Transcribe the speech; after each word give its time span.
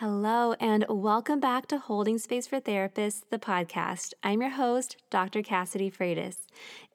Hello, 0.00 0.54
and 0.54 0.86
welcome 0.88 1.40
back 1.40 1.66
to 1.66 1.78
Holding 1.78 2.16
Space 2.16 2.46
for 2.46 2.58
Therapists, 2.58 3.20
the 3.28 3.38
podcast. 3.38 4.14
I'm 4.22 4.40
your 4.40 4.52
host, 4.52 4.96
Dr. 5.10 5.42
Cassidy 5.42 5.90
Freitas. 5.90 6.46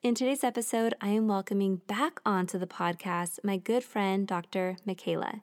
In 0.02 0.16
today's 0.16 0.42
episode, 0.42 0.92
I 1.00 1.10
am 1.10 1.28
welcoming 1.28 1.82
back 1.86 2.18
onto 2.26 2.58
the 2.58 2.66
podcast 2.66 3.38
my 3.44 3.58
good 3.58 3.84
friend, 3.84 4.26
Dr. 4.26 4.76
Michaela. 4.84 5.40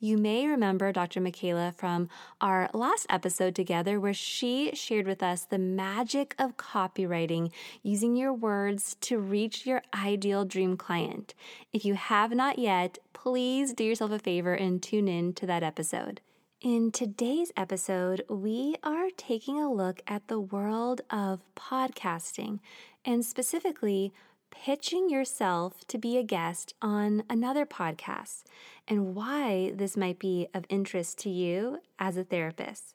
You 0.00 0.18
may 0.18 0.48
remember 0.48 0.90
Dr. 0.90 1.20
Michaela 1.20 1.72
from 1.76 2.08
our 2.40 2.68
last 2.74 3.06
episode 3.08 3.54
together, 3.54 4.00
where 4.00 4.12
she 4.12 4.74
shared 4.74 5.06
with 5.06 5.22
us 5.22 5.44
the 5.44 5.56
magic 5.56 6.34
of 6.36 6.56
copywriting 6.56 7.52
using 7.84 8.16
your 8.16 8.32
words 8.32 8.96
to 9.02 9.20
reach 9.20 9.66
your 9.66 9.84
ideal 9.94 10.44
dream 10.44 10.76
client. 10.76 11.32
If 11.72 11.84
you 11.84 11.94
have 11.94 12.32
not 12.32 12.58
yet, 12.58 12.98
please 13.12 13.72
do 13.72 13.84
yourself 13.84 14.10
a 14.10 14.18
favor 14.18 14.54
and 14.54 14.82
tune 14.82 15.06
in 15.06 15.32
to 15.34 15.46
that 15.46 15.62
episode. 15.62 16.20
In 16.64 16.92
today's 16.92 17.52
episode, 17.58 18.24
we 18.26 18.76
are 18.82 19.08
taking 19.18 19.60
a 19.60 19.70
look 19.70 20.00
at 20.06 20.28
the 20.28 20.40
world 20.40 21.02
of 21.10 21.42
podcasting 21.54 22.60
and 23.04 23.22
specifically 23.22 24.14
pitching 24.50 25.10
yourself 25.10 25.86
to 25.88 25.98
be 25.98 26.16
a 26.16 26.22
guest 26.22 26.72
on 26.80 27.22
another 27.28 27.66
podcast 27.66 28.44
and 28.88 29.14
why 29.14 29.72
this 29.74 29.94
might 29.94 30.18
be 30.18 30.48
of 30.54 30.64
interest 30.70 31.18
to 31.18 31.28
you 31.28 31.80
as 31.98 32.16
a 32.16 32.24
therapist. 32.24 32.94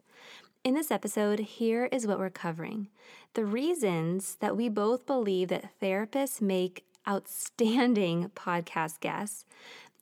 In 0.64 0.74
this 0.74 0.90
episode, 0.90 1.38
here 1.38 1.86
is 1.92 2.08
what 2.08 2.18
we're 2.18 2.32
covering 2.32 2.88
the 3.36 3.46
reasons 3.46 4.38
that 4.40 4.58
we 4.58 4.68
both 4.68 5.06
believe 5.06 5.50
that 5.50 5.80
therapists 5.80 6.42
make 6.42 6.86
outstanding 7.08 8.30
podcast 8.36 9.00
guests, 9.00 9.46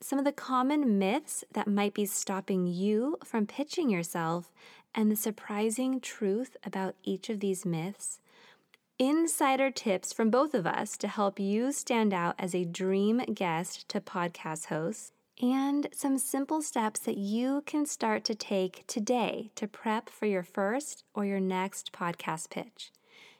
some 0.00 0.18
of 0.18 0.24
the 0.24 0.32
common 0.32 0.98
myths 0.98 1.44
that 1.52 1.66
might 1.66 1.94
be 1.94 2.06
stopping 2.06 2.66
you 2.66 3.16
from 3.24 3.46
pitching 3.46 3.90
yourself, 3.90 4.52
and 4.94 5.10
the 5.10 5.16
surprising 5.16 6.00
truth 6.00 6.56
about 6.64 6.94
each 7.02 7.28
of 7.28 7.40
these 7.40 7.66
myths. 7.66 8.20
Insider 8.98 9.70
tips 9.70 10.12
from 10.12 10.30
both 10.30 10.54
of 10.54 10.66
us 10.66 10.96
to 10.98 11.08
help 11.08 11.38
you 11.38 11.70
stand 11.70 12.12
out 12.12 12.34
as 12.38 12.54
a 12.54 12.64
dream 12.64 13.18
guest 13.32 13.88
to 13.88 14.00
podcast 14.00 14.66
hosts, 14.66 15.12
and 15.40 15.86
some 15.92 16.18
simple 16.18 16.60
steps 16.62 17.00
that 17.00 17.16
you 17.16 17.62
can 17.64 17.86
start 17.86 18.24
to 18.24 18.34
take 18.34 18.84
today 18.88 19.50
to 19.54 19.68
prep 19.68 20.10
for 20.10 20.26
your 20.26 20.42
first 20.42 21.04
or 21.14 21.24
your 21.24 21.38
next 21.38 21.92
podcast 21.92 22.50
pitch. 22.50 22.90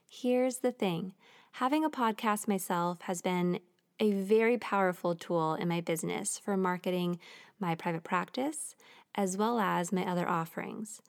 Here's 0.09 0.59
the 0.59 0.73
thing 0.73 1.14
having 1.53 1.84
a 1.84 1.91
podcast 1.91 2.47
myself 2.47 3.01
has 3.03 3.20
been 3.20 3.59
a 4.01 4.13
very 4.13 4.59
powerful 4.59 5.15
tool 5.15 5.55
in 5.55 5.69
my 5.69 5.81
business 5.81 6.39
for 6.39 6.57
marketing 6.57 7.19
my 7.59 7.75
private 7.75 8.05
practice 8.05 8.77
as 9.15 9.37
well 9.37 9.59
as 9.59 9.93
my 9.93 10.09
other 10.09 10.29
offerings. 10.29 11.03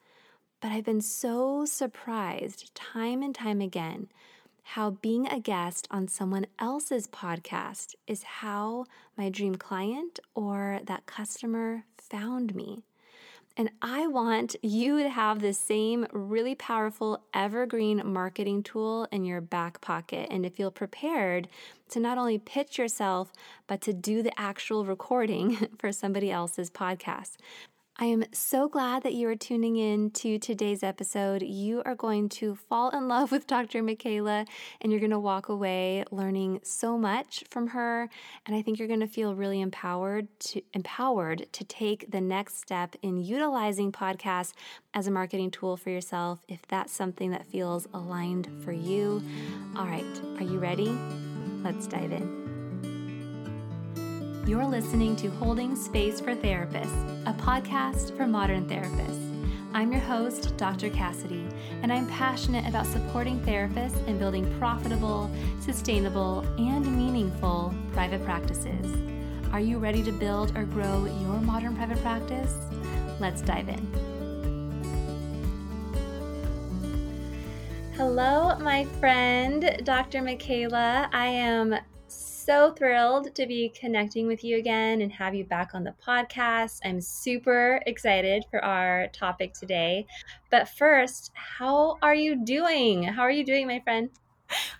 But 0.60 0.72
I've 0.72 0.84
been 0.84 1.00
so 1.00 1.64
surprised 1.64 2.74
time 2.74 3.22
and 3.22 3.34
time 3.34 3.60
again 3.60 4.08
how 4.62 4.90
being 4.90 5.26
a 5.26 5.40
guest 5.40 5.88
on 5.90 6.06
someone 6.06 6.46
else's 6.58 7.06
podcast 7.06 7.94
is 8.06 8.22
how 8.22 8.84
my 9.16 9.28
dream 9.28 9.54
client 9.54 10.20
or 10.34 10.80
that 10.84 11.06
customer 11.06 11.84
found 11.96 12.54
me. 12.54 12.82
And 13.56 13.70
I 13.82 14.06
want 14.06 14.56
you 14.62 15.02
to 15.02 15.08
have 15.08 15.40
the 15.40 15.52
same 15.52 16.06
really 16.12 16.54
powerful 16.54 17.22
evergreen 17.34 18.00
marketing 18.04 18.62
tool 18.62 19.06
in 19.10 19.24
your 19.24 19.40
back 19.40 19.80
pocket 19.80 20.28
and 20.30 20.44
to 20.44 20.50
feel 20.50 20.70
prepared 20.70 21.48
to 21.90 22.00
not 22.00 22.16
only 22.16 22.38
pitch 22.38 22.78
yourself, 22.78 23.32
but 23.66 23.80
to 23.82 23.92
do 23.92 24.22
the 24.22 24.38
actual 24.40 24.84
recording 24.84 25.68
for 25.78 25.92
somebody 25.92 26.30
else's 26.30 26.70
podcast. 26.70 27.36
I 28.02 28.06
am 28.06 28.24
so 28.32 28.66
glad 28.66 29.02
that 29.02 29.12
you 29.12 29.28
are 29.28 29.36
tuning 29.36 29.76
in 29.76 30.10
to 30.12 30.38
today's 30.38 30.82
episode. 30.82 31.42
You 31.42 31.82
are 31.84 31.94
going 31.94 32.30
to 32.30 32.54
fall 32.54 32.88
in 32.88 33.08
love 33.08 33.30
with 33.30 33.46
Dr. 33.46 33.82
Michaela 33.82 34.46
and 34.80 34.90
you're 34.90 35.00
going 35.00 35.10
to 35.10 35.18
walk 35.18 35.50
away 35.50 36.04
learning 36.10 36.60
so 36.62 36.96
much 36.96 37.44
from 37.50 37.68
her 37.68 38.08
and 38.46 38.56
I 38.56 38.62
think 38.62 38.78
you're 38.78 38.88
going 38.88 39.00
to 39.00 39.06
feel 39.06 39.34
really 39.34 39.60
empowered 39.60 40.28
to 40.40 40.62
empowered 40.72 41.46
to 41.52 41.62
take 41.64 42.10
the 42.10 42.22
next 42.22 42.56
step 42.56 42.96
in 43.02 43.18
utilizing 43.18 43.92
podcasts 43.92 44.54
as 44.94 45.06
a 45.06 45.10
marketing 45.10 45.50
tool 45.50 45.76
for 45.76 45.90
yourself 45.90 46.38
if 46.48 46.66
that's 46.68 46.94
something 46.94 47.32
that 47.32 47.44
feels 47.44 47.86
aligned 47.92 48.48
for 48.64 48.72
you. 48.72 49.22
All 49.76 49.84
right, 49.86 50.22
are 50.38 50.44
you 50.44 50.58
ready? 50.58 50.98
Let's 51.62 51.86
dive 51.86 52.12
in. 52.12 52.49
You're 54.46 54.66
listening 54.66 55.16
to 55.16 55.28
Holding 55.28 55.76
Space 55.76 56.18
for 56.18 56.34
Therapists, 56.34 57.22
a 57.26 57.32
podcast 57.34 58.16
for 58.16 58.26
modern 58.26 58.66
therapists. 58.66 59.26
I'm 59.74 59.92
your 59.92 60.00
host, 60.00 60.56
Dr. 60.56 60.88
Cassidy, 60.88 61.46
and 61.82 61.92
I'm 61.92 62.08
passionate 62.08 62.66
about 62.66 62.86
supporting 62.86 63.38
therapists 63.40 64.04
in 64.08 64.18
building 64.18 64.52
profitable, 64.58 65.30
sustainable, 65.60 66.40
and 66.58 66.84
meaningful 66.96 67.72
private 67.92 68.24
practices. 68.24 68.96
Are 69.52 69.60
you 69.60 69.78
ready 69.78 70.02
to 70.02 70.10
build 70.10 70.56
or 70.56 70.64
grow 70.64 71.04
your 71.04 71.38
modern 71.40 71.76
private 71.76 72.00
practice? 72.00 72.56
Let's 73.20 73.42
dive 73.42 73.68
in. 73.68 74.10
Hello, 77.94 78.56
my 78.58 78.84
friend, 78.98 79.82
Dr. 79.84 80.22
Michaela. 80.22 81.10
I 81.12 81.26
am 81.26 81.76
so 82.50 82.72
thrilled 82.72 83.32
to 83.32 83.46
be 83.46 83.68
connecting 83.78 84.26
with 84.26 84.42
you 84.42 84.58
again 84.58 85.02
and 85.02 85.12
have 85.12 85.36
you 85.36 85.44
back 85.44 85.70
on 85.72 85.84
the 85.84 85.94
podcast. 86.04 86.80
I'm 86.84 87.00
super 87.00 87.80
excited 87.86 88.44
for 88.50 88.64
our 88.64 89.06
topic 89.12 89.54
today. 89.54 90.04
But 90.50 90.68
first, 90.68 91.30
how 91.34 91.96
are 92.02 92.16
you 92.16 92.44
doing? 92.44 93.04
How 93.04 93.22
are 93.22 93.30
you 93.30 93.44
doing, 93.44 93.68
my 93.68 93.78
friend? 93.78 94.10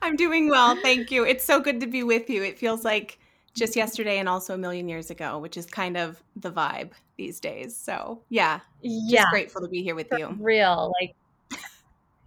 I'm 0.03 0.17
doing 0.17 0.49
well. 0.49 0.75
Thank 0.83 1.13
you. 1.13 1.25
It's 1.25 1.45
so 1.45 1.61
good 1.61 1.79
to 1.79 1.87
be 1.87 2.03
with 2.03 2.29
you. 2.29 2.43
It 2.43 2.59
feels 2.59 2.85
like 2.85 3.21
just 3.55 3.77
yesterday 3.77 4.19
and 4.19 4.29
also 4.29 4.55
a 4.55 4.59
million 4.59 4.89
years 4.89 5.11
ago, 5.11 5.39
which 5.39 5.57
is 5.57 5.65
kind 5.65 5.97
of 5.97 6.21
the 6.35 6.51
vibe 6.51 6.91
these 7.19 7.39
days. 7.39 7.77
So, 7.77 8.21
yeah, 8.31 8.59
just 8.83 9.13
yeah, 9.13 9.31
grateful 9.31 9.61
to 9.61 9.69
be 9.69 9.85
here 9.85 9.95
with 9.95 10.09
you. 10.19 10.37
Real. 10.41 10.93
Like 11.01 11.15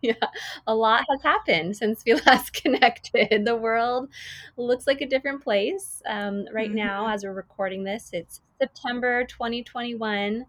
yeah, 0.22 0.28
a 0.68 0.76
lot 0.76 1.06
has 1.10 1.24
happened 1.24 1.78
since 1.78 2.04
we 2.06 2.14
last 2.28 2.52
connected. 2.52 3.46
The 3.46 3.56
world 3.56 4.10
looks 4.58 4.86
like 4.86 5.00
a 5.00 5.08
different 5.08 5.42
place 5.42 6.02
um, 6.06 6.46
right 6.52 6.68
mm-hmm. 6.68 6.76
now 6.76 7.08
as 7.08 7.24
we're 7.24 7.32
recording 7.32 7.86
this. 7.86 8.10
It's 8.12 8.42
September 8.60 9.24
2021. 9.24 10.46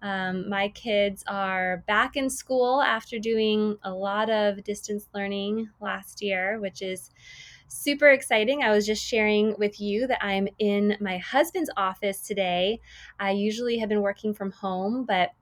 Um, 0.00 0.48
my 0.48 0.68
kids 0.68 1.22
are 1.26 1.84
back 1.86 2.16
in 2.16 2.30
school 2.30 2.80
after 2.80 3.18
doing 3.18 3.76
a 3.84 3.92
lot 3.92 4.30
of 4.30 4.64
distance 4.64 5.06
learning 5.14 5.68
last 5.82 6.22
year, 6.22 6.58
which 6.58 6.80
is 6.80 7.10
super 7.68 8.08
exciting. 8.08 8.62
I 8.62 8.70
was 8.70 8.86
just 8.86 9.04
sharing 9.04 9.54
with 9.58 9.78
you 9.82 10.06
that 10.06 10.24
I'm 10.24 10.48
in 10.58 10.96
my 10.98 11.18
husband's 11.18 11.70
office 11.76 12.22
today. 12.22 12.80
I 13.20 13.32
usually 13.32 13.76
have 13.78 13.90
been 13.90 14.00
working 14.00 14.32
from 14.32 14.50
home, 14.50 15.04
but 15.04 15.32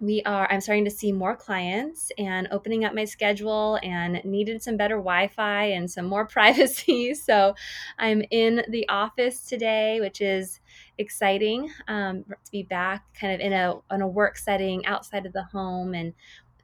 we 0.00 0.22
are 0.24 0.50
i'm 0.50 0.60
starting 0.60 0.84
to 0.84 0.90
see 0.90 1.12
more 1.12 1.36
clients 1.36 2.10
and 2.18 2.48
opening 2.50 2.84
up 2.84 2.94
my 2.94 3.04
schedule 3.04 3.78
and 3.82 4.20
needed 4.24 4.62
some 4.62 4.76
better 4.76 4.96
wi-fi 4.96 5.64
and 5.64 5.90
some 5.90 6.06
more 6.06 6.26
privacy. 6.26 7.14
So 7.14 7.54
i'm 7.98 8.22
in 8.30 8.64
the 8.68 8.88
office 8.88 9.42
today 9.42 10.00
which 10.00 10.20
is 10.20 10.60
exciting 10.98 11.70
um, 11.88 12.24
to 12.24 12.50
be 12.50 12.62
back 12.62 13.04
kind 13.18 13.34
of 13.34 13.40
in 13.40 13.52
a 13.52 13.74
in 13.90 14.00
a 14.00 14.08
work 14.08 14.36
setting 14.36 14.84
outside 14.86 15.26
of 15.26 15.32
the 15.32 15.44
home 15.44 15.94
and 15.94 16.14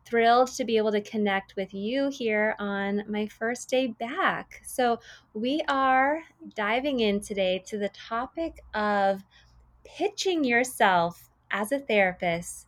thrilled 0.07 0.49
to 0.55 0.65
be 0.65 0.77
able 0.77 0.93
to 0.93 1.01
connect 1.01 1.57
with 1.57 1.75
you 1.75 2.09
here 2.11 2.55
on 2.61 3.03
my 3.09 3.27
first 3.27 3.69
day 3.69 3.89
back. 3.89 4.63
So 4.65 5.01
we 5.35 5.63
are 5.69 6.23
diving 6.55 7.01
in 7.01 7.21
today 7.21 7.63
to 7.67 7.77
the 7.77 7.89
topic 7.89 8.63
of 8.73 9.25
pitching 9.85 10.45
yourself 10.45 11.29
as 11.51 11.73
a 11.73 11.81
therapist 11.81 12.66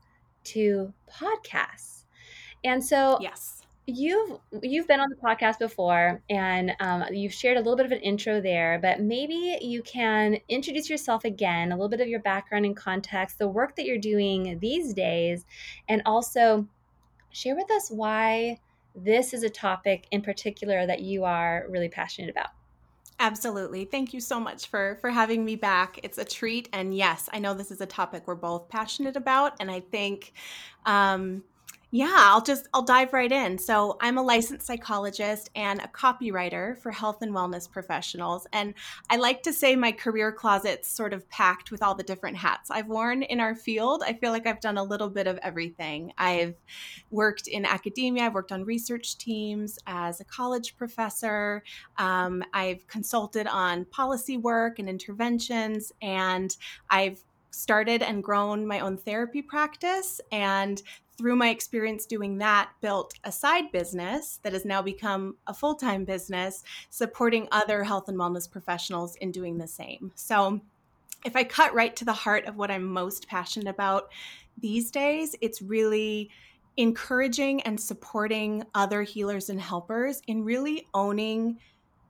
to 0.53 0.93
podcasts. 1.11 2.05
And 2.65 2.85
so, 2.85 3.19
yes. 3.21 3.55
You've 3.91 4.39
you've 4.63 4.87
been 4.87 5.01
on 5.01 5.09
the 5.09 5.17
podcast 5.17 5.59
before, 5.59 6.23
and 6.29 6.73
um, 6.79 7.05
you've 7.11 7.33
shared 7.33 7.57
a 7.57 7.61
little 7.61 7.75
bit 7.75 7.87
of 7.87 7.93
an 7.93 8.01
intro 8.01 8.39
there. 8.39 8.79
But 8.83 9.01
maybe 9.01 9.57
you 9.63 9.83
can 9.83 10.37
introduce 10.51 10.91
yourself 10.91 11.25
again, 11.25 11.73
a 11.73 11.75
little 11.75 11.89
bit 11.89 12.03
of 12.03 12.07
your 12.07 12.21
background 12.21 12.67
and 12.67 12.77
context, 12.77 13.39
the 13.39 13.49
work 13.49 13.77
that 13.77 13.87
you're 13.87 13.97
doing 13.97 14.59
these 14.61 14.93
days, 14.93 15.47
and 15.89 16.03
also 16.05 16.69
share 17.31 17.57
with 17.57 17.71
us 17.71 17.91
why 17.91 18.59
this 18.95 19.33
is 19.33 19.43
a 19.43 19.49
topic 19.49 20.07
in 20.11 20.21
particular 20.21 20.87
that 20.87 21.01
you 21.01 21.25
are 21.25 21.65
really 21.71 21.89
passionate 21.89 22.29
about. 22.29 22.51
Absolutely. 23.21 23.85
Thank 23.85 24.15
you 24.15 24.21
so 24.21 24.39
much 24.39 24.69
for 24.69 24.97
for 25.01 25.11
having 25.11 25.45
me 25.45 25.57
back. 25.57 25.99
It's 26.05 26.19
a 26.19 26.25
treat 26.25 26.69
and 26.73 26.97
yes, 26.97 27.29
I 27.33 27.41
know 27.41 27.53
this 27.53 27.71
is 27.73 27.81
a 27.81 27.87
topic 27.87 28.25
we're 28.27 28.37
both 28.37 28.69
passionate 28.69 29.17
about 29.17 29.55
and 29.59 29.71
I 29.71 29.81
think 29.81 30.33
um 30.87 31.43
Yeah, 31.91 32.13
I'll 32.15 32.43
just 32.43 32.69
I'll 32.75 32.83
dive 32.83 33.15
right 33.15 33.33
in. 33.33 33.57
So, 33.57 33.97
I'm 34.03 34.19
a 34.19 34.23
licensed 34.23 34.67
psychologist 34.67 35.49
and 35.55 35.81
a 35.81 35.89
copywriter 35.89 36.77
for 36.77 36.91
health 36.91 37.23
and 37.23 37.33
wellness 37.33 37.71
professionals, 37.71 38.47
and 38.53 38.75
I 39.09 39.17
like 39.17 39.43
to 39.45 39.55
say 39.55 39.75
my 39.75 39.93
career 39.93 40.31
closet's 40.31 40.87
sort 40.91 41.15
of 41.15 41.27
packed 41.31 41.71
with 41.71 41.83
all 41.83 41.95
the 41.95 42.03
different 42.03 42.37
hats 42.37 42.71
I've 42.71 42.89
worn 42.89 43.23
in 43.23 43.41
our 43.41 43.55
field. 43.55 44.03
I 44.07 44.13
feel 44.13 44.33
like 44.33 44.47
I've 44.47 44.61
done 44.61 44.77
a 44.77 44.85
little 44.85 45.09
bit 45.09 45.27
of 45.27 45.39
everything. 45.39 46.13
I've 46.19 46.57
worked 47.11 47.49
in 47.49 47.65
academia, 47.65 48.25
I've 48.27 48.35
worked 48.35 48.53
on 48.53 48.65
research 48.65 49.17
teams 49.17 49.79
as 49.87 50.21
a 50.21 50.25
college 50.25 50.77
professor. 50.77 51.63
Um, 51.97 52.45
I've 52.53 52.87
consulted 52.87 53.47
on 53.47 53.87
policy 53.87 54.37
work 54.37 54.79
and 54.79 54.91
interventions, 54.91 55.91
and 56.03 56.55
I've 56.91 57.23
started 57.51 58.03
and 58.03 58.23
grown 58.23 58.67
my 58.67 58.81
own 58.81 58.97
therapy 58.97 59.43
practice 59.43 60.21
and 60.33 60.83
through 61.19 61.35
my 61.35 61.49
experience 61.49 62.07
doing 62.07 62.39
that, 62.39 62.71
built 62.81 63.13
a 63.25 63.33
side 63.33 63.73
business 63.73 64.39
that 64.45 64.53
has 64.53 64.65
now 64.65 64.81
become 64.81 65.37
a 65.49 65.53
full 65.53 65.75
time 65.75 66.05
business, 66.05 66.63
supporting 66.91 67.49
other 67.51 67.83
health 67.83 68.09
and 68.09 68.17
wellness 68.17 68.49
professionals 68.49 69.17
in 69.17 69.33
doing 69.33 69.59
the 69.59 69.67
same. 69.67 70.13
So, 70.15 70.61
if 71.25 71.35
I 71.35 71.43
cut 71.43 71.75
right 71.75 71.97
to 71.97 72.05
the 72.05 72.13
heart 72.13 72.47
of 72.47 72.57
what 72.57 72.71
I'm 72.71 72.85
most 72.85 73.27
passionate 73.27 73.69
about 73.69 74.13
these 74.57 74.93
days, 74.93 75.35
it's 75.41 75.61
really 75.61 76.31
encouraging 76.77 77.61
and 77.63 77.81
supporting 77.81 78.63
other 78.73 79.03
healers 79.03 79.51
and 79.51 79.61
helpers 79.61 80.23
in 80.29 80.45
really 80.45 80.87
owning 80.95 81.59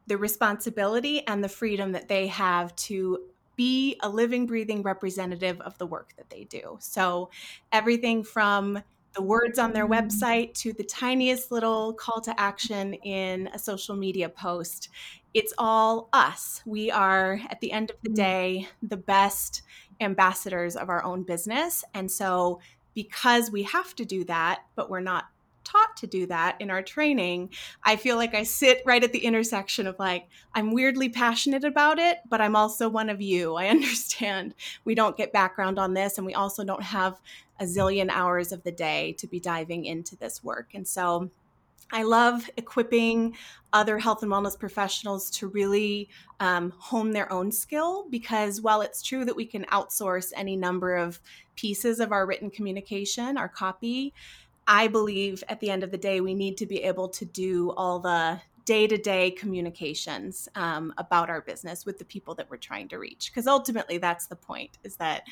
the 0.07 0.19
responsibility 0.19 1.27
and 1.27 1.43
the 1.43 1.49
freedom 1.49 1.93
that 1.93 2.09
they 2.09 2.27
have 2.27 2.77
to 2.77 3.19
be 3.59 3.99
a 4.01 4.09
living, 4.09 4.47
breathing 4.47 4.83
representative 4.83 5.61
of 5.61 5.77
the 5.79 5.87
work 5.87 6.15
that 6.17 6.31
they 6.31 6.45
do. 6.45 6.79
So, 6.81 7.29
everything 7.73 8.23
from 8.23 8.83
the 9.15 9.23
words 9.23 9.59
on 9.59 9.73
their 9.73 9.87
website 9.87 10.55
to 10.55 10.73
the 10.73 10.85
tiniest 10.85 11.51
little 11.51 11.93
call 11.93 12.21
to 12.21 12.41
action 12.41 12.95
in 12.95 13.49
a 13.49 13.59
social 13.59 13.97
media 13.97 14.29
post. 14.29 14.91
It's 15.35 15.53
all 15.59 16.09
us. 16.13 16.63
We 16.65 16.91
are, 16.93 17.41
at 17.51 17.61
the 17.61 17.73
end 17.73 17.91
of 17.91 17.97
the 18.03 18.11
mm. 18.11 18.15
day, 18.15 18.69
the 18.81 18.97
best 18.97 19.63
ambassadors 20.01 20.77
of 20.77 20.89
our 20.89 21.03
own 21.03 21.25
business. 21.25 21.85
And 21.95 22.11
so, 22.11 22.61
because 22.95 23.51
we 23.51 23.65
have 23.65 23.95
to 23.97 24.05
do 24.05 24.25
that, 24.25 24.61
but 24.77 24.89
we're 24.89 25.01
not 25.01 25.27
taught 25.69 25.97
to 25.99 26.07
do 26.07 26.27
that 26.27 26.57
in 26.61 26.71
our 26.71 26.83
training, 26.83 27.51
I 27.83 27.97
feel 27.97 28.17
like 28.17 28.35
I 28.35 28.43
sit 28.43 28.83
right 28.87 29.03
at 29.03 29.13
the 29.13 29.25
intersection 29.25 29.87
of 29.87 29.99
like, 29.99 30.29
I'm 30.55 30.73
weirdly 30.73 31.09
passionate 31.09 31.65
about 31.65 31.99
it, 31.99 32.19
but 32.29 32.41
I'm 32.41 32.57
also 32.57 32.89
one 32.89 33.11
of 33.11 33.21
you. 33.21 33.55
I 33.55 33.69
understand 33.69 34.55
we 34.85 34.95
don't 34.95 35.17
get 35.17 35.33
background 35.33 35.79
on 35.79 35.95
this, 35.95 36.19
and 36.19 36.27
we 36.27 36.35
also 36.35 36.65
don't 36.65 36.83
have 36.83 37.21
a 37.61 37.65
zillion 37.65 38.09
hours 38.11 38.53
of 38.53 38.63
the 38.63 38.73
day 38.73 39.15
to 39.19 39.27
be 39.27 39.41
diving 39.41 39.85
into 39.85 40.17
this 40.17 40.43
work. 40.43 40.71
And 40.75 40.87
so, 40.87 41.31
I 41.91 42.03
love 42.03 42.51
equipping 42.59 43.35
other 43.73 43.99
health 43.99 44.23
and 44.23 44.31
wellness 44.31 44.59
professionals 44.59 45.31
to 45.31 45.47
really 45.47 46.11
um, 46.39 46.75
hone 46.77 47.13
their 47.13 47.33
own 47.33 47.51
skill 47.51 48.07
because 48.11 48.61
while 48.61 48.83
it's 48.83 49.03
true 49.03 49.25
that 49.25 49.37
we 49.37 49.47
can 49.47 49.65
outsource 49.67 50.31
any 50.37 50.55
number 50.55 50.97
of 50.97 51.19
pieces 51.57 51.99
of 51.99 52.13
our 52.13 52.27
written 52.27 52.51
communication, 52.51 53.39
our 53.39 53.49
copy, 53.49 54.13
I 54.69 54.87
believe 54.87 55.43
at 55.49 55.61
the 55.61 55.71
end 55.71 55.83
of 55.83 55.91
the 55.91 55.99
day, 55.99 56.21
we 56.21 56.35
need 56.35 56.59
to 56.59 56.67
be 56.67 56.85
able 56.85 57.09
to 57.09 57.25
do 57.25 57.73
all 57.73 57.99
the 57.99 58.41
day 58.67 58.87
to 58.87 58.99
day 58.99 59.31
communications 59.31 60.47
um, 60.55 60.93
about 60.99 61.31
our 61.31 61.41
business 61.41 61.87
with 61.87 61.99
the 61.99 62.05
people 62.05 62.35
that 62.35 62.51
we're 62.51 62.59
trying 62.59 62.87
to 62.89 62.99
reach. 62.99 63.31
Because 63.31 63.47
ultimately, 63.47 63.97
that's 63.97 64.27
the 64.27 64.37
point 64.37 64.77
is 64.85 64.97
that 64.97 65.23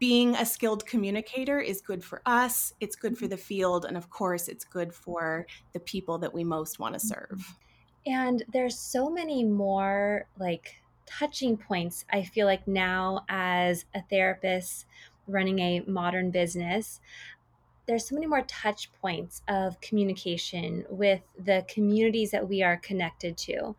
being 0.00 0.34
a 0.34 0.44
skilled 0.44 0.84
communicator 0.84 1.60
is 1.60 1.80
good 1.80 2.02
for 2.02 2.22
us, 2.26 2.74
it's 2.80 2.96
good 2.96 3.16
for 3.16 3.28
the 3.28 3.36
field, 3.36 3.84
and 3.84 3.96
of 3.96 4.10
course, 4.10 4.48
it's 4.48 4.64
good 4.64 4.92
for 4.92 5.46
the 5.72 5.80
people 5.80 6.18
that 6.18 6.34
we 6.34 6.42
most 6.42 6.80
want 6.80 6.94
to 6.94 7.00
mm-hmm. 7.00 7.34
serve. 7.34 7.56
And 8.04 8.42
there's 8.52 8.76
so 8.76 9.08
many 9.08 9.44
more 9.44 10.26
like 10.38 10.82
touching 11.06 11.56
points, 11.56 12.04
I 12.12 12.22
feel 12.22 12.46
like 12.46 12.66
now 12.66 13.24
as 13.28 13.84
a 13.94 14.02
therapist 14.10 14.86
running 15.26 15.58
a 15.60 15.80
modern 15.86 16.30
business 16.30 17.00
there's 17.90 18.08
so 18.08 18.14
many 18.14 18.26
more 18.28 18.42
touch 18.42 18.88
points 19.00 19.42
of 19.48 19.80
communication 19.80 20.84
with 20.88 21.22
the 21.44 21.64
communities 21.66 22.30
that 22.30 22.48
we 22.48 22.62
are 22.62 22.76
connected 22.76 23.36
to. 23.36 23.74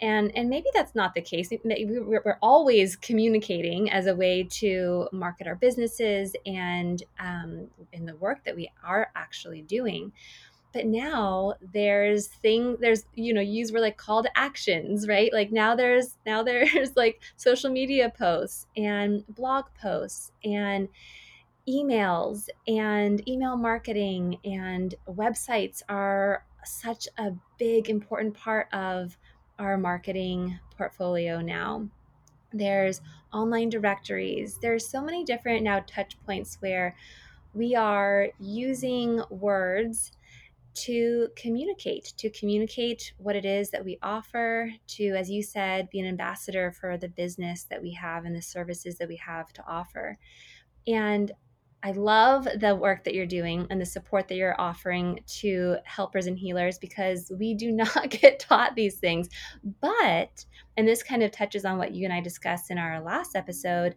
And 0.00 0.36
and 0.36 0.50
maybe 0.50 0.66
that's 0.74 0.96
not 0.96 1.14
the 1.14 1.22
case. 1.22 1.50
We're 1.64 2.38
always 2.42 2.96
communicating 2.96 3.88
as 3.88 4.08
a 4.08 4.16
way 4.16 4.42
to 4.54 5.08
market 5.12 5.46
our 5.46 5.54
businesses 5.54 6.34
and 6.44 7.00
um, 7.20 7.68
in 7.92 8.04
the 8.04 8.16
work 8.16 8.44
that 8.44 8.56
we 8.56 8.68
are 8.84 9.12
actually 9.14 9.62
doing. 9.62 10.12
But 10.72 10.86
now 10.86 11.54
there's 11.72 12.26
thing 12.26 12.76
there's 12.80 13.04
you 13.14 13.32
know 13.32 13.40
use 13.40 13.70
were 13.70 13.80
like 13.80 13.96
call 13.96 14.24
to 14.24 14.38
actions 14.38 15.06
right? 15.06 15.32
Like 15.32 15.52
now 15.52 15.76
there's 15.76 16.16
now 16.26 16.42
there's 16.42 16.90
like 16.96 17.22
social 17.36 17.70
media 17.70 18.12
posts 18.18 18.66
and 18.76 19.24
blog 19.28 19.66
posts 19.80 20.32
and 20.44 20.88
emails 21.68 22.48
and 22.68 23.26
email 23.28 23.56
marketing 23.56 24.38
and 24.44 24.94
websites 25.08 25.82
are 25.88 26.44
such 26.64 27.08
a 27.18 27.32
big 27.58 27.88
important 27.88 28.34
part 28.34 28.72
of 28.72 29.16
our 29.58 29.76
marketing 29.76 30.58
portfolio 30.76 31.40
now. 31.40 31.88
There's 32.52 33.00
online 33.32 33.68
directories. 33.68 34.58
There's 34.60 34.88
so 34.88 35.02
many 35.02 35.24
different 35.24 35.62
now 35.62 35.84
touch 35.86 36.16
points 36.24 36.56
where 36.60 36.96
we 37.54 37.74
are 37.74 38.28
using 38.38 39.22
words 39.30 40.12
to 40.74 41.28
communicate 41.36 42.12
to 42.18 42.28
communicate 42.28 43.14
what 43.16 43.34
it 43.34 43.46
is 43.46 43.70
that 43.70 43.82
we 43.82 43.98
offer 44.02 44.70
to 44.86 45.06
as 45.16 45.30
you 45.30 45.42
said 45.42 45.88
be 45.88 45.98
an 45.98 46.06
ambassador 46.06 46.70
for 46.70 46.98
the 46.98 47.08
business 47.08 47.64
that 47.70 47.80
we 47.80 47.92
have 47.92 48.26
and 48.26 48.36
the 48.36 48.42
services 48.42 48.98
that 48.98 49.08
we 49.08 49.16
have 49.16 49.50
to 49.54 49.64
offer. 49.66 50.18
And 50.86 51.32
I 51.86 51.92
love 51.92 52.48
the 52.58 52.74
work 52.74 53.04
that 53.04 53.14
you're 53.14 53.26
doing 53.26 53.68
and 53.70 53.80
the 53.80 53.86
support 53.86 54.26
that 54.26 54.34
you're 54.34 54.60
offering 54.60 55.20
to 55.38 55.76
helpers 55.84 56.26
and 56.26 56.36
healers 56.36 56.80
because 56.80 57.30
we 57.38 57.54
do 57.54 57.70
not 57.70 58.10
get 58.10 58.40
taught 58.40 58.74
these 58.74 58.96
things. 58.98 59.28
But, 59.80 60.44
and 60.76 60.88
this 60.88 61.04
kind 61.04 61.22
of 61.22 61.30
touches 61.30 61.64
on 61.64 61.78
what 61.78 61.94
you 61.94 62.04
and 62.04 62.12
I 62.12 62.20
discussed 62.20 62.72
in 62.72 62.78
our 62.78 63.00
last 63.00 63.36
episode, 63.36 63.94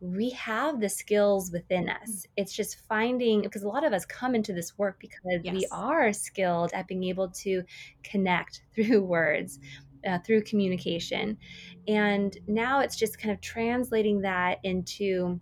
we 0.00 0.30
have 0.30 0.80
the 0.80 0.88
skills 0.88 1.52
within 1.52 1.88
us. 1.88 2.10
Mm. 2.10 2.26
It's 2.38 2.52
just 2.52 2.80
finding, 2.88 3.42
because 3.42 3.62
a 3.62 3.68
lot 3.68 3.84
of 3.84 3.92
us 3.92 4.04
come 4.04 4.34
into 4.34 4.52
this 4.52 4.76
work 4.76 4.98
because 4.98 5.42
yes. 5.44 5.54
we 5.54 5.64
are 5.70 6.12
skilled 6.12 6.72
at 6.72 6.88
being 6.88 7.04
able 7.04 7.28
to 7.28 7.62
connect 8.02 8.62
through 8.74 9.00
words. 9.02 9.60
Uh, 10.04 10.18
through 10.26 10.42
communication. 10.42 11.38
And 11.86 12.36
now 12.48 12.80
it's 12.80 12.96
just 12.96 13.20
kind 13.20 13.32
of 13.32 13.40
translating 13.40 14.22
that 14.22 14.58
into 14.64 15.40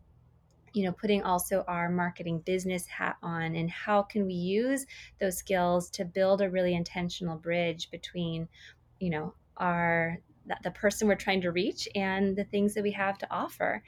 you 0.73 0.85
know 0.85 0.93
putting 0.93 1.23
also 1.23 1.65
our 1.67 1.89
marketing 1.89 2.41
business 2.41 2.87
hat 2.87 3.17
on 3.23 3.55
and 3.55 3.71
how 3.71 4.03
can 4.03 4.27
we 4.27 4.35
use 4.35 4.87
those 5.21 5.37
skills 5.37 5.91
to 5.91 6.05
build 6.05 6.41
a 6.41 6.51
really 6.51 6.75
intentional 6.75 7.37
bridge 7.37 7.91
between 7.91 8.49
you 8.99 9.11
know 9.11 9.35
our 9.57 10.19
the 10.65 10.71
person 10.71 11.07
we're 11.07 11.15
trying 11.15 11.41
to 11.41 11.53
reach 11.53 11.89
and 11.95 12.37
the 12.37 12.45
things 12.45 12.75
that 12.75 12.83
we 12.83 12.91
have 12.91 13.19
to 13.19 13.27
offer 13.31 13.83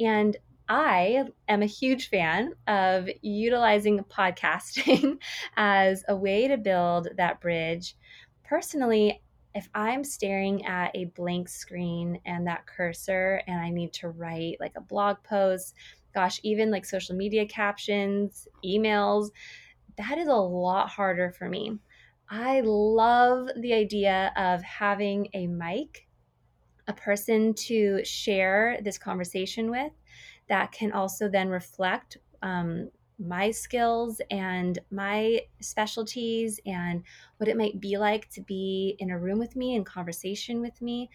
and 0.00 0.36
I 0.68 1.24
am 1.46 1.60
a 1.60 1.66
huge 1.66 2.08
fan 2.08 2.54
of 2.66 3.08
utilizing 3.20 4.02
podcasting 4.04 5.18
as 5.56 6.04
a 6.08 6.16
way 6.16 6.48
to 6.48 6.56
build 6.56 7.08
that 7.18 7.40
bridge. 7.40 7.96
Personally, 8.44 9.20
if 9.54 9.68
I'm 9.74 10.02
staring 10.02 10.64
at 10.64 10.90
a 10.96 11.04
blank 11.04 11.48
screen 11.48 12.18
and 12.24 12.46
that 12.46 12.66
cursor 12.66 13.42
and 13.46 13.60
I 13.60 13.70
need 13.70 13.92
to 13.94 14.08
write 14.08 14.56
like 14.58 14.72
a 14.76 14.80
blog 14.80 15.18
post, 15.22 15.74
gosh, 16.14 16.40
even 16.42 16.70
like 16.70 16.84
social 16.84 17.16
media 17.16 17.46
captions, 17.46 18.48
emails, 18.64 19.30
that 19.96 20.18
is 20.18 20.28
a 20.28 20.34
lot 20.34 20.88
harder 20.88 21.30
for 21.30 21.48
me. 21.48 21.78
I 22.28 22.62
love 22.64 23.48
the 23.56 23.74
idea 23.74 24.32
of 24.36 24.62
having 24.62 25.28
a 25.34 25.46
mic, 25.46 26.06
a 26.88 26.92
person 26.92 27.54
to 27.54 28.04
share 28.04 28.78
this 28.82 28.98
conversation 28.98 29.70
with 29.70 29.92
that 30.48 30.72
can 30.72 30.92
also 30.92 31.28
then 31.28 31.48
reflect 31.48 32.18
um, 32.42 32.90
my 33.18 33.50
skills 33.50 34.20
and 34.30 34.78
my 34.90 35.40
specialties 35.60 36.60
and 36.66 37.02
what 37.36 37.48
it 37.48 37.56
might 37.56 37.80
be 37.80 37.96
like 37.96 38.28
to 38.30 38.40
be 38.42 38.96
in 38.98 39.10
a 39.10 39.18
room 39.18 39.38
with 39.38 39.54
me 39.54 39.76
and 39.76 39.86
conversation 39.86 40.60
with 40.60 40.80
me 40.82 41.08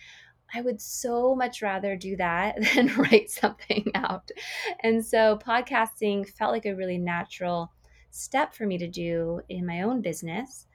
I 0.53 0.61
would 0.61 0.81
so 0.81 1.35
much 1.35 1.61
rather 1.61 1.95
do 1.95 2.15
that 2.17 2.57
than 2.75 2.95
write 2.95 3.29
something 3.29 3.91
out. 3.95 4.29
And 4.81 5.05
so 5.05 5.37
podcasting 5.45 6.27
felt 6.27 6.51
like 6.51 6.65
a 6.65 6.75
really 6.75 6.97
natural 6.97 7.71
step 8.11 8.53
for 8.53 8.65
me 8.65 8.77
to 8.77 8.87
do 8.87 9.41
in 9.49 9.65
my 9.65 9.81
own 9.81 10.01
business. 10.01 10.67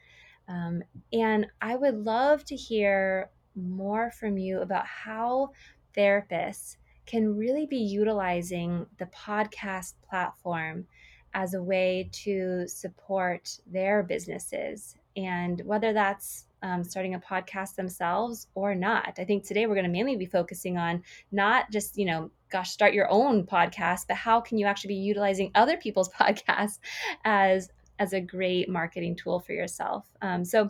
Um, 0.48 0.82
and 1.12 1.46
I 1.60 1.76
would 1.76 2.04
love 2.04 2.44
to 2.46 2.56
hear 2.56 3.30
more 3.56 4.10
from 4.10 4.36
you 4.36 4.60
about 4.60 4.86
how 4.86 5.50
therapists 5.96 6.76
can 7.06 7.36
really 7.36 7.66
be 7.66 7.78
utilizing 7.78 8.86
the 8.98 9.06
podcast 9.06 9.94
platform 10.08 10.86
as 11.34 11.54
a 11.54 11.62
way 11.62 12.08
to 12.12 12.66
support 12.66 13.58
their 13.66 14.02
businesses. 14.02 14.96
And 15.16 15.60
whether 15.64 15.92
that's 15.92 16.46
um, 16.64 16.82
starting 16.82 17.14
a 17.14 17.20
podcast 17.20 17.74
themselves 17.74 18.48
or 18.54 18.74
not. 18.74 19.18
I 19.18 19.24
think 19.24 19.44
today 19.44 19.66
we're 19.66 19.74
going 19.74 19.84
to 19.84 19.92
mainly 19.92 20.16
be 20.16 20.24
focusing 20.24 20.78
on 20.78 21.02
not 21.30 21.70
just, 21.70 21.98
you 21.98 22.06
know, 22.06 22.30
gosh, 22.50 22.70
start 22.70 22.94
your 22.94 23.08
own 23.10 23.44
podcast, 23.44 24.06
but 24.08 24.16
how 24.16 24.40
can 24.40 24.56
you 24.56 24.64
actually 24.64 24.94
be 24.94 25.00
utilizing 25.00 25.50
other 25.54 25.76
people's 25.76 26.08
podcasts 26.20 26.78
as 27.24 27.68
as 28.00 28.12
a 28.12 28.20
great 28.20 28.68
marketing 28.68 29.14
tool 29.14 29.38
for 29.38 29.52
yourself. 29.52 30.04
Um, 30.20 30.44
so 30.44 30.68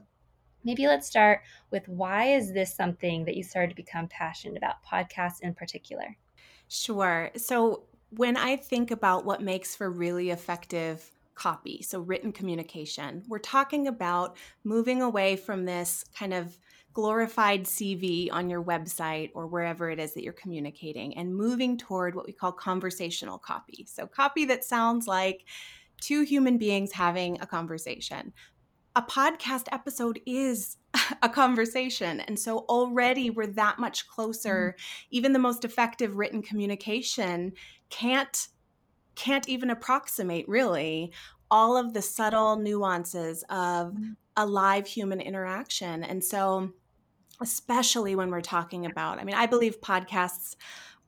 maybe 0.62 0.86
let's 0.86 1.06
start 1.06 1.40
with 1.70 1.88
why 1.88 2.34
is 2.34 2.52
this 2.52 2.74
something 2.74 3.24
that 3.24 3.34
you 3.34 3.42
started 3.42 3.70
to 3.70 3.76
become 3.76 4.08
passionate 4.08 4.58
about 4.58 4.84
podcasts 4.84 5.40
in 5.40 5.54
particular? 5.54 6.18
Sure. 6.68 7.30
So 7.36 7.84
when 8.10 8.36
I 8.36 8.56
think 8.56 8.90
about 8.90 9.24
what 9.24 9.40
makes 9.40 9.74
for 9.74 9.90
really 9.90 10.30
effective 10.30 11.13
copy, 11.34 11.82
so 11.82 12.00
written 12.00 12.32
communication. 12.32 13.22
We're 13.28 13.38
talking 13.38 13.88
about 13.88 14.36
moving 14.62 15.02
away 15.02 15.36
from 15.36 15.64
this 15.64 16.04
kind 16.16 16.34
of 16.34 16.58
glorified 16.92 17.64
CV 17.64 18.28
on 18.32 18.48
your 18.48 18.62
website 18.62 19.30
or 19.34 19.48
wherever 19.48 19.90
it 19.90 19.98
is 19.98 20.14
that 20.14 20.22
you're 20.22 20.32
communicating 20.32 21.16
and 21.16 21.34
moving 21.34 21.76
toward 21.76 22.14
what 22.14 22.26
we 22.26 22.32
call 22.32 22.52
conversational 22.52 23.38
copy. 23.38 23.84
So, 23.88 24.06
copy 24.06 24.44
that 24.46 24.64
sounds 24.64 25.06
like 25.08 25.44
two 26.00 26.22
human 26.22 26.58
beings 26.58 26.92
having 26.92 27.40
a 27.40 27.46
conversation. 27.46 28.32
A 28.96 29.02
podcast 29.02 29.66
episode 29.72 30.20
is 30.26 30.76
a 31.22 31.28
conversation. 31.28 32.20
And 32.20 32.38
so 32.38 32.58
already 32.68 33.30
we're 33.30 33.46
that 33.48 33.78
much 33.78 34.06
closer. 34.06 34.76
Mm-hmm. 34.76 35.16
Even 35.16 35.32
the 35.32 35.38
most 35.38 35.64
effective 35.64 36.16
written 36.16 36.42
communication 36.42 37.52
can't 37.90 38.48
can't 39.14 39.48
even 39.48 39.70
approximate 39.70 40.48
really 40.48 41.12
all 41.50 41.76
of 41.76 41.94
the 41.94 42.02
subtle 42.02 42.56
nuances 42.56 43.42
of 43.48 43.92
mm-hmm. 43.92 44.12
a 44.36 44.46
live 44.46 44.86
human 44.86 45.20
interaction. 45.20 46.02
And 46.02 46.22
so, 46.22 46.72
especially 47.40 48.16
when 48.16 48.30
we're 48.30 48.40
talking 48.40 48.86
about, 48.86 49.18
I 49.18 49.24
mean, 49.24 49.36
I 49.36 49.46
believe 49.46 49.80
podcasts 49.80 50.56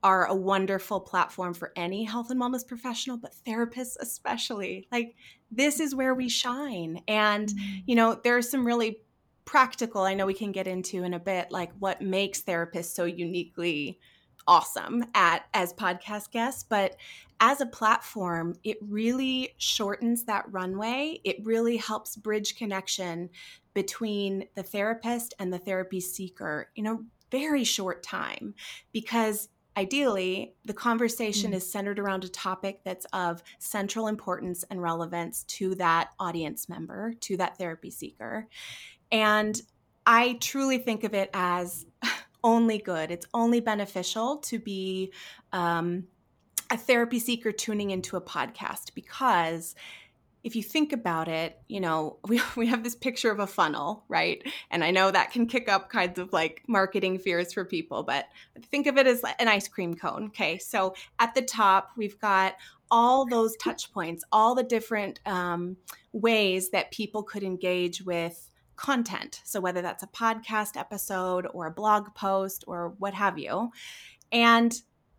are 0.02 0.26
a 0.26 0.34
wonderful 0.34 1.00
platform 1.00 1.54
for 1.54 1.72
any 1.74 2.04
health 2.04 2.30
and 2.30 2.40
wellness 2.40 2.66
professional, 2.66 3.16
but 3.16 3.34
therapists 3.46 3.96
especially. 3.98 4.86
Like, 4.92 5.16
this 5.50 5.80
is 5.80 5.94
where 5.94 6.14
we 6.14 6.28
shine. 6.28 7.00
And, 7.08 7.48
mm-hmm. 7.48 7.78
you 7.86 7.96
know, 7.96 8.20
there 8.22 8.36
are 8.36 8.42
some 8.42 8.66
really 8.66 9.00
practical, 9.44 10.02
I 10.02 10.14
know 10.14 10.26
we 10.26 10.34
can 10.34 10.52
get 10.52 10.66
into 10.66 11.02
in 11.02 11.14
a 11.14 11.18
bit, 11.18 11.50
like 11.50 11.72
what 11.78 12.02
makes 12.02 12.42
therapists 12.42 12.94
so 12.94 13.04
uniquely 13.04 13.98
awesome 14.46 15.04
at 15.14 15.44
as 15.54 15.72
podcast 15.72 16.30
guests 16.30 16.62
but 16.62 16.96
as 17.40 17.60
a 17.60 17.66
platform 17.66 18.54
it 18.64 18.78
really 18.80 19.50
shortens 19.58 20.24
that 20.24 20.44
runway 20.50 21.20
it 21.24 21.36
really 21.44 21.76
helps 21.76 22.16
bridge 22.16 22.56
connection 22.56 23.28
between 23.74 24.46
the 24.54 24.62
therapist 24.62 25.34
and 25.38 25.52
the 25.52 25.58
therapy 25.58 26.00
seeker 26.00 26.70
in 26.76 26.86
a 26.86 26.96
very 27.30 27.64
short 27.64 28.02
time 28.02 28.54
because 28.92 29.48
ideally 29.76 30.54
the 30.64 30.72
conversation 30.72 31.52
mm. 31.52 31.56
is 31.56 31.70
centered 31.70 31.98
around 31.98 32.24
a 32.24 32.28
topic 32.28 32.80
that's 32.84 33.06
of 33.12 33.42
central 33.58 34.08
importance 34.08 34.64
and 34.70 34.80
relevance 34.80 35.42
to 35.44 35.74
that 35.74 36.10
audience 36.18 36.68
member 36.68 37.12
to 37.20 37.36
that 37.36 37.58
therapy 37.58 37.90
seeker 37.90 38.48
and 39.12 39.60
i 40.06 40.38
truly 40.40 40.78
think 40.78 41.04
of 41.04 41.14
it 41.14 41.30
as 41.34 41.84
only 42.46 42.78
good. 42.78 43.10
It's 43.10 43.26
only 43.34 43.58
beneficial 43.60 44.38
to 44.38 44.60
be 44.60 45.12
um, 45.52 46.04
a 46.70 46.76
therapy 46.76 47.18
seeker 47.18 47.50
tuning 47.50 47.90
into 47.90 48.16
a 48.16 48.20
podcast 48.20 48.94
because 48.94 49.74
if 50.44 50.54
you 50.54 50.62
think 50.62 50.92
about 50.92 51.26
it, 51.26 51.58
you 51.66 51.80
know, 51.80 52.18
we, 52.28 52.40
we 52.54 52.68
have 52.68 52.84
this 52.84 52.94
picture 52.94 53.32
of 53.32 53.40
a 53.40 53.48
funnel, 53.48 54.04
right? 54.08 54.40
And 54.70 54.84
I 54.84 54.92
know 54.92 55.10
that 55.10 55.32
can 55.32 55.46
kick 55.46 55.68
up 55.68 55.90
kinds 55.90 56.20
of 56.20 56.32
like 56.32 56.62
marketing 56.68 57.18
fears 57.18 57.52
for 57.52 57.64
people, 57.64 58.04
but 58.04 58.26
think 58.70 58.86
of 58.86 58.96
it 58.96 59.08
as 59.08 59.22
an 59.40 59.48
ice 59.48 59.66
cream 59.66 59.94
cone. 59.94 60.26
Okay. 60.26 60.56
So 60.58 60.94
at 61.18 61.34
the 61.34 61.42
top, 61.42 61.90
we've 61.96 62.18
got 62.20 62.54
all 62.92 63.26
those 63.26 63.56
touch 63.56 63.92
points, 63.92 64.22
all 64.30 64.54
the 64.54 64.62
different 64.62 65.18
um, 65.26 65.78
ways 66.12 66.70
that 66.70 66.92
people 66.92 67.24
could 67.24 67.42
engage 67.42 68.02
with 68.02 68.48
content. 68.76 69.40
So, 69.44 69.60
whether 69.60 69.82
that's 69.82 70.02
a 70.02 70.08
podcast 70.08 70.76
episode 70.76 71.46
or 71.52 71.66
a 71.66 71.70
blog 71.70 72.14
post 72.14 72.64
or 72.66 72.94
what 72.98 73.14
have 73.14 73.38
you. 73.38 73.70
And 74.32 74.74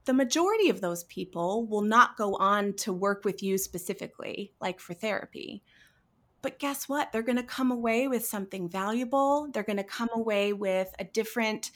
the 0.06 0.14
majority 0.14 0.70
of 0.70 0.80
those 0.80 1.04
people 1.06 1.66
will 1.68 1.82
not 1.82 2.18
go 2.18 2.36
on 2.36 2.74
to 2.74 2.94
work 2.94 3.26
with 3.26 3.44
you 3.44 3.58
specifically, 3.58 4.54
like 4.62 4.80
for 4.80 4.94
therapy. 4.94 5.64
But 6.42 6.60
guess 6.60 6.88
what? 6.88 7.12
They're 7.12 7.24
going 7.24 7.38
to 7.38 7.44
come 7.44 7.72
away 7.72 8.08
with 8.08 8.26
something 8.26 8.70
valuable. 8.70 9.50
They're 9.52 9.64
going 9.64 9.78
to 9.78 9.84
come 9.84 10.10
away 10.14 10.54
with 10.54 10.94
a 10.98 11.04
different 11.04 11.72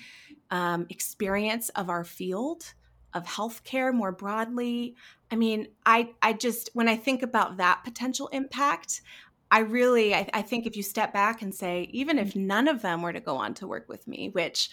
um, 0.50 0.86
experience 0.90 1.70
of 1.70 1.90
our 1.90 2.04
field 2.04 2.74
of 3.14 3.26
healthcare 3.26 3.94
more 3.94 4.12
broadly. 4.12 4.96
I 5.30 5.36
mean, 5.36 5.68
I 5.86 6.12
I 6.22 6.34
just 6.34 6.70
when 6.74 6.88
I 6.88 6.96
think 6.96 7.24
about 7.24 7.58
that 7.58 7.84
potential 7.84 8.28
impact, 8.30 9.02
I 9.52 9.60
really, 9.60 10.16
I, 10.16 10.30
I, 10.34 10.42
think 10.42 10.66
if 10.66 10.78
you 10.78 10.84
step 10.84 11.12
back 11.12 11.42
and 11.42 11.54
say, 11.54 11.90
even 11.92 12.18
if 12.18 12.36
none 12.38 12.70
of 12.70 12.82
them 12.82 13.02
were 13.02 13.12
to 13.12 13.20
go 13.20 13.36
on 13.36 13.54
to 13.56 13.68
work 13.68 13.90
with 13.90 14.08
me, 14.08 14.30
which 14.30 14.70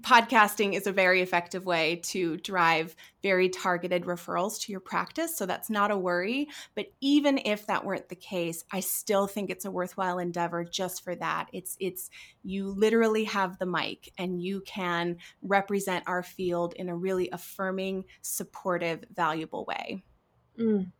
podcasting 0.00 0.74
is 0.74 0.86
a 0.86 0.92
very 0.92 1.22
effective 1.22 1.64
way 1.64 1.96
to 1.96 2.36
drive 2.38 2.96
very 3.22 3.48
targeted 3.48 4.04
referrals 4.04 4.60
to 4.60 4.72
your 4.72 4.80
practice. 4.80 5.36
So 5.36 5.46
that's 5.46 5.70
not 5.70 5.90
a 5.90 5.96
worry. 5.96 6.48
But 6.74 6.86
even 7.00 7.38
if 7.44 7.66
that 7.66 7.84
weren't 7.84 8.08
the 8.08 8.16
case, 8.16 8.64
I 8.72 8.80
still 8.80 9.26
think 9.26 9.50
it's 9.50 9.64
a 9.64 9.70
worthwhile 9.70 10.18
endeavor 10.18 10.64
just 10.64 11.04
for 11.04 11.14
that. 11.16 11.48
It's, 11.52 11.76
it's, 11.78 12.10
you 12.42 12.68
literally 12.68 13.24
have 13.24 13.58
the 13.58 13.66
mic 13.66 14.12
and 14.18 14.42
you 14.42 14.62
can 14.62 15.18
represent 15.42 16.04
our 16.06 16.22
field 16.22 16.74
in 16.74 16.88
a 16.88 16.96
really 16.96 17.28
affirming, 17.30 18.04
supportive, 18.22 19.04
valuable 19.14 19.64
way. 19.64 20.02
Mm. 20.58 20.90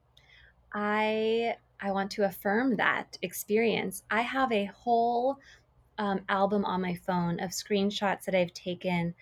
I 0.74 1.56
I 1.82 1.90
want 1.90 2.12
to 2.12 2.24
affirm 2.24 2.76
that 2.76 3.18
experience. 3.22 4.04
I 4.10 4.22
have 4.22 4.52
a 4.52 4.66
whole 4.66 5.38
um, 5.98 6.20
album 6.28 6.64
on 6.64 6.80
my 6.80 6.94
phone 6.94 7.40
of 7.40 7.50
screenshots 7.50 8.24
that 8.24 8.36
I've 8.36 8.54
taken 8.54 9.14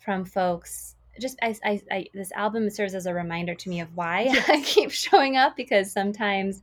from 0.00 0.24
folks. 0.24 0.96
Just 1.20 1.38
I, 1.40 1.54
I, 1.64 1.80
I, 1.90 2.06
this 2.12 2.32
album 2.32 2.68
serves 2.68 2.94
as 2.94 3.06
a 3.06 3.14
reminder 3.14 3.54
to 3.54 3.68
me 3.68 3.80
of 3.80 3.96
why 3.96 4.22
yes. 4.32 4.48
I 4.48 4.60
keep 4.60 4.90
showing 4.90 5.36
up 5.36 5.56
because 5.56 5.92
sometimes, 5.92 6.62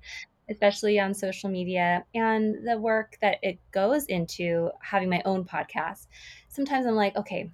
especially 0.50 1.00
on 1.00 1.14
social 1.14 1.50
media 1.50 2.04
and 2.14 2.68
the 2.68 2.78
work 2.78 3.18
that 3.22 3.38
it 3.42 3.58
goes 3.72 4.06
into 4.06 4.70
having 4.82 5.10
my 5.10 5.22
own 5.24 5.46
podcast, 5.46 6.08
sometimes 6.50 6.86
I'm 6.86 6.96
like, 6.96 7.16
okay, 7.16 7.50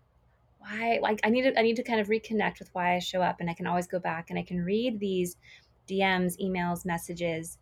why? 0.58 0.98
Like 1.00 1.20
I 1.24 1.30
need 1.30 1.44
to 1.44 1.60
I 1.60 1.62
need 1.62 1.76
to 1.76 1.84
kind 1.84 2.00
of 2.00 2.08
reconnect 2.08 2.58
with 2.58 2.70
why 2.74 2.96
I 2.96 3.00
show 3.00 3.22
up, 3.22 3.40
and 3.40 3.50
I 3.50 3.54
can 3.54 3.68
always 3.68 3.86
go 3.86 4.00
back 4.00 4.30
and 4.32 4.40
I 4.40 4.44
can 4.44 4.64
read 4.64 5.00
these 5.00 5.36
DMs, 5.88 6.40
emails, 6.42 6.86
messages 6.86 7.60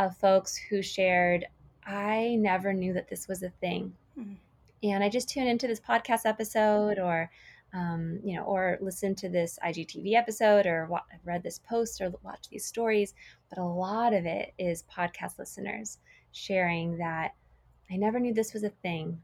of 0.00 0.16
folks 0.16 0.56
who 0.56 0.82
shared, 0.82 1.46
I 1.86 2.36
never 2.38 2.72
knew 2.72 2.92
that 2.94 3.08
this 3.08 3.28
was 3.28 3.42
a 3.42 3.50
thing. 3.60 3.92
Mm-hmm. 4.18 4.34
And 4.82 5.04
I 5.04 5.10
just 5.10 5.28
tune 5.28 5.46
into 5.46 5.66
this 5.66 5.80
podcast 5.80 6.24
episode 6.24 6.98
or, 6.98 7.30
um, 7.74 8.18
you 8.24 8.34
know, 8.34 8.44
or 8.44 8.78
listen 8.80 9.14
to 9.16 9.28
this 9.28 9.58
IGTV 9.62 10.14
episode 10.14 10.66
or 10.66 10.86
wa- 10.86 11.02
read 11.24 11.42
this 11.42 11.60
post 11.68 12.00
or 12.00 12.12
watch 12.22 12.48
these 12.50 12.64
stories. 12.64 13.14
But 13.50 13.58
a 13.58 13.64
lot 13.64 14.14
of 14.14 14.24
it 14.24 14.54
is 14.58 14.84
podcast 14.90 15.38
listeners 15.38 15.98
sharing 16.32 16.96
that 16.96 17.34
I 17.90 17.96
never 17.96 18.18
knew 18.18 18.32
this 18.32 18.54
was 18.54 18.62
a 18.62 18.70
thing. 18.70 19.20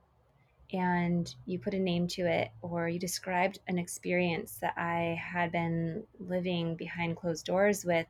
And 0.72 1.32
you 1.46 1.58
put 1.58 1.74
a 1.74 1.78
name 1.78 2.08
to 2.08 2.26
it, 2.26 2.50
or 2.60 2.88
you 2.88 2.98
described 2.98 3.60
an 3.68 3.78
experience 3.78 4.58
that 4.60 4.74
I 4.76 5.18
had 5.22 5.52
been 5.52 6.02
living 6.18 6.74
behind 6.74 7.16
closed 7.16 7.46
doors 7.46 7.84
with 7.84 8.06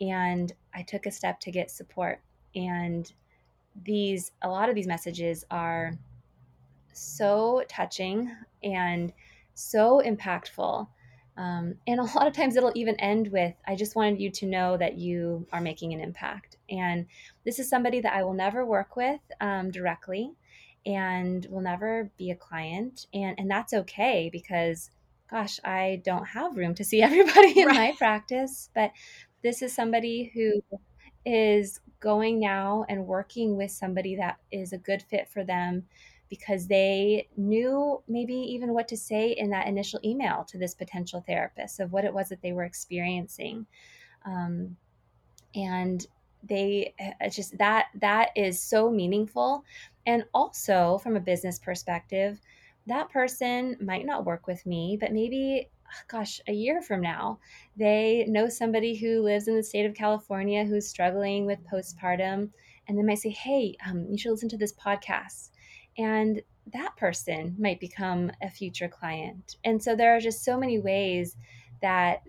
and 0.00 0.52
I 0.74 0.82
took 0.82 1.06
a 1.06 1.10
step 1.10 1.40
to 1.40 1.50
get 1.50 1.70
support. 1.70 2.20
And 2.54 3.10
these, 3.84 4.32
a 4.42 4.48
lot 4.48 4.68
of 4.68 4.74
these 4.74 4.86
messages 4.86 5.44
are 5.50 5.92
so 6.92 7.62
touching 7.68 8.30
and 8.62 9.12
so 9.54 10.02
impactful. 10.04 10.86
Um, 11.36 11.74
and 11.86 12.00
a 12.00 12.04
lot 12.16 12.26
of 12.26 12.32
times 12.32 12.56
it'll 12.56 12.72
even 12.74 12.98
end 13.00 13.28
with, 13.28 13.54
I 13.66 13.74
just 13.74 13.96
wanted 13.96 14.20
you 14.20 14.30
to 14.30 14.46
know 14.46 14.76
that 14.76 14.98
you 14.98 15.46
are 15.52 15.60
making 15.60 15.92
an 15.92 16.00
impact. 16.00 16.56
And 16.70 17.06
this 17.44 17.58
is 17.58 17.68
somebody 17.68 18.00
that 18.00 18.14
I 18.14 18.22
will 18.22 18.34
never 18.34 18.64
work 18.64 18.96
with 18.96 19.20
um, 19.40 19.70
directly 19.70 20.32
and 20.84 21.46
will 21.50 21.60
never 21.60 22.10
be 22.16 22.30
a 22.30 22.36
client. 22.36 23.06
And, 23.12 23.38
and 23.38 23.50
that's 23.50 23.72
okay 23.72 24.30
because 24.32 24.90
gosh, 25.30 25.58
I 25.64 26.02
don't 26.04 26.26
have 26.26 26.56
room 26.56 26.74
to 26.76 26.84
see 26.84 27.02
everybody 27.02 27.60
in 27.60 27.68
right. 27.68 27.76
my 27.76 27.94
practice, 27.98 28.70
but 28.74 28.92
this 29.46 29.62
is 29.62 29.72
somebody 29.72 30.32
who 30.34 30.60
is 31.24 31.80
going 32.00 32.40
now 32.40 32.84
and 32.88 33.06
working 33.06 33.56
with 33.56 33.70
somebody 33.70 34.16
that 34.16 34.38
is 34.50 34.72
a 34.72 34.78
good 34.78 35.00
fit 35.02 35.28
for 35.28 35.44
them 35.44 35.84
because 36.28 36.66
they 36.66 37.28
knew 37.36 38.02
maybe 38.08 38.34
even 38.34 38.74
what 38.74 38.88
to 38.88 38.96
say 38.96 39.30
in 39.30 39.48
that 39.50 39.68
initial 39.68 40.00
email 40.04 40.44
to 40.48 40.58
this 40.58 40.74
potential 40.74 41.22
therapist 41.28 41.78
of 41.78 41.92
what 41.92 42.04
it 42.04 42.12
was 42.12 42.28
that 42.28 42.42
they 42.42 42.52
were 42.52 42.64
experiencing. 42.64 43.64
Um, 44.24 44.76
and 45.54 46.04
they 46.42 46.92
just 47.30 47.56
that 47.58 47.86
that 47.94 48.30
is 48.34 48.60
so 48.60 48.90
meaningful 48.90 49.64
and 50.06 50.24
also 50.34 50.98
from 50.98 51.16
a 51.16 51.20
business 51.20 51.58
perspective 51.58 52.40
that 52.86 53.08
person 53.10 53.76
might 53.80 54.06
not 54.06 54.24
work 54.24 54.46
with 54.46 54.64
me 54.66 54.96
but 55.00 55.12
maybe 55.12 55.68
gosh 56.08 56.40
a 56.48 56.52
year 56.52 56.82
from 56.82 57.00
now 57.00 57.38
they 57.76 58.24
know 58.28 58.48
somebody 58.48 58.94
who 58.94 59.22
lives 59.22 59.48
in 59.48 59.56
the 59.56 59.62
state 59.62 59.86
of 59.86 59.94
california 59.94 60.64
who's 60.64 60.88
struggling 60.88 61.46
with 61.46 61.58
postpartum 61.70 62.50
and 62.88 62.98
they 62.98 63.02
might 63.02 63.18
say 63.18 63.30
hey 63.30 63.76
um, 63.86 64.06
you 64.10 64.18
should 64.18 64.30
listen 64.30 64.48
to 64.50 64.58
this 64.58 64.72
podcast. 64.72 65.50
And 65.98 66.42
that 66.72 66.96
person 66.96 67.56
might 67.58 67.80
become 67.80 68.30
a 68.42 68.50
future 68.50 68.88
client. 68.88 69.56
And 69.64 69.82
so 69.82 69.96
there 69.96 70.14
are 70.16 70.20
just 70.20 70.44
so 70.44 70.58
many 70.58 70.78
ways 70.78 71.36
that 71.80 72.22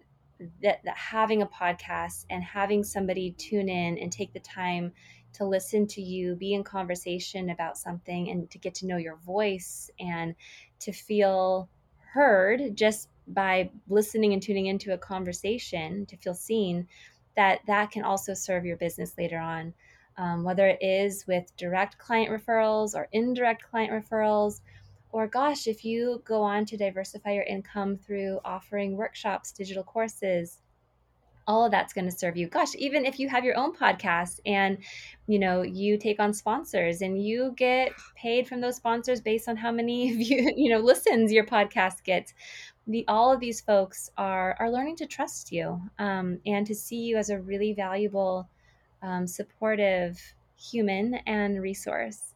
that, 0.62 0.82
that 0.84 0.96
having 0.96 1.42
a 1.42 1.48
podcast 1.48 2.26
and 2.30 2.44
having 2.44 2.84
somebody 2.84 3.32
tune 3.32 3.70
in 3.70 3.98
and 3.98 4.12
take 4.12 4.34
the 4.34 4.40
time 4.40 4.92
to 5.34 5.46
listen 5.46 5.88
to 5.88 6.02
you, 6.02 6.36
be 6.36 6.54
in 6.54 6.64
conversation 6.64 7.50
about 7.50 7.76
something, 7.76 8.30
and 8.30 8.50
to 8.52 8.60
get 8.60 8.76
to 8.76 8.86
know 8.86 8.98
your 8.98 9.16
voice 9.16 9.90
and 10.00 10.36
to 10.80 10.92
feel 10.92 11.70
heard 12.14 12.76
just 12.76 13.10
by 13.28 13.70
listening 13.88 14.34
and 14.34 14.42
tuning 14.42 14.68
into 14.68 14.94
a 14.94 14.98
conversation, 14.98 16.06
to 16.08 16.18
feel 16.18 16.34
seen, 16.34 16.88
that 17.36 17.60
that 17.68 17.92
can 17.92 18.04
also 18.04 18.34
serve 18.34 18.66
your 18.66 18.78
business 18.78 19.18
later 19.18 19.40
on. 19.40 19.74
Um, 20.18 20.44
whether 20.44 20.68
it 20.68 20.82
is 20.82 21.28
with 21.28 21.56
direct 21.58 22.00
client 22.00 22.32
referrals 22.32 22.96
or 22.96 23.08
indirect 23.12 23.64
client 23.64 23.92
referrals, 23.92 24.62
or 25.12 25.28
gosh, 25.28 25.68
if 25.68 25.86
you 25.86 26.22
go 26.26 26.42
on 26.42 26.66
to 26.66 26.78
diversify 26.78 27.34
your 27.34 27.44
income 27.44 27.98
through 27.98 28.40
offering 28.44 28.98
workshops, 28.98 29.52
digital 29.52 29.84
courses, 29.84 30.60
all 31.48 31.66
of 31.66 31.72
that's 31.72 31.94
going 31.94 32.06
to 32.06 32.12
serve 32.12 32.36
you 32.36 32.48
gosh 32.48 32.76
even 32.76 33.06
if 33.06 33.20
you 33.20 33.30
have 33.30 33.46
your 33.46 33.58
own 33.58 33.74
podcast 33.74 34.40
and 34.46 34.78
you 35.28 35.40
know 35.40 35.62
you 35.62 35.98
take 35.98 36.20
on 36.20 36.34
sponsors 36.34 37.02
and 37.02 37.24
you 37.24 37.54
get 37.56 37.92
paid 38.16 38.48
from 38.48 38.60
those 38.60 38.76
sponsors 38.76 39.22
based 39.22 39.48
on 39.48 39.56
how 39.56 39.72
many 39.72 40.12
of 40.14 40.18
you 40.18 40.54
you 40.56 40.70
know 40.70 40.80
listens 40.80 41.32
your 41.32 41.46
podcast 41.46 42.04
gets 42.04 42.34
the 42.88 43.06
all 43.08 43.32
of 43.32 43.40
these 43.40 43.62
folks 43.62 44.10
are 44.18 44.56
are 44.60 44.72
learning 44.72 44.96
to 44.98 45.06
trust 45.06 45.52
you 45.52 45.82
um, 46.00 46.40
and 46.46 46.66
to 46.68 46.76
see 46.76 47.02
you 47.02 47.18
as 47.18 47.30
a 47.30 47.40
really 47.40 47.74
valuable 47.74 48.50
um, 49.02 49.28
supportive 49.28 50.20
human 50.56 51.16
and 51.26 51.62
resource 51.62 52.34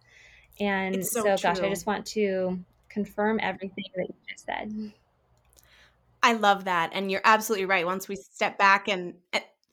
and 0.60 1.06
so, 1.06 1.22
so 1.22 1.38
gosh, 1.38 1.60
I 1.60 1.70
just 1.70 1.88
want 1.88 2.06
to 2.08 2.64
confirm 2.90 3.40
everything 3.42 3.86
that 3.96 4.08
you 4.08 4.16
just 4.30 4.46
said. 4.46 4.92
I 6.22 6.34
love 6.34 6.66
that. 6.66 6.92
And 6.94 7.10
you're 7.10 7.22
absolutely 7.24 7.66
right. 7.66 7.86
Once 7.86 8.08
we 8.08 8.16
step 8.16 8.58
back 8.58 8.88
and 8.88 9.16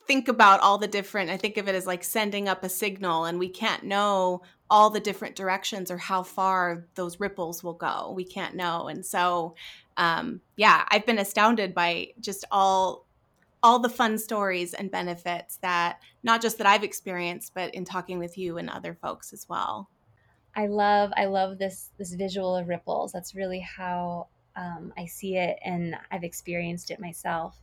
think 0.08 0.26
about 0.26 0.60
all 0.60 0.78
the 0.78 0.88
different, 0.88 1.30
I 1.30 1.36
think 1.36 1.58
of 1.58 1.68
it 1.68 1.74
as 1.74 1.86
like 1.86 2.02
sending 2.02 2.48
up 2.48 2.64
a 2.64 2.68
signal, 2.68 3.26
and 3.26 3.38
we 3.38 3.48
can't 3.48 3.84
know 3.84 4.42
all 4.70 4.90
the 4.90 5.00
different 5.00 5.36
directions 5.36 5.90
or 5.90 5.98
how 5.98 6.22
far 6.22 6.86
those 6.94 7.20
ripples 7.20 7.62
will 7.62 7.74
go. 7.74 8.12
We 8.16 8.24
can't 8.24 8.56
know. 8.56 8.88
And 8.88 9.04
so, 9.04 9.54
um, 9.96 10.40
yeah, 10.56 10.84
I've 10.88 11.06
been 11.06 11.18
astounded 11.18 11.74
by 11.74 12.08
just 12.20 12.44
all 12.50 13.06
all 13.60 13.80
the 13.80 13.88
fun 13.88 14.16
stories 14.16 14.72
and 14.72 14.88
benefits 14.90 15.56
that 15.62 16.00
not 16.22 16.40
just 16.40 16.58
that 16.58 16.66
I've 16.66 16.84
experienced, 16.84 17.52
but 17.54 17.74
in 17.74 17.84
talking 17.84 18.18
with 18.18 18.38
you 18.38 18.56
and 18.56 18.70
other 18.70 18.94
folks 18.94 19.32
as 19.32 19.48
well. 19.48 19.88
I 20.54 20.66
love 20.68 21.12
I 21.16 21.26
love 21.26 21.58
this 21.58 21.90
this 21.98 22.14
visual 22.14 22.56
of 22.56 22.68
ripples. 22.68 23.12
That's 23.12 23.34
really 23.34 23.60
how 23.60 24.28
um, 24.56 24.92
I 24.96 25.06
see 25.06 25.36
it, 25.36 25.58
and 25.64 25.96
I've 26.10 26.24
experienced 26.24 26.90
it 26.90 26.98
myself. 26.98 27.56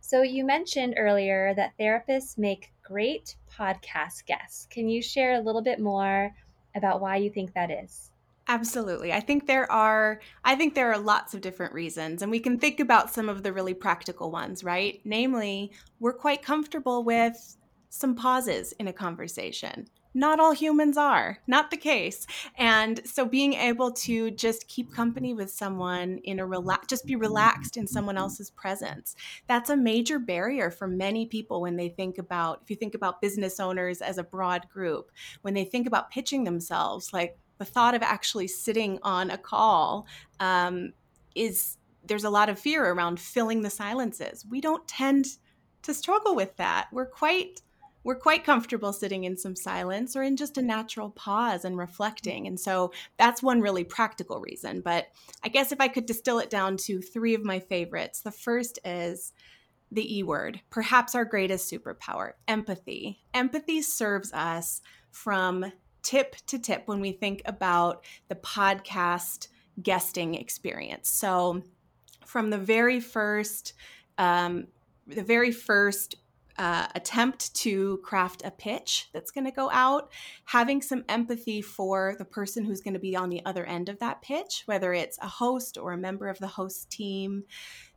So 0.00 0.22
you 0.22 0.44
mentioned 0.44 0.94
earlier 0.96 1.54
that 1.54 1.74
therapists 1.78 2.36
make 2.36 2.72
great 2.82 3.36
podcast 3.50 4.26
guests. 4.26 4.66
Can 4.70 4.88
you 4.88 5.00
share 5.00 5.34
a 5.34 5.40
little 5.40 5.62
bit 5.62 5.78
more 5.78 6.34
about 6.74 7.00
why 7.00 7.16
you 7.16 7.30
think 7.30 7.54
that 7.54 7.70
is? 7.70 8.10
Absolutely. 8.48 9.12
I 9.12 9.20
think 9.20 9.46
there 9.46 9.70
are 9.70 10.20
I 10.44 10.56
think 10.56 10.74
there 10.74 10.90
are 10.92 10.98
lots 10.98 11.34
of 11.34 11.40
different 11.40 11.72
reasons 11.72 12.22
and 12.22 12.30
we 12.30 12.40
can 12.40 12.58
think 12.58 12.80
about 12.80 13.14
some 13.14 13.28
of 13.28 13.44
the 13.44 13.52
really 13.52 13.74
practical 13.74 14.30
ones, 14.32 14.64
right? 14.64 15.00
Namely, 15.04 15.70
we're 16.00 16.12
quite 16.12 16.42
comfortable 16.42 17.04
with 17.04 17.56
some 17.90 18.16
pauses 18.16 18.72
in 18.72 18.88
a 18.88 18.92
conversation 18.92 19.86
not 20.14 20.40
all 20.40 20.52
humans 20.52 20.96
are. 20.96 21.38
Not 21.46 21.70
the 21.70 21.76
case. 21.76 22.26
And 22.56 23.00
so 23.06 23.24
being 23.24 23.54
able 23.54 23.92
to 23.92 24.30
just 24.30 24.68
keep 24.68 24.92
company 24.92 25.34
with 25.34 25.50
someone 25.50 26.18
in 26.24 26.40
a 26.40 26.46
relax 26.46 26.86
just 26.88 27.06
be 27.06 27.16
relaxed 27.16 27.76
in 27.76 27.86
someone 27.86 28.16
else's 28.16 28.50
presence 28.50 29.14
that's 29.46 29.70
a 29.70 29.76
major 29.76 30.18
barrier 30.18 30.70
for 30.70 30.88
many 30.88 31.26
people 31.26 31.60
when 31.60 31.76
they 31.76 31.88
think 31.88 32.18
about 32.18 32.60
if 32.62 32.70
you 32.70 32.76
think 32.76 32.94
about 32.94 33.20
business 33.20 33.60
owners 33.60 34.00
as 34.00 34.18
a 34.18 34.24
broad 34.24 34.68
group 34.68 35.10
when 35.42 35.54
they 35.54 35.64
think 35.64 35.86
about 35.86 36.10
pitching 36.10 36.44
themselves 36.44 37.12
like 37.12 37.36
the 37.58 37.64
thought 37.64 37.94
of 37.94 38.02
actually 38.02 38.48
sitting 38.48 38.98
on 39.02 39.30
a 39.30 39.38
call 39.38 40.06
um, 40.40 40.92
is 41.34 41.76
there's 42.06 42.24
a 42.24 42.30
lot 42.30 42.48
of 42.48 42.58
fear 42.58 42.90
around 42.90 43.20
filling 43.20 43.62
the 43.62 43.70
silences. 43.70 44.44
We 44.48 44.60
don't 44.60 44.86
tend 44.88 45.26
to 45.82 45.94
struggle 45.94 46.34
with 46.34 46.56
that. 46.56 46.88
We're 46.90 47.06
quite 47.06 47.60
we're 48.02 48.14
quite 48.14 48.44
comfortable 48.44 48.92
sitting 48.92 49.24
in 49.24 49.36
some 49.36 49.54
silence 49.54 50.16
or 50.16 50.22
in 50.22 50.36
just 50.36 50.56
a 50.58 50.62
natural 50.62 51.10
pause 51.10 51.64
and 51.64 51.76
reflecting. 51.76 52.46
And 52.46 52.58
so 52.58 52.92
that's 53.18 53.42
one 53.42 53.60
really 53.60 53.84
practical 53.84 54.40
reason. 54.40 54.80
But 54.80 55.08
I 55.42 55.48
guess 55.48 55.72
if 55.72 55.80
I 55.80 55.88
could 55.88 56.06
distill 56.06 56.38
it 56.38 56.50
down 56.50 56.76
to 56.78 57.00
three 57.00 57.34
of 57.34 57.44
my 57.44 57.60
favorites, 57.60 58.22
the 58.22 58.30
first 58.30 58.78
is 58.84 59.32
the 59.92 60.18
E 60.18 60.22
word, 60.22 60.60
perhaps 60.70 61.14
our 61.14 61.24
greatest 61.24 61.70
superpower 61.70 62.32
empathy. 62.46 63.20
Empathy 63.34 63.82
serves 63.82 64.32
us 64.32 64.80
from 65.10 65.72
tip 66.02 66.36
to 66.46 66.58
tip 66.58 66.84
when 66.86 67.00
we 67.00 67.12
think 67.12 67.42
about 67.44 68.04
the 68.28 68.36
podcast 68.36 69.48
guesting 69.82 70.34
experience. 70.34 71.08
So, 71.08 71.62
from 72.24 72.50
the 72.50 72.58
very 72.58 73.00
first, 73.00 73.72
um, 74.16 74.68
the 75.06 75.24
very 75.24 75.50
first 75.50 76.14
uh, 76.60 76.86
attempt 76.94 77.54
to 77.54 77.96
craft 78.04 78.42
a 78.44 78.50
pitch 78.50 79.08
that's 79.14 79.30
going 79.30 79.46
to 79.46 79.50
go 79.50 79.70
out, 79.70 80.12
having 80.44 80.82
some 80.82 81.02
empathy 81.08 81.62
for 81.62 82.14
the 82.18 82.24
person 82.24 82.66
who's 82.66 82.82
going 82.82 82.92
to 82.92 83.00
be 83.00 83.16
on 83.16 83.30
the 83.30 83.42
other 83.46 83.64
end 83.64 83.88
of 83.88 83.98
that 83.98 84.20
pitch, 84.20 84.64
whether 84.66 84.92
it's 84.92 85.18
a 85.22 85.26
host 85.26 85.78
or 85.78 85.92
a 85.92 85.96
member 85.96 86.28
of 86.28 86.38
the 86.38 86.46
host 86.46 86.90
team, 86.90 87.44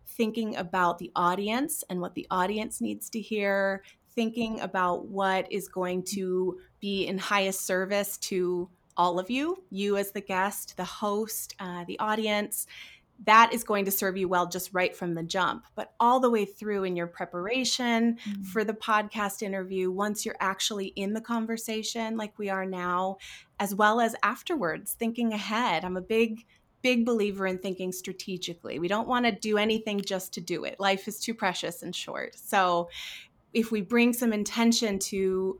thinking 0.08 0.56
about 0.56 0.98
the 0.98 1.12
audience 1.14 1.84
and 1.90 2.00
what 2.00 2.16
the 2.16 2.26
audience 2.32 2.80
needs 2.80 3.10
to 3.10 3.20
hear, 3.20 3.84
thinking 4.16 4.62
about 4.62 5.08
what 5.08 5.52
is 5.52 5.68
going 5.68 6.02
to 6.02 6.58
be 6.80 7.06
in 7.06 7.18
highest 7.18 7.66
service 7.66 8.18
to 8.18 8.70
all 8.96 9.20
of 9.20 9.30
you, 9.30 9.62
you 9.72 9.98
as 9.98 10.12
the 10.12 10.22
guest, 10.22 10.78
the 10.78 10.86
host, 10.86 11.54
uh, 11.60 11.84
the 11.86 12.00
audience, 12.00 12.66
that 13.26 13.54
is 13.54 13.64
going 13.64 13.86
to 13.86 13.92
serve 13.92 14.18
you 14.18 14.28
well 14.28 14.48
just 14.48 14.74
right 14.74 14.96
from 14.96 15.14
the 15.14 15.24
jump. 15.24 15.66
But 15.76 15.94
all 16.00 16.20
the 16.20 16.30
way 16.30 16.46
through 16.46 16.84
in 16.84 16.96
your 16.96 17.08
preparation 17.08 18.18
mm-hmm. 18.18 18.44
for 18.44 18.64
the 18.64 18.74
podcast 18.74 19.42
interview, 19.42 19.92
once 19.92 20.26
you're 20.26 20.36
actually 20.40 20.88
in 20.88 21.14
the 21.14 21.22
conversation, 21.22 22.18
like 22.18 22.38
we 22.38 22.50
are 22.50 22.66
now, 22.66 23.18
as 23.60 23.74
well 23.74 24.02
as 24.02 24.16
afterwards, 24.24 24.94
thinking 24.94 25.32
ahead. 25.32 25.86
I'm 25.86 25.98
a 25.98 26.02
big, 26.02 26.46
big 26.82 27.06
believer 27.06 27.48
in 27.48 27.60
thinking 27.60 27.92
strategically. 27.92 28.80
We 28.80 28.88
don't 28.88 29.08
want 29.08 29.26
to 29.26 29.32
do 29.32 29.58
anything 29.58 30.02
just 30.02 30.34
to 30.34 30.42
do 30.42 30.66
it. 30.66 30.80
Life 30.80 31.08
is 31.08 31.20
too 31.20 31.34
precious 31.34 31.82
and 31.82 31.96
short. 31.96 32.38
So 32.38 32.90
if 33.54 33.72
we 33.72 33.82
bring 33.82 34.14
some 34.14 34.34
intention 34.34 35.00
to 35.00 35.60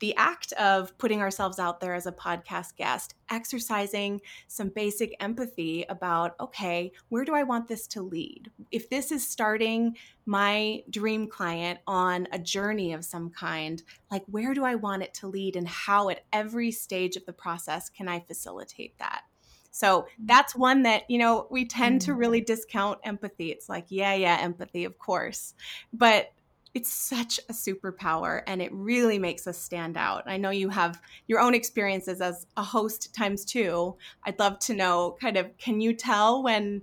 the 0.00 0.14
act 0.16 0.52
of 0.52 0.96
putting 0.98 1.20
ourselves 1.20 1.58
out 1.58 1.80
there 1.80 1.94
as 1.94 2.06
a 2.06 2.12
podcast 2.12 2.76
guest, 2.76 3.14
exercising 3.30 4.20
some 4.46 4.68
basic 4.68 5.14
empathy 5.20 5.84
about, 5.88 6.34
okay, 6.40 6.92
where 7.08 7.24
do 7.24 7.34
I 7.34 7.42
want 7.42 7.68
this 7.68 7.86
to 7.88 8.02
lead? 8.02 8.50
If 8.70 8.88
this 8.88 9.10
is 9.10 9.26
starting 9.26 9.96
my 10.26 10.82
dream 10.90 11.26
client 11.26 11.80
on 11.86 12.28
a 12.32 12.38
journey 12.38 12.92
of 12.92 13.04
some 13.04 13.30
kind, 13.30 13.82
like 14.10 14.22
where 14.26 14.54
do 14.54 14.64
I 14.64 14.76
want 14.76 15.02
it 15.02 15.14
to 15.14 15.26
lead 15.26 15.56
and 15.56 15.66
how 15.66 16.10
at 16.10 16.24
every 16.32 16.70
stage 16.70 17.16
of 17.16 17.26
the 17.26 17.32
process 17.32 17.88
can 17.88 18.08
I 18.08 18.20
facilitate 18.20 18.98
that? 18.98 19.22
So 19.70 20.06
that's 20.18 20.56
one 20.56 20.82
that, 20.82 21.08
you 21.08 21.18
know, 21.18 21.46
we 21.50 21.64
tend 21.64 22.00
to 22.02 22.12
mm. 22.12 22.18
really 22.18 22.40
discount 22.40 22.98
empathy. 23.04 23.52
It's 23.52 23.68
like, 23.68 23.86
yeah, 23.90 24.14
yeah, 24.14 24.38
empathy, 24.40 24.84
of 24.84 24.98
course. 24.98 25.54
But 25.92 26.32
it's 26.78 26.92
such 26.92 27.40
a 27.48 27.52
superpower 27.52 28.44
and 28.46 28.62
it 28.62 28.72
really 28.72 29.18
makes 29.18 29.48
us 29.48 29.58
stand 29.58 29.96
out. 29.96 30.22
I 30.26 30.36
know 30.36 30.50
you 30.50 30.68
have 30.68 31.02
your 31.26 31.40
own 31.40 31.52
experiences 31.52 32.20
as 32.20 32.46
a 32.56 32.62
host 32.62 33.12
times 33.12 33.44
two. 33.44 33.96
I'd 34.24 34.38
love 34.38 34.60
to 34.60 34.74
know 34.74 35.16
kind 35.20 35.36
of 35.36 35.58
can 35.58 35.80
you 35.80 35.92
tell 35.92 36.44
when 36.44 36.82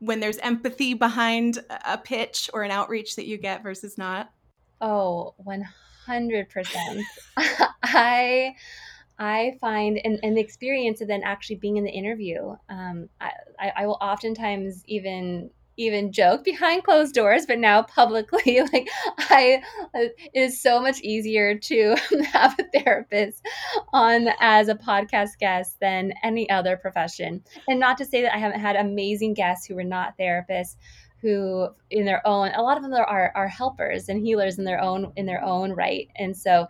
when 0.00 0.20
there's 0.20 0.36
empathy 0.38 0.92
behind 0.92 1.60
a 1.86 1.96
pitch 1.96 2.50
or 2.52 2.64
an 2.64 2.70
outreach 2.70 3.16
that 3.16 3.24
you 3.24 3.38
get 3.38 3.62
versus 3.62 3.96
not? 3.96 4.30
Oh, 4.82 5.34
100%. 5.46 7.00
I 7.82 8.54
I 9.18 9.56
find 9.58 9.98
and, 10.04 10.20
and 10.22 10.36
the 10.36 10.42
experience 10.42 11.00
of 11.00 11.08
then 11.08 11.22
actually 11.22 11.56
being 11.56 11.78
in 11.78 11.84
the 11.84 11.90
interview, 11.90 12.54
um, 12.68 13.08
I, 13.22 13.72
I 13.74 13.86
will 13.86 13.96
oftentimes 14.02 14.84
even 14.86 15.48
even 15.76 16.12
joke 16.12 16.44
behind 16.44 16.84
closed 16.84 17.14
doors, 17.14 17.46
but 17.46 17.58
now 17.58 17.82
publicly, 17.82 18.60
like 18.72 18.88
I, 19.18 19.62
uh, 19.94 20.00
it 20.00 20.16
is 20.34 20.60
so 20.60 20.80
much 20.80 21.00
easier 21.00 21.56
to 21.56 21.96
have 22.32 22.58
a 22.58 22.78
therapist 22.78 23.44
on 23.92 24.28
as 24.40 24.68
a 24.68 24.74
podcast 24.74 25.38
guest 25.38 25.78
than 25.80 26.12
any 26.22 26.48
other 26.50 26.76
profession. 26.76 27.42
And 27.68 27.80
not 27.80 27.98
to 27.98 28.04
say 28.04 28.22
that 28.22 28.34
I 28.34 28.38
haven't 28.38 28.60
had 28.60 28.76
amazing 28.76 29.34
guests 29.34 29.66
who 29.66 29.74
were 29.74 29.84
not 29.84 30.16
therapists, 30.18 30.76
who 31.20 31.68
in 31.90 32.04
their 32.04 32.26
own, 32.26 32.50
a 32.54 32.62
lot 32.62 32.76
of 32.76 32.82
them 32.82 32.92
are 32.92 33.32
are 33.34 33.48
helpers 33.48 34.08
and 34.08 34.20
healers 34.20 34.58
in 34.58 34.64
their 34.64 34.80
own 34.80 35.12
in 35.16 35.26
their 35.26 35.42
own 35.42 35.72
right. 35.72 36.08
And 36.16 36.36
so 36.36 36.66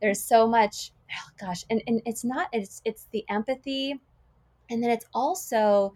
there's 0.00 0.22
so 0.22 0.46
much, 0.46 0.92
oh 1.12 1.30
gosh, 1.38 1.64
and 1.70 1.82
and 1.86 2.00
it's 2.06 2.24
not 2.24 2.48
it's 2.52 2.80
it's 2.84 3.06
the 3.12 3.24
empathy, 3.28 4.00
and 4.70 4.82
then 4.82 4.90
it's 4.90 5.04
also 5.12 5.92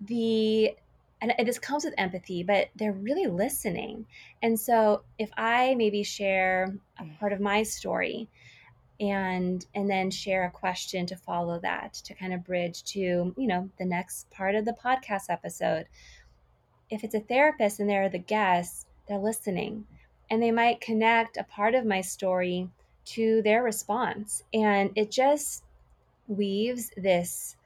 the 0.00 0.74
and 1.20 1.34
this 1.46 1.58
comes 1.58 1.84
with 1.84 1.94
empathy, 1.98 2.42
but 2.42 2.68
they're 2.76 2.92
really 2.92 3.26
listening. 3.26 4.06
And 4.42 4.58
so 4.58 5.02
if 5.18 5.30
I 5.36 5.74
maybe 5.74 6.02
share 6.02 6.74
a 6.98 7.04
part 7.18 7.32
of 7.32 7.40
my 7.40 7.62
story 7.62 8.28
and 8.98 9.64
and 9.74 9.88
then 9.88 10.10
share 10.10 10.44
a 10.44 10.50
question 10.50 11.06
to 11.06 11.16
follow 11.16 11.58
that 11.60 11.94
to 11.94 12.14
kind 12.14 12.32
of 12.32 12.44
bridge 12.44 12.82
to, 12.84 13.34
you 13.36 13.46
know, 13.46 13.68
the 13.78 13.84
next 13.84 14.30
part 14.30 14.54
of 14.54 14.64
the 14.64 14.76
podcast 14.84 15.24
episode. 15.28 15.86
If 16.90 17.04
it's 17.04 17.14
a 17.14 17.20
therapist 17.20 17.80
and 17.80 17.88
they're 17.88 18.08
the 18.08 18.18
guests, 18.18 18.86
they're 19.08 19.18
listening 19.18 19.86
and 20.30 20.42
they 20.42 20.50
might 20.50 20.80
connect 20.80 21.36
a 21.36 21.44
part 21.44 21.74
of 21.74 21.84
my 21.84 22.00
story 22.00 22.68
to 23.04 23.42
their 23.42 23.62
response 23.62 24.44
and 24.52 24.90
it 24.94 25.10
just 25.10 25.64
weaves 26.28 26.90
this 26.96 27.56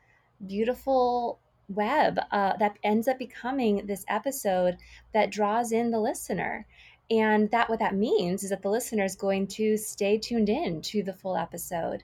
beautiful 0.46 1.38
web 1.68 2.18
uh, 2.30 2.56
that 2.58 2.78
ends 2.82 3.08
up 3.08 3.18
becoming 3.18 3.86
this 3.86 4.04
episode 4.08 4.76
that 5.12 5.30
draws 5.30 5.72
in 5.72 5.90
the 5.90 6.00
listener. 6.00 6.66
And 7.10 7.50
that 7.50 7.68
what 7.68 7.78
that 7.80 7.94
means 7.94 8.42
is 8.42 8.50
that 8.50 8.62
the 8.62 8.70
listener 8.70 9.04
is 9.04 9.16
going 9.16 9.46
to 9.48 9.76
stay 9.76 10.18
tuned 10.18 10.48
in 10.48 10.80
to 10.82 11.02
the 11.02 11.12
full 11.12 11.36
episode. 11.36 12.02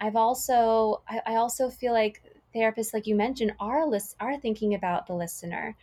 I've 0.00 0.16
also 0.16 1.02
i, 1.08 1.20
I 1.26 1.34
also 1.36 1.70
feel 1.70 1.92
like 1.92 2.22
therapists 2.54 2.94
like 2.94 3.06
you 3.06 3.14
mentioned 3.14 3.52
are 3.60 3.86
list, 3.86 4.16
are 4.20 4.38
thinking 4.38 4.74
about 4.74 5.06
the 5.06 5.14
listener. 5.14 5.76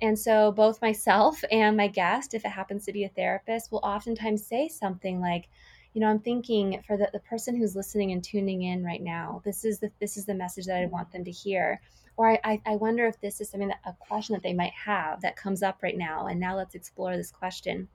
And 0.00 0.18
so 0.18 0.52
both 0.52 0.82
myself 0.82 1.42
and 1.50 1.76
my 1.76 1.88
guest 1.88 2.34
if 2.34 2.44
it 2.44 2.50
happens 2.50 2.84
to 2.84 2.92
be 2.92 3.04
a 3.04 3.08
therapist 3.08 3.72
will 3.72 3.80
oftentimes 3.82 4.44
say 4.46 4.68
something 4.68 5.20
like 5.20 5.48
you 5.94 6.00
know 6.00 6.08
i'm 6.08 6.18
thinking 6.18 6.82
for 6.86 6.96
the, 6.96 7.08
the 7.12 7.20
person 7.20 7.54
who's 7.54 7.76
listening 7.76 8.12
and 8.12 8.24
tuning 8.24 8.62
in 8.62 8.82
right 8.82 9.02
now 9.02 9.42
this 9.44 9.62
is 9.64 9.78
the 9.78 9.90
this 10.00 10.16
is 10.16 10.24
the 10.24 10.34
message 10.34 10.64
that 10.64 10.80
i 10.80 10.86
want 10.86 11.10
them 11.12 11.24
to 11.24 11.30
hear 11.30 11.80
or 12.16 12.38
I, 12.44 12.60
I 12.66 12.76
wonder 12.76 13.06
if 13.06 13.20
this 13.20 13.40
is 13.40 13.48
something 13.48 13.68
that 13.68 13.80
a 13.86 13.94
question 13.98 14.34
that 14.34 14.42
they 14.42 14.52
might 14.52 14.72
have 14.72 15.20
that 15.22 15.36
comes 15.36 15.62
up 15.62 15.82
right 15.82 15.96
now 15.96 16.26
and 16.26 16.38
now 16.38 16.56
let's 16.56 16.74
explore 16.74 17.16
this 17.16 17.30
question. 17.30 17.88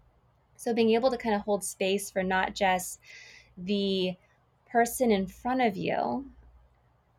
So 0.56 0.74
being 0.74 0.92
able 0.92 1.12
to 1.12 1.18
kind 1.18 1.36
of 1.36 1.42
hold 1.42 1.64
space 1.64 2.10
for 2.10 2.24
not 2.24 2.56
just 2.56 3.00
the 3.58 4.16
person 4.70 5.12
in 5.12 5.28
front 5.28 5.62
of 5.62 5.78
you 5.78 6.26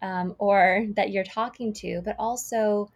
um, 0.02 0.34
or 0.38 0.86
that 0.96 1.10
you're 1.10 1.24
talking 1.24 1.72
to 1.74 2.02
but 2.04 2.16
also 2.18 2.90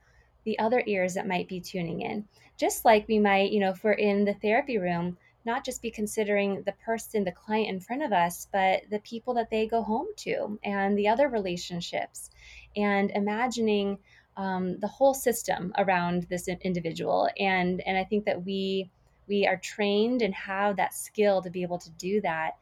the 0.45 0.59
other 0.59 0.83
ears 0.87 1.15
that 1.15 1.29
might 1.29 1.49
be 1.49 1.61
tuning 1.61 2.01
in. 2.03 2.27
Just 2.57 2.85
like 2.85 3.07
we 3.09 3.19
might 3.19 3.53
you 3.53 3.61
know 3.61 3.71
if 3.71 3.85
we're 3.85 3.93
in 3.93 4.25
the 4.25 4.35
therapy 4.35 4.79
room 4.79 5.17
not 5.45 5.65
just 5.65 5.83
be 5.83 5.91
considering 5.91 6.63
the 6.63 6.73
person, 6.85 7.25
the 7.25 7.33
client 7.33 7.69
in 7.69 7.81
front 7.81 8.03
of 8.03 8.13
us, 8.13 8.47
but 8.53 8.83
the 8.91 9.01
people 9.01 9.35
that 9.35 9.51
they 9.51 9.67
go 9.67 9.83
home 9.83 10.07
to 10.17 10.59
and 10.63 10.97
the 10.97 11.09
other 11.09 11.29
relationships, 11.29 12.31
and 12.77 13.11
imagining 13.13 13.99
um, 14.37 14.79
the 14.79 14.89
whole 14.89 15.15
system 15.15 15.73
around 15.79 16.25
this 16.25 16.49
individual. 16.49 17.29
And 17.39 17.81
and 17.87 17.97
I 17.97 18.05
think 18.05 18.25
that 18.25 18.45
we 18.45 18.91
we 19.29 19.47
are 19.47 19.57
trained 19.57 20.23
and 20.23 20.35
have 20.35 20.77
that 20.77 20.95
skill 20.95 21.43
to 21.43 21.51
be 21.51 21.63
able 21.63 21.79
to 21.79 21.91
do 21.91 22.21
that, 22.23 22.57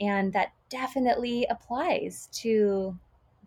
and 0.00 0.32
that 0.32 0.52
definitely 0.68 1.46
applies 1.50 2.28
to 2.32 2.98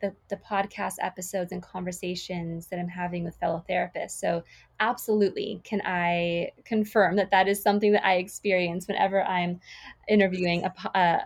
the, 0.02 0.14
the 0.30 0.38
podcast 0.38 0.96
episodes 1.00 1.52
and 1.52 1.62
conversations 1.62 2.68
that 2.68 2.80
I'm 2.80 2.88
having 2.88 3.24
with 3.24 3.36
fellow 3.38 3.64
therapists. 3.70 4.12
So, 4.12 4.44
absolutely, 4.80 5.62
can 5.64 5.82
I 5.86 6.52
confirm 6.66 7.16
that 7.16 7.32
that 7.32 7.48
is 7.48 7.62
something 7.62 7.92
that 7.94 8.06
I 8.06 8.16
experience 8.16 8.88
whenever 8.88 9.24
I'm 9.24 9.60
interviewing 10.10 10.64
a, 10.64 10.74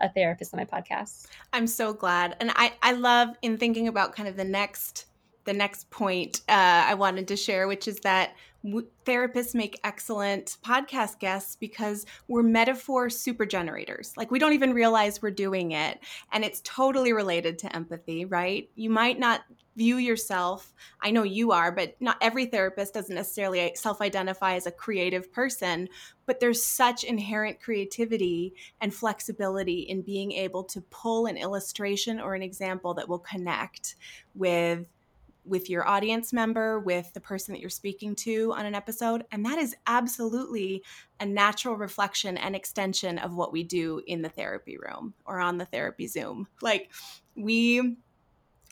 a 0.00 0.10
therapist 0.14 0.54
on 0.54 0.58
my 0.58 0.64
podcast? 0.64 1.26
I'm 1.52 1.66
so 1.66 1.92
glad. 1.92 2.36
And 2.40 2.52
I, 2.54 2.72
I 2.82 2.92
love 2.92 3.30
in 3.42 3.58
thinking 3.58 3.88
about 3.88 4.14
kind 4.14 4.28
of 4.28 4.36
the 4.36 4.44
next 4.44 5.06
the 5.44 5.52
next 5.54 5.88
point 5.90 6.42
uh, 6.48 6.84
I 6.86 6.94
wanted 6.94 7.26
to 7.28 7.36
share, 7.36 7.66
which 7.66 7.88
is 7.88 7.98
that 8.00 8.34
therapists 8.64 9.54
make 9.54 9.80
excellent 9.84 10.58
podcast 10.64 11.18
guests 11.18 11.56
because 11.56 12.04
we're 12.28 12.42
metaphor 12.42 13.08
super 13.08 13.46
generators. 13.46 14.12
Like 14.16 14.30
we 14.30 14.38
don't 14.38 14.52
even 14.52 14.74
realize 14.74 15.22
we're 15.22 15.30
doing 15.30 15.72
it. 15.72 15.98
And 16.32 16.44
it's 16.44 16.60
totally 16.64 17.12
related 17.12 17.58
to 17.60 17.74
empathy, 17.74 18.24
right? 18.24 18.68
You 18.74 18.90
might 18.90 19.18
not 19.18 19.42
view 19.76 19.96
yourself, 19.96 20.74
I 21.00 21.10
know 21.10 21.22
you 21.22 21.52
are, 21.52 21.72
but 21.72 21.96
not 22.00 22.18
every 22.20 22.44
therapist 22.44 22.92
doesn't 22.92 23.14
necessarily 23.14 23.60
eh, 23.60 23.70
self 23.74 24.02
identify 24.02 24.54
as 24.54 24.66
a 24.66 24.70
creative 24.70 25.32
person. 25.32 25.88
But 26.26 26.38
there's 26.38 26.62
such 26.62 27.02
inherent 27.02 27.60
creativity 27.60 28.54
and 28.80 28.92
flexibility 28.92 29.80
in 29.80 30.02
being 30.02 30.32
able 30.32 30.64
to 30.64 30.82
pull 30.90 31.26
an 31.26 31.36
illustration 31.36 32.20
or 32.20 32.34
an 32.34 32.42
example 32.42 32.94
that 32.94 33.08
will 33.08 33.20
connect 33.20 33.96
with 34.34 34.86
with 35.50 35.68
your 35.68 35.86
audience 35.86 36.32
member, 36.32 36.78
with 36.78 37.12
the 37.12 37.20
person 37.20 37.52
that 37.52 37.60
you're 37.60 37.68
speaking 37.68 38.14
to 38.14 38.52
on 38.54 38.64
an 38.64 38.74
episode. 38.74 39.24
And 39.32 39.44
that 39.44 39.58
is 39.58 39.76
absolutely 39.86 40.82
a 41.18 41.26
natural 41.26 41.76
reflection 41.76 42.38
and 42.38 42.54
extension 42.54 43.18
of 43.18 43.34
what 43.34 43.52
we 43.52 43.64
do 43.64 44.00
in 44.06 44.22
the 44.22 44.28
therapy 44.28 44.78
room 44.78 45.12
or 45.26 45.40
on 45.40 45.58
the 45.58 45.66
therapy 45.66 46.06
Zoom. 46.06 46.46
Like 46.62 46.90
we 47.34 47.96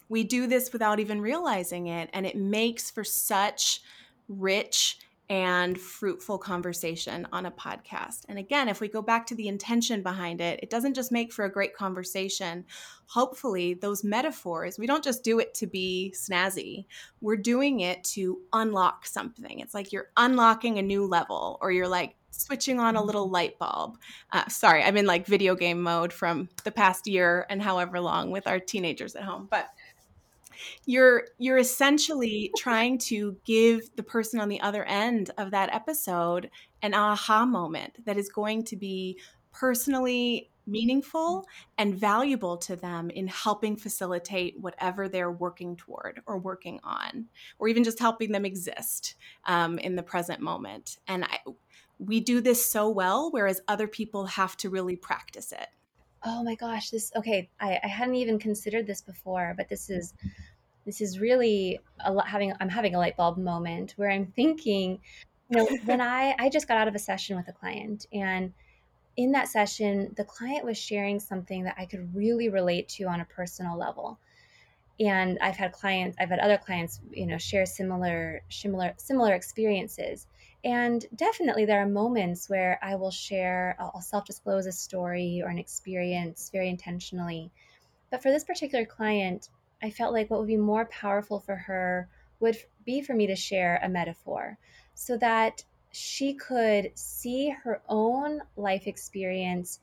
we 0.08 0.24
do 0.24 0.46
this 0.46 0.72
without 0.72 1.00
even 1.00 1.20
realizing 1.20 1.88
it 1.88 2.08
and 2.14 2.24
it 2.24 2.36
makes 2.36 2.90
for 2.90 3.04
such 3.04 3.82
rich 4.28 4.98
and 5.30 5.78
fruitful 5.78 6.38
conversation 6.38 7.26
on 7.32 7.46
a 7.46 7.50
podcast. 7.50 8.24
And 8.28 8.38
again, 8.38 8.68
if 8.68 8.80
we 8.80 8.88
go 8.88 9.02
back 9.02 9.26
to 9.26 9.34
the 9.34 9.48
intention 9.48 10.02
behind 10.02 10.40
it, 10.40 10.60
it 10.62 10.70
doesn't 10.70 10.94
just 10.94 11.12
make 11.12 11.32
for 11.32 11.44
a 11.44 11.52
great 11.52 11.74
conversation. 11.74 12.64
Hopefully, 13.06 13.74
those 13.74 14.04
metaphors, 14.04 14.78
we 14.78 14.86
don't 14.86 15.04
just 15.04 15.22
do 15.22 15.38
it 15.38 15.52
to 15.54 15.66
be 15.66 16.14
snazzy, 16.16 16.86
we're 17.20 17.36
doing 17.36 17.80
it 17.80 18.02
to 18.04 18.40
unlock 18.52 19.06
something. 19.06 19.60
It's 19.60 19.74
like 19.74 19.92
you're 19.92 20.10
unlocking 20.16 20.78
a 20.78 20.82
new 20.82 21.06
level, 21.06 21.58
or 21.60 21.72
you're 21.72 21.88
like, 21.88 22.14
switching 22.30 22.78
on 22.78 22.94
a 22.94 23.02
little 23.02 23.28
light 23.28 23.58
bulb. 23.58 23.98
Uh, 24.32 24.46
sorry, 24.48 24.82
I'm 24.82 24.96
in 24.96 25.06
like 25.06 25.26
video 25.26 25.54
game 25.54 25.82
mode 25.82 26.12
from 26.12 26.48
the 26.64 26.70
past 26.70 27.06
year 27.06 27.46
and 27.50 27.60
however 27.60 28.00
long 28.00 28.30
with 28.30 28.46
our 28.46 28.60
teenagers 28.60 29.16
at 29.16 29.24
home. 29.24 29.48
But 29.50 29.68
you're 30.86 31.24
you're 31.38 31.58
essentially 31.58 32.50
trying 32.56 32.98
to 32.98 33.36
give 33.44 33.94
the 33.96 34.02
person 34.02 34.40
on 34.40 34.48
the 34.48 34.60
other 34.60 34.84
end 34.84 35.30
of 35.38 35.50
that 35.50 35.72
episode 35.74 36.50
an 36.82 36.94
aha 36.94 37.44
moment 37.44 38.04
that 38.04 38.16
is 38.16 38.28
going 38.28 38.64
to 38.64 38.76
be 38.76 39.18
personally 39.52 40.50
meaningful 40.68 41.46
and 41.78 41.98
valuable 41.98 42.56
to 42.56 42.76
them 42.76 43.10
in 43.10 43.26
helping 43.26 43.76
facilitate 43.76 44.60
whatever 44.60 45.08
they're 45.08 45.32
working 45.32 45.74
toward 45.76 46.20
or 46.26 46.38
working 46.38 46.78
on, 46.84 47.26
or 47.58 47.68
even 47.68 47.82
just 47.82 47.98
helping 47.98 48.30
them 48.30 48.44
exist 48.44 49.16
um, 49.46 49.78
in 49.78 49.96
the 49.96 50.02
present 50.02 50.40
moment. 50.40 50.98
And 51.08 51.24
I, 51.24 51.38
we 51.98 52.20
do 52.20 52.40
this 52.40 52.64
so 52.64 52.88
well, 52.90 53.30
whereas 53.32 53.60
other 53.66 53.88
people 53.88 54.26
have 54.26 54.56
to 54.58 54.70
really 54.70 54.94
practice 54.94 55.52
it. 55.52 55.68
Oh 56.24 56.42
my 56.42 56.54
gosh, 56.54 56.90
this 56.90 57.12
okay. 57.16 57.48
I, 57.60 57.78
I 57.82 57.86
hadn't 57.86 58.16
even 58.16 58.38
considered 58.38 58.86
this 58.86 59.00
before, 59.00 59.54
but 59.56 59.68
this 59.68 59.88
is 59.90 60.12
mm-hmm. 60.12 60.28
this 60.84 61.00
is 61.00 61.20
really 61.20 61.80
a 62.04 62.12
lot 62.12 62.26
having 62.26 62.52
i'm 62.60 62.68
having 62.68 62.94
a 62.94 62.98
light 62.98 63.16
bulb 63.16 63.36
moment 63.38 63.94
where 63.96 64.10
i'm 64.10 64.26
thinking 64.36 64.98
you 65.50 65.56
know 65.56 65.68
when 65.84 66.00
i 66.00 66.34
i 66.38 66.48
just 66.48 66.68
got 66.68 66.76
out 66.76 66.88
of 66.88 66.94
a 66.94 66.98
session 66.98 67.36
with 67.36 67.48
a 67.48 67.52
client 67.52 68.06
and 68.12 68.52
in 69.16 69.32
that 69.32 69.48
session 69.48 70.12
the 70.16 70.24
client 70.24 70.64
was 70.64 70.78
sharing 70.78 71.18
something 71.18 71.64
that 71.64 71.74
i 71.78 71.84
could 71.84 72.14
really 72.14 72.48
relate 72.48 72.88
to 72.88 73.04
on 73.04 73.20
a 73.20 73.24
personal 73.24 73.76
level 73.76 74.18
and 75.00 75.38
i've 75.40 75.56
had 75.56 75.72
clients 75.72 76.16
i've 76.20 76.30
had 76.30 76.38
other 76.38 76.58
clients 76.58 77.00
you 77.10 77.26
know 77.26 77.38
share 77.38 77.66
similar 77.66 78.40
similar 78.48 78.94
similar 78.96 79.34
experiences 79.34 80.26
and 80.64 81.06
definitely 81.14 81.64
there 81.64 81.80
are 81.80 81.86
moments 81.86 82.48
where 82.48 82.78
i 82.82 82.94
will 82.94 83.10
share 83.10 83.76
i'll 83.78 84.00
self-disclose 84.00 84.66
a 84.66 84.72
story 84.72 85.40
or 85.44 85.48
an 85.48 85.58
experience 85.58 86.50
very 86.50 86.68
intentionally. 86.68 87.50
But 88.10 88.22
for 88.22 88.30
this 88.30 88.44
particular 88.44 88.84
client 88.84 89.50
I 89.82 89.90
felt 89.90 90.12
like 90.12 90.30
what 90.30 90.40
would 90.40 90.48
be 90.48 90.56
more 90.56 90.86
powerful 90.86 91.38
for 91.38 91.54
her 91.54 92.08
would 92.40 92.56
be 92.84 93.00
for 93.00 93.14
me 93.14 93.26
to 93.26 93.36
share 93.36 93.80
a 93.82 93.88
metaphor 93.88 94.58
so 94.94 95.16
that 95.18 95.62
she 95.92 96.34
could 96.34 96.90
see 96.94 97.50
her 97.50 97.80
own 97.88 98.42
life 98.56 98.86
experience 98.86 99.80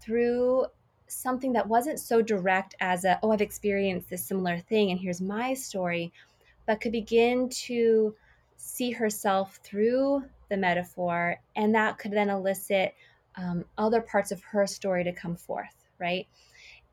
through 0.00 0.66
something 1.08 1.52
that 1.52 1.68
wasn't 1.68 2.00
so 2.00 2.20
direct 2.20 2.74
as 2.80 3.04
a, 3.04 3.18
oh, 3.22 3.30
I've 3.30 3.40
experienced 3.40 4.10
this 4.10 4.24
similar 4.24 4.58
thing 4.58 4.90
and 4.90 4.98
here's 5.00 5.20
my 5.20 5.54
story, 5.54 6.12
but 6.66 6.80
could 6.80 6.92
begin 6.92 7.48
to 7.48 8.14
see 8.56 8.90
herself 8.90 9.60
through 9.62 10.24
the 10.48 10.56
metaphor, 10.56 11.36
and 11.54 11.74
that 11.74 11.98
could 11.98 12.12
then 12.12 12.30
elicit 12.30 12.94
um, 13.36 13.64
other 13.76 14.00
parts 14.00 14.32
of 14.32 14.42
her 14.42 14.66
story 14.66 15.04
to 15.04 15.12
come 15.12 15.36
forth, 15.36 15.86
right? 15.98 16.26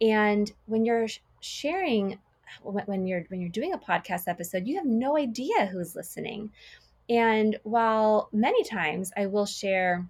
And 0.01 0.51
when 0.65 0.85
you're 0.85 1.07
sharing, 1.41 2.19
when 2.61 3.07
you're 3.07 3.23
when 3.29 3.41
you're 3.41 3.49
doing 3.49 3.73
a 3.73 3.77
podcast 3.77 4.27
episode, 4.27 4.67
you 4.67 4.75
have 4.75 4.85
no 4.85 5.17
idea 5.17 5.65
who's 5.67 5.95
listening. 5.95 6.51
And 7.09 7.57
while 7.63 8.29
many 8.31 8.63
times 8.63 9.11
I 9.15 9.25
will 9.25 9.45
share 9.45 10.05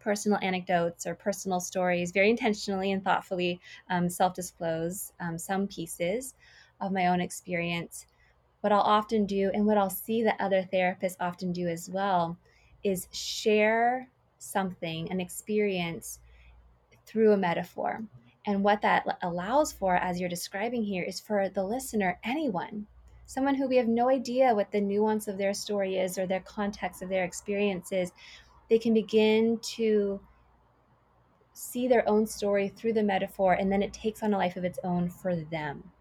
personal 0.00 0.38
anecdotes 0.42 1.06
or 1.06 1.14
personal 1.14 1.60
stories 1.60 2.12
very 2.12 2.28
intentionally 2.28 2.92
and 2.92 3.02
thoughtfully 3.02 3.60
um, 3.88 4.08
self 4.08 4.34
disclose 4.34 5.12
um, 5.20 5.38
some 5.38 5.66
pieces 5.66 6.34
of 6.80 6.92
my 6.92 7.06
own 7.06 7.20
experience. 7.20 8.06
What 8.64 8.72
I'll 8.72 8.80
often 8.80 9.26
do, 9.26 9.50
and 9.52 9.66
what 9.66 9.76
I'll 9.76 9.90
see 9.90 10.22
that 10.22 10.40
other 10.40 10.62
therapists 10.62 11.18
often 11.20 11.52
do 11.52 11.68
as 11.68 11.90
well, 11.90 12.38
is 12.82 13.08
share 13.12 14.08
something, 14.38 15.10
an 15.10 15.20
experience 15.20 16.20
through 17.04 17.32
a 17.32 17.36
metaphor. 17.36 18.02
And 18.46 18.64
what 18.64 18.80
that 18.80 19.18
allows 19.20 19.70
for, 19.70 19.96
as 19.96 20.18
you're 20.18 20.30
describing 20.30 20.82
here, 20.82 21.02
is 21.02 21.20
for 21.20 21.50
the 21.50 21.62
listener, 21.62 22.18
anyone, 22.24 22.86
someone 23.26 23.54
who 23.54 23.68
we 23.68 23.76
have 23.76 23.86
no 23.86 24.08
idea 24.08 24.54
what 24.54 24.72
the 24.72 24.80
nuance 24.80 25.28
of 25.28 25.36
their 25.36 25.52
story 25.52 25.98
is 25.98 26.16
or 26.16 26.26
their 26.26 26.40
context 26.40 27.02
of 27.02 27.10
their 27.10 27.24
experiences, 27.24 28.12
they 28.70 28.78
can 28.78 28.94
begin 28.94 29.58
to 29.74 30.18
see 31.52 31.86
their 31.86 32.08
own 32.08 32.26
story 32.26 32.68
through 32.68 32.94
the 32.94 33.02
metaphor 33.02 33.52
and 33.52 33.70
then 33.70 33.82
it 33.82 33.92
takes 33.92 34.22
on 34.22 34.32
a 34.32 34.38
life 34.38 34.56
of 34.56 34.64
its 34.64 34.78
own 34.84 35.10
for 35.10 35.36
them. 35.36 35.92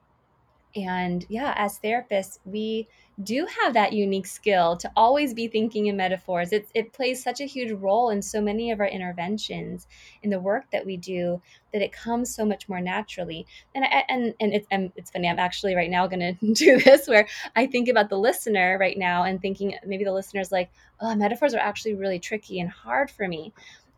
And 0.76 1.26
yeah, 1.30 1.54
as 1.56 1.80
therapists, 1.80 2.40
we 2.46 2.88
do 3.22 3.46
have 3.62 3.76
that 3.76 3.94
unique 3.94 4.26
skill 4.26 4.76
to 4.78 4.92
always 4.96 5.34
be 5.36 5.48
thinking 5.48 5.86
in 5.86 5.96
metaphors. 5.96 6.52
It, 6.52 6.68
it 6.74 6.94
plays 6.94 7.22
such 7.22 7.42
a 7.42 7.46
huge 7.46 7.72
role 7.72 8.10
in 8.10 8.24
so 8.24 8.42
many 8.42 8.72
of 8.72 8.80
our 8.80 8.88
interventions 8.88 9.88
in 10.24 10.32
the 10.32 10.40
work 10.40 10.66
that 10.72 10.84
we 10.84 10.98
do 10.98 11.40
that 11.74 11.84
it 11.84 11.92
comes 11.92 12.34
so 12.34 12.44
much 12.44 12.68
more 12.68 12.82
naturally. 12.82 13.46
And 13.76 13.86
I, 13.86 14.04
and 14.10 14.34
and 14.40 14.54
it's 14.54 14.68
and 14.72 14.92
it's 14.96 15.12
funny. 15.12 15.28
I'm 15.30 15.38
actually 15.38 15.76
right 15.76 15.92
now 15.92 16.08
going 16.08 16.38
to 16.40 16.54
do 16.54 16.80
this 16.80 17.08
where 17.08 17.28
I 17.56 17.68
think 17.68 17.88
about 17.88 18.10
the 18.10 18.18
listener 18.18 18.78
right 18.80 18.98
now 18.98 19.24
and 19.24 19.40
thinking 19.40 19.76
maybe 19.86 20.04
the 20.04 20.12
listener's 20.12 20.52
like, 20.52 20.72
oh, 21.00 21.14
metaphors 21.14 21.54
are 21.54 21.60
actually 21.60 21.94
really 21.94 22.20
tricky 22.20 22.60
and 22.60 22.70
hard 22.70 23.12
for 23.12 23.28
me. 23.28 23.54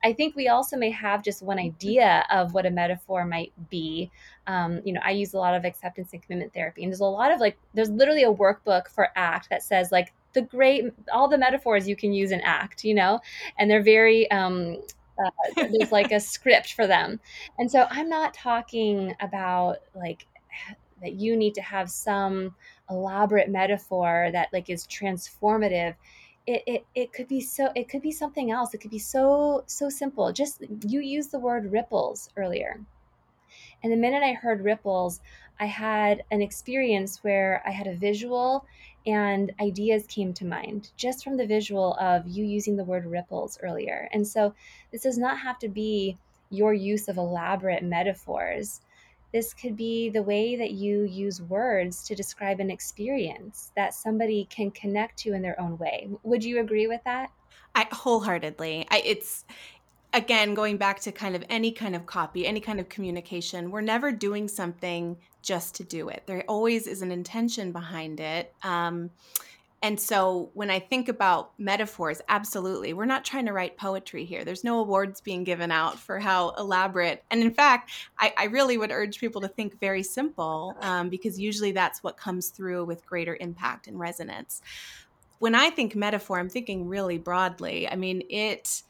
I 0.05 0.13
think 0.13 0.35
we 0.35 0.49
also 0.49 0.77
may 0.77 0.91
have 0.91 1.23
just 1.23 1.41
one 1.41 1.57
idea 1.57 2.23
of 2.29 2.53
what 2.53 2.67
a 2.67 2.69
metaphor 2.69 3.25
might 3.25 3.51
be. 3.71 4.11
Um, 4.45 4.79
you 4.85 4.93
know, 4.93 5.01
I 5.03 5.09
use 5.09 5.33
a 5.33 5.39
lot 5.39 5.55
of 5.55 5.65
acceptance 5.65 6.13
and 6.13 6.21
commitment 6.21 6.53
therapy, 6.53 6.83
and 6.83 6.91
there's 6.91 6.99
a 6.99 7.05
lot 7.05 7.31
of 7.31 7.39
like, 7.39 7.57
there's 7.73 7.89
literally 7.89 8.23
a 8.23 8.31
workbook 8.31 8.87
for 8.87 9.09
ACT 9.15 9.49
that 9.49 9.63
says 9.63 9.91
like 9.91 10.13
the 10.33 10.43
great, 10.43 10.85
all 11.11 11.27
the 11.27 11.39
metaphors 11.39 11.87
you 11.87 11.95
can 11.95 12.13
use 12.13 12.31
in 12.31 12.39
ACT, 12.41 12.83
you 12.83 12.93
know, 12.93 13.19
and 13.57 13.69
they're 13.69 13.81
very, 13.81 14.29
um, 14.29 14.77
uh, 15.17 15.31
there's 15.55 15.91
like 15.91 16.11
a 16.11 16.19
script 16.35 16.73
for 16.73 16.85
them. 16.85 17.19
And 17.57 17.71
so 17.71 17.87
I'm 17.89 18.07
not 18.07 18.35
talking 18.35 19.15
about 19.21 19.77
like 19.95 20.27
that 21.01 21.13
you 21.13 21.35
need 21.35 21.55
to 21.55 21.61
have 21.61 21.89
some 21.89 22.53
elaborate 22.91 23.49
metaphor 23.49 24.29
that 24.33 24.49
like 24.53 24.69
is 24.69 24.85
transformative 24.85 25.95
it, 26.47 26.63
it 26.67 26.85
it 26.93 27.13
could 27.13 27.27
be 27.27 27.41
so 27.41 27.69
it 27.75 27.89
could 27.89 28.01
be 28.01 28.11
something 28.11 28.51
else. 28.51 28.73
It 28.73 28.79
could 28.79 28.91
be 28.91 28.99
so 28.99 29.63
so 29.67 29.89
simple. 29.89 30.31
Just 30.31 30.63
you 30.87 30.99
used 30.99 31.31
the 31.31 31.39
word 31.39 31.71
ripples 31.71 32.29
earlier. 32.37 32.81
And 33.83 33.91
the 33.91 33.97
minute 33.97 34.23
i 34.23 34.33
heard 34.33 34.63
ripples 34.63 35.19
i 35.59 35.65
had 35.65 36.23
an 36.31 36.41
experience 36.41 37.23
where 37.23 37.61
i 37.65 37.71
had 37.71 37.87
a 37.87 37.95
visual 37.95 38.65
and 39.05 39.51
ideas 39.61 40.07
came 40.07 40.33
to 40.33 40.45
mind 40.45 40.89
just 40.97 41.23
from 41.23 41.37
the 41.37 41.45
visual 41.45 41.95
of 41.99 42.27
you 42.27 42.43
using 42.43 42.75
the 42.75 42.83
word 42.83 43.05
ripples 43.05 43.59
earlier. 43.61 44.09
And 44.11 44.27
so 44.27 44.53
this 44.91 45.03
does 45.03 45.17
not 45.17 45.39
have 45.39 45.59
to 45.59 45.69
be 45.69 46.17
your 46.49 46.73
use 46.73 47.07
of 47.07 47.17
elaborate 47.17 47.83
metaphors 47.83 48.81
this 49.33 49.53
could 49.53 49.75
be 49.75 50.09
the 50.09 50.21
way 50.21 50.55
that 50.55 50.71
you 50.71 51.03
use 51.03 51.41
words 51.41 52.03
to 52.03 52.15
describe 52.15 52.59
an 52.59 52.71
experience 52.71 53.71
that 53.75 53.93
somebody 53.93 54.47
can 54.49 54.71
connect 54.71 55.17
to 55.19 55.33
in 55.33 55.41
their 55.41 55.59
own 55.59 55.77
way. 55.77 56.07
Would 56.23 56.43
you 56.43 56.59
agree 56.59 56.87
with 56.87 57.01
that? 57.03 57.31
I 57.73 57.87
wholeheartedly. 57.91 58.87
I, 58.89 59.01
it's 59.05 59.45
again 60.13 60.53
going 60.53 60.77
back 60.77 61.01
to 61.01 61.11
kind 61.11 61.35
of 61.35 61.43
any 61.49 61.71
kind 61.71 61.95
of 61.95 62.05
copy, 62.05 62.47
any 62.47 62.61
kind 62.61 62.79
of 62.79 62.87
communication. 62.87 63.69
We're 63.69 63.81
never 63.81 64.11
doing 64.11 64.47
something 64.47 65.17
just 65.41 65.75
to 65.75 65.83
do 65.83 66.09
it. 66.09 66.23
There 66.25 66.43
always 66.47 66.87
is 66.87 67.01
an 67.01 67.11
intention 67.11 67.71
behind 67.71 68.19
it. 68.19 68.53
Um, 68.63 69.11
and 69.85 69.99
so 69.99 70.49
when 70.55 70.71
I 70.71 70.79
think 70.79 71.09
about 71.09 71.51
metaphors, 71.59 72.19
absolutely, 72.27 72.93
we're 72.93 73.05
not 73.05 73.23
trying 73.23 73.45
to 73.45 73.53
write 73.53 73.77
poetry 73.77 74.25
here. 74.25 74.43
There's 74.43 74.63
no 74.63 74.79
awards 74.79 75.21
being 75.21 75.43
given 75.43 75.71
out 75.71 75.99
for 75.99 76.17
how 76.17 76.55
elaborate. 76.57 77.23
And 77.29 77.39
in 77.43 77.53
fact, 77.53 77.91
I, 78.17 78.33
I 78.35 78.45
really 78.45 78.79
would 78.79 78.89
urge 78.89 79.19
people 79.19 79.41
to 79.41 79.47
think 79.47 79.79
very 79.79 80.01
simple 80.01 80.75
um, 80.81 81.09
because 81.09 81.39
usually 81.39 81.71
that's 81.71 82.01
what 82.01 82.17
comes 82.17 82.49
through 82.49 82.85
with 82.85 83.05
greater 83.05 83.37
impact 83.39 83.85
and 83.85 83.99
resonance. 83.99 84.63
When 85.37 85.53
I 85.53 85.69
think 85.69 85.95
metaphor, 85.95 86.39
I'm 86.39 86.49
thinking 86.49 86.87
really 86.87 87.19
broadly. 87.19 87.87
I 87.87 87.95
mean, 87.95 88.23
it 88.27 88.81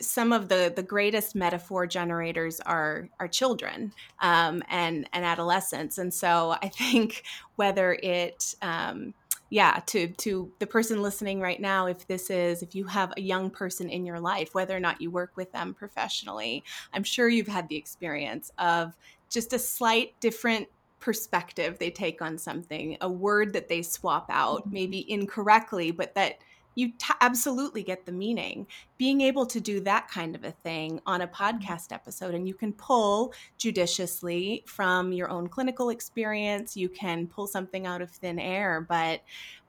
some 0.00 0.32
of 0.32 0.48
the 0.48 0.72
the 0.74 0.82
greatest 0.82 1.34
metaphor 1.34 1.86
generators 1.86 2.58
are 2.60 3.10
are 3.20 3.28
children 3.28 3.92
um, 4.20 4.62
and 4.70 5.06
and 5.12 5.26
adolescents, 5.26 5.98
and 5.98 6.12
so 6.12 6.56
I 6.62 6.68
think 6.68 7.24
whether 7.56 7.98
it 8.02 8.54
um, 8.62 9.12
yeah 9.50 9.80
to 9.86 10.08
to 10.08 10.50
the 10.58 10.66
person 10.66 11.02
listening 11.02 11.40
right 11.40 11.60
now 11.60 11.86
if 11.86 12.06
this 12.06 12.30
is 12.30 12.62
if 12.62 12.74
you 12.74 12.84
have 12.84 13.12
a 13.16 13.20
young 13.20 13.50
person 13.50 13.88
in 13.88 14.04
your 14.04 14.20
life 14.20 14.54
whether 14.54 14.76
or 14.76 14.80
not 14.80 15.00
you 15.00 15.10
work 15.10 15.32
with 15.36 15.50
them 15.52 15.74
professionally 15.74 16.62
i'm 16.92 17.04
sure 17.04 17.28
you've 17.28 17.48
had 17.48 17.68
the 17.68 17.76
experience 17.76 18.50
of 18.58 18.96
just 19.30 19.52
a 19.52 19.58
slight 19.58 20.18
different 20.20 20.68
perspective 21.00 21.78
they 21.78 21.90
take 21.90 22.20
on 22.20 22.36
something 22.36 22.96
a 23.00 23.08
word 23.08 23.52
that 23.52 23.68
they 23.68 23.82
swap 23.82 24.26
out 24.30 24.60
mm-hmm. 24.60 24.74
maybe 24.74 25.10
incorrectly 25.10 25.90
but 25.90 26.14
that 26.14 26.38
you 26.78 26.92
t- 26.92 27.12
absolutely 27.20 27.82
get 27.82 28.06
the 28.06 28.12
meaning. 28.12 28.64
Being 28.98 29.20
able 29.20 29.46
to 29.46 29.58
do 29.58 29.80
that 29.80 30.08
kind 30.08 30.36
of 30.36 30.44
a 30.44 30.52
thing 30.52 31.00
on 31.06 31.20
a 31.20 31.26
mm-hmm. 31.26 31.58
podcast 31.58 31.92
episode, 31.92 32.36
and 32.36 32.46
you 32.46 32.54
can 32.54 32.72
pull 32.72 33.34
judiciously 33.56 34.62
from 34.64 35.12
your 35.12 35.28
own 35.28 35.48
clinical 35.48 35.90
experience, 35.90 36.76
you 36.76 36.88
can 36.88 37.26
pull 37.26 37.48
something 37.48 37.84
out 37.84 38.00
of 38.00 38.12
thin 38.12 38.38
air. 38.38 38.80
But 38.88 39.22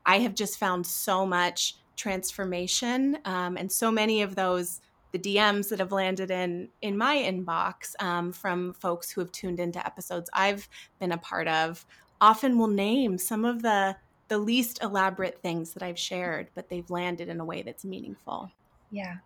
I 0.06 0.20
have 0.20 0.36
just 0.36 0.60
found 0.60 0.86
so 0.86 1.26
much 1.26 1.78
transformation 1.96 3.18
um, 3.26 3.58
and 3.58 3.72
so 3.72 3.90
many 3.90 4.22
of 4.22 4.36
those 4.36 4.80
the 5.12 5.18
DMs 5.18 5.70
that 5.70 5.80
have 5.80 5.92
landed 5.92 6.30
in 6.30 6.70
in 6.84 6.96
my 6.96 7.16
inbox 7.18 8.00
um, 8.00 8.32
from 8.32 8.74
folks 8.74 9.10
who 9.10 9.20
have 9.20 9.32
tuned 9.32 9.60
into 9.60 9.84
episodes 9.84 10.30
I've 10.32 10.70
been 11.00 11.12
a 11.12 11.18
part 11.18 11.48
of 11.48 11.84
often 12.22 12.60
will 12.60 12.68
name 12.68 13.18
some 13.18 13.44
of 13.44 13.64
the 13.64 13.96
the 14.30 14.38
least 14.38 14.82
elaborate 14.82 15.42
things 15.42 15.74
that 15.74 15.84
I've 15.84 16.00
shared, 16.00 16.48
but 16.56 16.70
they've 16.70 16.90
landed 16.90 17.28
in 17.30 17.40
a 17.40 17.46
way 17.46 17.62
that's 17.62 17.84
meaningful. 17.84 18.50
Yeah. 18.92 19.18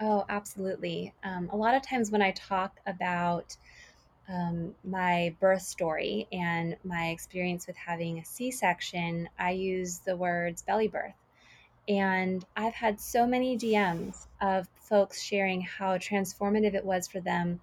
Oh, 0.00 0.24
absolutely. 0.28 1.12
Um, 1.24 1.50
a 1.52 1.56
lot 1.56 1.74
of 1.74 1.82
times 1.82 2.10
when 2.10 2.22
I 2.22 2.30
talk 2.32 2.78
about 2.86 3.56
um, 4.28 4.74
my 4.84 5.34
birth 5.40 5.62
story 5.62 6.28
and 6.32 6.76
my 6.84 7.08
experience 7.08 7.66
with 7.66 7.76
having 7.76 8.18
a 8.18 8.24
C 8.24 8.50
section, 8.50 9.28
I 9.38 9.50
use 9.50 9.98
the 9.98 10.16
words 10.16 10.62
belly 10.62 10.88
birth. 10.88 11.14
And 11.88 12.44
I've 12.56 12.74
had 12.74 13.00
so 13.00 13.26
many 13.26 13.58
DMs 13.58 14.26
of 14.40 14.68
folks 14.76 15.22
sharing 15.22 15.62
how 15.62 15.98
transformative 15.98 16.74
it 16.74 16.84
was 16.84 17.08
for 17.08 17.20
them 17.20 17.60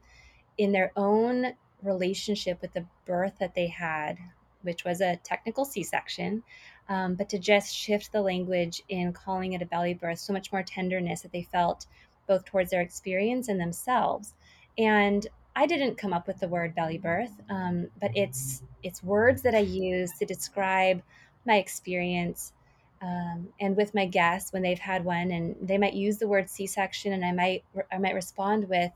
in 0.57 0.71
their 0.71 0.91
own 0.95 1.53
relationship 1.81 2.62
with 2.62 2.73
the 2.73 2.86
birth 3.05 3.38
that 3.39 3.55
they 3.55 3.67
had, 3.67 4.17
which 4.63 4.83
was 4.83 4.99
a 4.99 5.17
technical 5.17 5.63
C 5.63 5.83
section, 5.83 6.43
um, 6.89 7.15
but 7.15 7.30
to 7.30 7.39
just 7.39 7.76
shift 7.76 8.12
the 8.12 8.21
language 8.21 8.82
in 8.89 9.13
calling 9.13 9.54
it 9.54 9.62
a 9.62 9.65
belly 9.65 9.93
birth, 9.93 10.19
so 10.19 10.34
much 10.34 10.52
more 10.52 10.63
tenderness 10.63 11.21
that 11.21 11.32
they 11.32 11.43
felt 11.43 11.86
both 12.28 12.45
towards 12.45 12.71
their 12.71 12.82
experience 12.82 13.47
and 13.47 13.60
themselves. 13.60 14.34
And 14.78 15.26
I 15.56 15.65
didn't 15.65 15.97
come 15.97 16.13
up 16.13 16.28
with 16.28 16.39
the 16.39 16.47
word 16.47 16.76
belly 16.76 16.97
birth, 17.00 17.32
um, 17.50 17.88
but 18.00 18.12
it's 18.15 18.62
it's 18.84 19.04
words 19.04 19.41
that 19.41 19.56
I 19.56 19.60
use 19.60 20.12
to 20.19 20.26
describe 20.26 21.02
my 21.45 21.56
experience. 21.56 22.54
Um, 23.00 23.50
and 23.60 23.78
with 23.78 23.93
my 23.93 24.08
guests 24.08 24.52
when 24.52 24.63
they've 24.63 24.80
had 24.80 25.06
one, 25.06 25.30
and 25.30 25.56
they 25.62 25.78
might 25.78 25.93
use 25.93 26.17
the 26.17 26.28
word 26.28 26.50
C-section, 26.50 27.13
and 27.13 27.23
I 27.23 27.32
might 27.32 27.63
I 27.91 27.97
might 28.00 28.15
respond 28.15 28.69
with, 28.69 28.91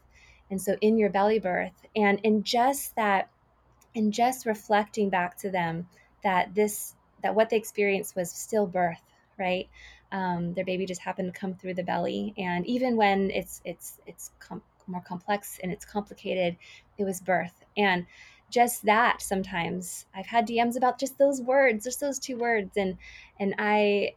and 0.50 0.60
so 0.60 0.76
in 0.82 0.98
your 0.98 1.10
belly 1.10 1.40
birth, 1.40 1.86
and 1.96 2.20
in 2.24 2.44
just 2.44 2.96
that, 2.96 3.30
in 3.94 4.12
just 4.12 4.48
reflecting 4.48 5.10
back 5.10 5.38
to 5.38 5.52
them 5.52 5.88
that 6.24 6.56
this 6.56 6.96
that 7.22 7.36
what 7.36 7.50
they 7.50 7.58
experienced 7.58 8.16
was 8.16 8.32
still 8.32 8.68
birth, 8.68 9.02
right? 9.38 9.70
Um, 10.12 10.54
their 10.54 10.66
baby 10.66 10.86
just 10.86 11.02
happened 11.02 11.34
to 11.34 11.40
come 11.40 11.54
through 11.54 11.76
the 11.76 11.84
belly, 11.84 12.34
and 12.38 12.66
even 12.68 12.96
when 12.98 13.32
it's 13.32 13.62
it's 13.66 14.00
it's 14.06 14.32
com- 14.40 14.64
more 14.88 15.02
complex 15.02 15.60
and 15.64 15.72
it's 15.72 15.86
complicated, 15.86 16.58
it 16.98 17.04
was 17.04 17.22
birth. 17.22 17.64
And 17.78 18.06
just 18.50 18.84
that 18.86 19.22
sometimes 19.22 20.06
I've 20.14 20.26
had 20.26 20.48
DMs 20.48 20.76
about 20.76 21.00
just 21.00 21.18
those 21.18 21.42
words, 21.42 21.86
just 21.86 22.00
those 22.00 22.20
two 22.20 22.38
words, 22.38 22.76
and 22.76 22.98
and 23.40 23.56
I 23.58 24.16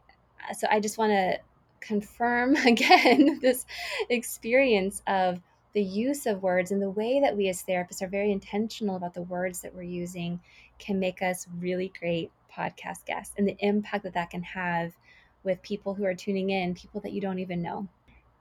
so 0.57 0.67
I 0.69 0.79
just 0.79 0.97
want 0.97 1.11
to 1.11 1.39
confirm 1.79 2.55
again 2.67 3.39
this 3.41 3.65
experience 4.09 5.01
of 5.07 5.39
the 5.73 5.83
use 5.83 6.25
of 6.25 6.41
words 6.41 6.71
and 6.71 6.81
the 6.81 6.89
way 6.89 7.19
that 7.19 7.35
we 7.35 7.49
as 7.49 7.61
therapists 7.63 8.01
are 8.01 8.07
very 8.07 8.31
intentional 8.31 8.95
about 8.95 9.13
the 9.13 9.21
words 9.21 9.61
that 9.61 9.75
we're 9.75 9.81
using 9.83 10.39
can 10.79 10.99
make 10.99 11.21
us 11.21 11.47
really 11.59 11.91
great 11.99 12.31
podcast 12.55 13.05
guests 13.05 13.33
and 13.37 13.47
the 13.47 13.57
impact 13.59 14.03
that 14.03 14.13
that 14.13 14.29
can 14.29 14.43
have 14.43 14.93
with 15.43 15.61
people 15.61 15.93
who 15.93 16.05
are 16.05 16.15
tuning 16.15 16.49
in, 16.49 16.73
people 16.73 17.01
that 17.01 17.13
you 17.13 17.21
don't 17.21 17.39
even 17.39 17.61
know. 17.61 17.87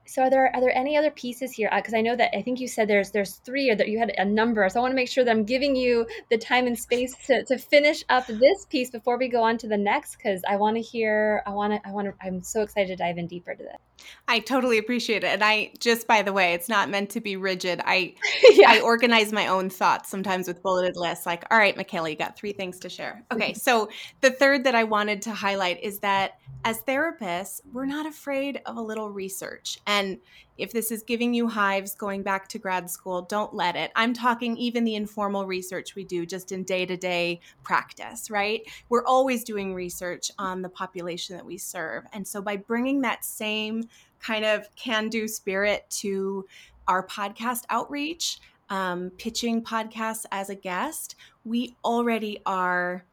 So 0.07 0.23
are 0.23 0.31
there 0.31 0.55
are 0.55 0.61
there 0.61 0.77
any 0.77 0.97
other 0.97 1.11
pieces 1.11 1.53
here? 1.53 1.71
Because 1.75 1.95
uh, 1.95 1.99
i 1.99 2.01
know 2.03 2.15
that 2.15 2.37
i 2.37 2.43
think 2.43 2.61
you 2.61 2.69
said 2.69 2.89
there's 2.89 3.11
there's 3.11 3.37
three 3.37 3.71
or 3.71 3.75
that 3.75 3.89
you 3.89 3.99
had 3.99 4.13
a 4.19 4.25
number 4.25 4.69
so 4.69 4.79
i 4.79 4.83
want 4.83 4.93
to 4.93 4.97
make 4.97 5.09
sure 5.09 5.25
that 5.25 5.31
i'm 5.31 5.45
giving 5.45 5.75
you 5.75 6.07
the 6.31 6.37
time 6.37 6.67
and 6.67 6.79
space 6.79 7.15
to, 7.27 7.43
to 7.45 7.57
finish 7.57 8.05
up 8.11 8.27
this 8.27 8.67
piece 8.69 8.91
before 8.91 9.17
we 9.19 9.29
go 9.29 9.43
on 9.43 9.57
to 9.59 9.67
the 9.67 9.77
next 9.79 10.17
because 10.17 10.43
i 10.47 10.57
want 10.57 10.77
to 10.77 10.83
hear 10.83 11.43
i 11.47 11.51
want 11.51 11.73
to 11.73 11.89
i 11.89 11.91
want 11.91 12.07
to 12.07 12.27
i'm 12.27 12.43
so 12.43 12.61
excited 12.61 12.89
to 12.89 12.97
dive 12.97 13.17
in 13.17 13.27
deeper 13.27 13.55
to 13.55 13.63
this 13.63 13.79
i 14.29 14.39
totally 14.39 14.79
appreciate 14.79 15.25
it 15.25 15.29
and 15.29 15.45
i 15.45 15.71
just 15.79 16.07
by 16.07 16.23
the 16.23 16.33
way 16.33 16.55
it's 16.55 16.69
not 16.69 16.89
meant 16.89 17.11
to 17.11 17.21
be 17.21 17.37
rigid 17.37 17.81
i 17.85 18.15
yeah. 18.53 18.71
i 18.71 18.81
organize 18.81 19.33
my 19.33 19.47
own 19.47 19.71
thoughts 19.71 20.09
sometimes 20.09 20.47
with 20.47 20.63
bulleted 20.63 20.97
lists 20.97 21.27
like 21.27 21.45
all 21.51 21.59
right 21.59 21.77
michaela 21.77 22.09
you 22.09 22.17
got 22.17 22.37
three 22.37 22.53
things 22.53 22.79
to 22.79 22.89
share 22.89 23.25
okay 23.33 23.51
mm-hmm. 23.51 23.59
so 23.59 23.89
the 24.21 24.31
third 24.31 24.65
that 24.65 24.75
i 24.75 24.85
wanted 24.85 25.23
to 25.23 25.33
highlight 25.33 25.83
is 25.83 25.99
that 26.01 26.39
as 26.65 26.83
therapists 26.83 27.61
we're 27.73 27.87
not 27.87 28.07
afraid 28.07 28.61
of 28.67 28.77
a 28.77 28.83
little 28.83 29.11
research 29.11 29.79
and 29.87 30.19
if 30.57 30.73
this 30.73 30.91
is 30.91 31.03
giving 31.03 31.35
you 31.35 31.49
hives 31.49 31.95
going 31.95 32.23
back 32.23 32.49
to 32.49 32.59
grad 32.59 32.89
school, 32.89 33.23
don't 33.23 33.55
let 33.55 33.77
it. 33.77 33.91
I'm 33.97 34.15
talking 34.15 34.57
even 34.57 34.85
the 34.85 34.95
informal 34.95 35.47
research 35.47 35.95
we 35.95 36.05
do 36.05 36.25
just 36.27 36.53
in 36.53 36.63
day 36.63 36.87
to 36.87 36.97
day 36.97 37.41
practice, 37.63 38.31
right? 38.31 38.63
We're 38.89 39.05
always 39.05 39.45
doing 39.45 39.75
research 39.75 40.31
on 40.39 40.63
the 40.63 40.69
population 40.69 41.37
that 41.37 41.45
we 41.45 41.59
serve. 41.59 42.05
And 42.13 42.27
so 42.27 42.41
by 42.41 42.57
bringing 42.57 43.01
that 43.01 43.25
same 43.25 43.84
kind 44.21 44.45
of 44.45 44.75
can 44.77 45.09
do 45.09 45.29
spirit 45.29 45.85
to 45.91 46.47
our 46.89 47.07
podcast 47.07 47.63
outreach, 47.71 48.39
um, 48.71 49.11
pitching 49.19 49.63
podcasts 49.63 50.25
as 50.33 50.51
a 50.51 50.55
guest, 50.55 51.17
we 51.45 51.77
already 51.85 52.41
are 52.47 53.05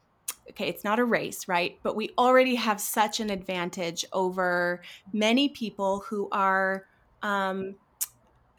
okay, 0.50 0.68
it's 0.68 0.84
not 0.84 1.00
a 1.00 1.06
race, 1.06 1.48
right? 1.48 1.80
But 1.84 1.96
we 1.96 2.10
already 2.18 2.56
have 2.56 2.82
such 2.82 3.20
an 3.20 3.30
advantage 3.30 4.04
over 4.12 4.82
many 5.14 5.50
people 5.50 6.04
who 6.08 6.28
are 6.32 6.86
um, 7.24 7.76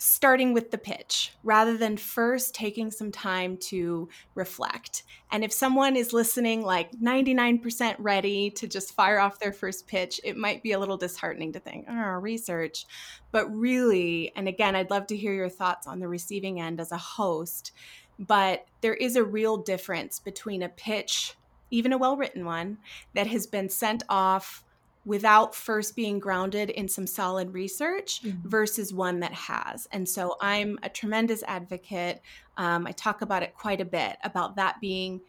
starting 0.05 0.53
with 0.53 0.73
the 0.73 0.79
pitch 0.79 1.33
rather 1.45 1.77
than 1.77 1.97
first 1.97 2.57
taking 2.57 2.91
some 2.91 3.13
time 3.13 3.57
to 3.57 4.09
reflect. 4.35 5.05
And 5.31 5.45
if 5.45 5.53
someone 5.53 5.95
is 5.95 6.13
listening 6.13 6.63
like 6.63 6.91
99% 7.01 7.95
ready 8.01 8.51
to 8.51 8.67
just 8.67 8.95
fire 8.95 9.21
off 9.21 9.39
their 9.39 9.53
first 9.53 9.87
pitch, 9.87 10.21
it 10.25 10.37
might 10.37 10.61
be 10.61 10.73
a 10.73 10.79
little 10.81 10.97
disheartening 10.97 11.53
to 11.53 11.61
think, 11.61 11.87
oh, 11.89 11.95
research. 11.95 12.85
But 13.31 13.49
really, 13.55 14.33
and 14.35 14.49
again, 14.49 14.75
I'd 14.75 14.91
love 14.91 15.07
to 15.07 15.17
hear 15.17 15.35
your 15.35 15.49
thoughts 15.49 15.87
on 15.87 16.01
the 16.01 16.09
receiving 16.09 16.61
end 16.61 16.81
as 16.81 16.91
a 16.91 16.97
host. 16.97 17.71
But 18.19 18.67
there 18.81 18.95
is 18.95 19.15
a 19.15 19.23
real 19.23 19.57
difference 19.57 20.19
between 20.19 20.65
a 20.65 20.69
pitch, 20.69 21.37
even 21.71 21.93
a 21.93 21.99
well 21.99 22.17
written 22.17 22.45
one, 22.45 22.79
that 23.15 23.29
has 23.29 23.47
been 23.47 23.69
sent 23.69 24.03
off 24.09 24.65
without 25.05 25.55
first 25.55 25.97
being 25.97 26.19
grounded 26.19 26.71
in 26.71 26.89
some 26.89 27.07
solid 27.07 27.53
research 27.53 28.23
mm-hmm. 28.23 28.49
versus 28.49 28.93
one 28.93 29.21
that 29.21 29.33
has. 29.33 29.89
And 29.91 30.09
so 30.09 30.37
I'm 30.41 30.79
a 30.83 30.89
tremendous 30.89 31.43
advocate. 31.43 32.21
Um, 32.57 32.87
I 32.87 32.93
talk 32.93 33.23
about 33.23 33.43
it 33.43 33.55
quite 33.55 33.81
a 33.81 33.85
bit 33.85 34.17
about 34.23 34.57
that 34.57 34.81
being 34.81 35.21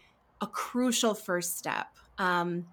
a 0.41 0.47
crucial 0.47 1.13
first 1.13 1.57
step. 1.57 1.88
Um, 2.17 2.67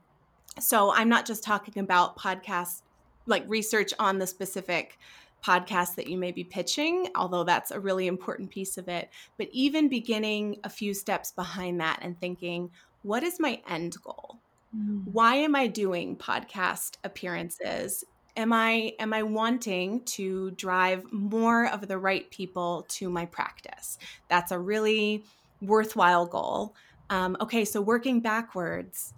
so 0.58 0.92
I'm 0.92 1.08
not 1.08 1.26
just 1.26 1.42
talking 1.42 1.82
about 1.82 2.18
podcasts, 2.18 2.82
like 3.26 3.44
research 3.46 3.94
on 3.98 4.18
the 4.18 4.26
specific 4.26 4.98
podcast 5.44 5.94
that 5.94 6.06
you 6.06 6.18
may 6.18 6.32
be 6.32 6.44
pitching, 6.44 7.08
although 7.14 7.44
that's 7.44 7.70
a 7.70 7.80
really 7.80 8.06
important 8.06 8.50
piece 8.50 8.76
of 8.76 8.88
it, 8.88 9.08
but 9.38 9.48
even 9.52 9.88
beginning 9.88 10.58
a 10.64 10.68
few 10.68 10.92
steps 10.92 11.32
behind 11.32 11.80
that 11.80 12.00
and 12.02 12.20
thinking, 12.20 12.70
what 13.02 13.22
is 13.22 13.40
my 13.40 13.60
end 13.66 13.96
goal? 14.02 14.38
Mm. 14.76 15.04
Why 15.12 15.36
am 15.36 15.54
I 15.54 15.66
doing 15.66 16.16
podcast 16.16 16.96
appearances? 17.04 18.04
Am 18.36 18.52
I 18.52 18.92
am 18.98 19.12
I 19.12 19.22
wanting 19.22 20.04
to 20.04 20.52
drive 20.52 21.12
more 21.12 21.66
of 21.66 21.88
the 21.88 21.98
right 21.98 22.30
people 22.30 22.86
to 22.90 23.10
my 23.10 23.26
practice? 23.26 23.98
That's 24.28 24.52
a 24.52 24.58
really 24.58 25.24
worthwhile 25.60 26.26
goal. 26.26 26.74
Um, 27.10 27.36
okay, 27.40 27.64
so 27.64 27.80
working 27.80 28.20
backwards, 28.20 29.12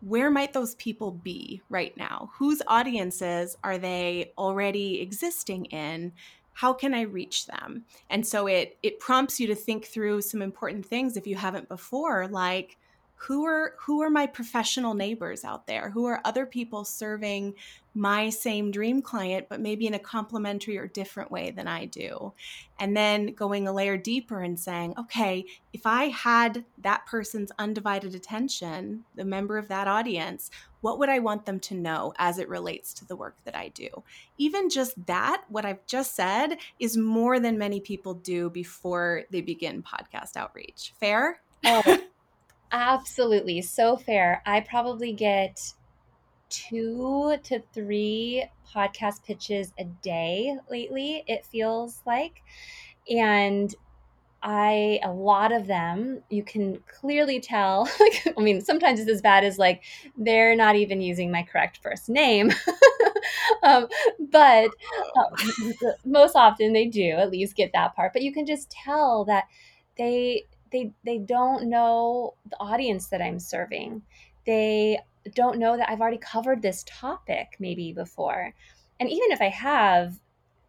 where 0.00 0.30
might 0.30 0.52
those 0.52 0.76
people 0.76 1.10
be 1.10 1.60
right 1.68 1.96
now? 1.96 2.30
Whose 2.34 2.62
audiences 2.68 3.56
are 3.64 3.78
they 3.78 4.32
already 4.38 5.00
existing 5.00 5.66
in? 5.66 6.12
How 6.54 6.72
can 6.72 6.94
I 6.94 7.02
reach 7.02 7.46
them? 7.46 7.84
And 8.10 8.24
so 8.26 8.46
it 8.46 8.78
it 8.82 9.00
prompts 9.00 9.40
you 9.40 9.48
to 9.48 9.54
think 9.56 9.86
through 9.86 10.22
some 10.22 10.40
important 10.40 10.86
things 10.86 11.16
if 11.16 11.26
you 11.26 11.34
haven't 11.34 11.68
before, 11.68 12.28
like 12.28 12.76
who 13.26 13.44
are 13.44 13.74
who 13.78 14.02
are 14.02 14.10
my 14.10 14.26
professional 14.26 14.94
neighbors 14.94 15.44
out 15.44 15.68
there? 15.68 15.90
Who 15.90 16.06
are 16.06 16.20
other 16.24 16.44
people 16.44 16.84
serving 16.84 17.54
my 17.94 18.30
same 18.30 18.70
dream 18.70 19.00
client 19.00 19.46
but 19.48 19.60
maybe 19.60 19.86
in 19.86 19.94
a 19.94 19.98
complementary 19.98 20.78
or 20.78 20.86
different 20.88 21.30
way 21.30 21.50
than 21.50 21.68
i 21.68 21.84
do? 21.84 22.32
And 22.80 22.96
then 22.96 23.34
going 23.34 23.68
a 23.68 23.72
layer 23.72 23.96
deeper 23.96 24.40
and 24.40 24.58
saying 24.58 24.94
okay 24.98 25.44
if 25.72 25.86
i 25.86 26.06
had 26.06 26.64
that 26.78 27.06
person's 27.06 27.52
undivided 27.58 28.14
attention 28.14 29.04
the 29.14 29.24
member 29.24 29.56
of 29.56 29.68
that 29.68 29.86
audience 29.86 30.50
what 30.80 30.98
would 30.98 31.08
i 31.08 31.20
want 31.20 31.46
them 31.46 31.60
to 31.60 31.74
know 31.74 32.12
as 32.18 32.38
it 32.38 32.48
relates 32.48 32.92
to 32.94 33.04
the 33.04 33.14
work 33.14 33.36
that 33.44 33.54
i 33.54 33.68
do? 33.68 33.88
Even 34.36 34.68
just 34.68 35.06
that 35.06 35.44
what 35.48 35.64
i've 35.64 35.86
just 35.86 36.16
said 36.16 36.56
is 36.80 36.96
more 36.96 37.38
than 37.38 37.56
many 37.56 37.78
people 37.78 38.14
do 38.14 38.50
before 38.50 39.22
they 39.30 39.42
begin 39.42 39.82
podcast 39.82 40.36
outreach. 40.36 40.92
Fair? 40.98 41.40
Oh 41.64 41.98
Absolutely. 42.72 43.60
So 43.62 43.96
fair. 43.96 44.42
I 44.46 44.60
probably 44.60 45.12
get 45.12 45.60
two 46.50 47.36
to 47.44 47.60
three 47.74 48.46
podcast 48.74 49.24
pitches 49.24 49.72
a 49.78 49.84
day 49.84 50.56
lately, 50.70 51.24
it 51.28 51.44
feels 51.46 52.02
like. 52.06 52.42
And 53.10 53.74
I, 54.42 55.00
a 55.04 55.12
lot 55.12 55.52
of 55.52 55.66
them, 55.66 56.22
you 56.30 56.44
can 56.44 56.80
clearly 56.88 57.40
tell. 57.40 57.88
Like, 58.00 58.34
I 58.38 58.40
mean, 58.42 58.60
sometimes 58.62 59.00
it's 59.00 59.10
as 59.10 59.22
bad 59.22 59.44
as 59.44 59.58
like 59.58 59.82
they're 60.18 60.56
not 60.56 60.76
even 60.76 61.00
using 61.02 61.30
my 61.32 61.42
correct 61.44 61.80
first 61.82 62.08
name. 62.08 62.52
um, 63.62 63.88
but 64.30 64.70
uh, 65.16 65.92
most 66.04 66.36
often 66.36 66.72
they 66.72 66.86
do 66.86 67.10
at 67.12 67.30
least 67.30 67.56
get 67.56 67.72
that 67.74 67.94
part. 67.94 68.12
But 68.12 68.22
you 68.22 68.32
can 68.32 68.46
just 68.46 68.70
tell 68.70 69.24
that 69.26 69.44
they 69.96 70.44
they 70.72 70.92
they 71.04 71.18
don't 71.18 71.68
know 71.68 72.34
the 72.48 72.58
audience 72.58 73.08
that 73.08 73.22
I'm 73.22 73.38
serving. 73.38 74.02
They 74.46 74.98
don't 75.34 75.58
know 75.58 75.76
that 75.76 75.88
I've 75.88 76.00
already 76.00 76.18
covered 76.18 76.62
this 76.62 76.84
topic 76.86 77.56
maybe 77.58 77.92
before. 77.92 78.54
And 78.98 79.08
even 79.08 79.30
if 79.30 79.40
I 79.40 79.48
have, 79.48 80.18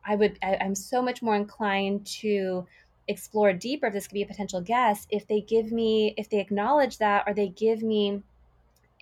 I 0.06 0.16
would 0.16 0.38
I, 0.44 0.58
I'm 0.62 0.76
so 0.76 1.02
much 1.02 1.22
more 1.22 1.36
inclined 1.36 2.06
to 2.22 2.68
explore 3.08 3.54
deeper 3.54 3.88
if 3.88 3.94
this 3.94 4.08
could 4.08 4.13
be 4.13 4.22
a 4.22 4.28
potential 4.28 4.62
guest 4.62 5.08
if 5.12 5.28
they 5.28 5.42
give 5.42 5.72
me 5.72 6.13
if 6.18 6.30
they 6.30 6.39
acknowledge 6.39 6.98
that 6.98 7.24
or 7.28 7.34
they 7.34 7.50
give 7.50 7.84
me 7.84 8.22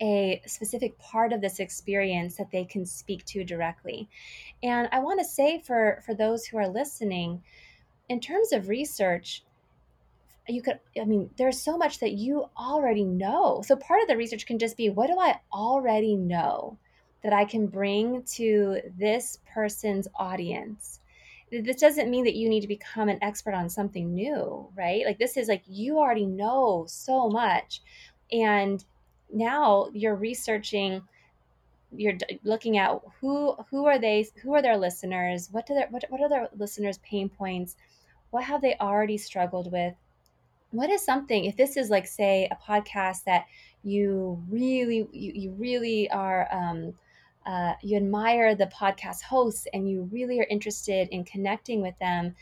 a 0.00 0.42
specific 0.44 0.98
part 0.98 1.32
of 1.32 1.40
this 1.40 1.60
experience 1.60 2.36
that 2.36 2.50
they 2.50 2.64
can 2.64 2.84
speak 2.84 3.24
to 3.24 3.44
directly 3.44 4.08
and 4.62 4.88
i 4.90 4.98
want 4.98 5.20
to 5.20 5.24
say 5.24 5.60
for 5.60 6.02
for 6.04 6.14
those 6.14 6.44
who 6.44 6.56
are 6.56 6.66
listening 6.66 7.40
in 8.08 8.18
terms 8.18 8.52
of 8.52 8.68
research 8.68 9.44
you 10.48 10.62
could 10.62 10.78
i 11.00 11.04
mean 11.04 11.30
there's 11.36 11.60
so 11.60 11.76
much 11.76 12.00
that 12.00 12.12
you 12.12 12.46
already 12.56 13.04
know. 13.04 13.62
So 13.64 13.76
part 13.76 14.02
of 14.02 14.08
the 14.08 14.16
research 14.16 14.46
can 14.46 14.58
just 14.58 14.76
be 14.76 14.90
what 14.90 15.08
do 15.08 15.18
i 15.18 15.38
already 15.52 16.16
know 16.16 16.78
that 17.22 17.32
i 17.32 17.44
can 17.44 17.66
bring 17.66 18.22
to 18.34 18.80
this 18.98 19.38
person's 19.52 20.08
audience? 20.16 21.00
This 21.50 21.80
doesn't 21.80 22.10
mean 22.10 22.24
that 22.24 22.34
you 22.34 22.48
need 22.48 22.62
to 22.62 22.68
become 22.68 23.08
an 23.08 23.22
expert 23.22 23.54
on 23.54 23.68
something 23.68 24.14
new 24.14 24.68
right? 24.76 25.04
Like 25.04 25.18
this 25.18 25.36
is 25.36 25.48
like 25.48 25.62
you 25.66 25.98
already 25.98 26.26
know 26.26 26.86
so 26.88 27.28
much. 27.28 27.82
And 28.32 28.84
now 29.32 29.88
you're 29.92 30.14
researching 30.14 31.02
you're 31.94 32.16
looking 32.42 32.78
at 32.78 32.98
who 33.20 33.54
who 33.70 33.86
are 33.86 33.98
they 33.98 34.26
who 34.42 34.54
are 34.54 34.62
their 34.62 34.76
listeners? 34.78 35.48
What 35.52 35.66
do 35.66 35.74
their 35.74 35.88
what, 35.88 36.04
what 36.08 36.20
are 36.20 36.28
their 36.28 36.48
listeners 36.56 36.98
pain 36.98 37.28
points? 37.28 37.76
What 38.30 38.44
have 38.44 38.62
they 38.62 38.76
already 38.80 39.18
struggled 39.18 39.70
with 39.70 39.94
what 40.72 40.90
is 40.90 41.04
something 41.04 41.44
if 41.44 41.56
this 41.56 41.76
is 41.76 41.90
like 41.90 42.06
say 42.06 42.48
a 42.50 42.56
podcast 42.56 43.24
that 43.24 43.46
you 43.82 44.42
really 44.48 45.08
you, 45.12 45.32
you 45.34 45.50
really 45.52 46.10
are 46.10 46.48
um, 46.52 46.94
uh, 47.46 47.74
you 47.82 47.96
admire 47.96 48.54
the 48.54 48.66
podcast 48.66 49.22
hosts 49.22 49.66
and 49.72 49.88
you 49.88 50.08
really 50.12 50.40
are 50.40 50.46
interested 50.48 51.08
in 51.10 51.24
connecting 51.24 51.82
with 51.82 51.98
them 51.98 52.34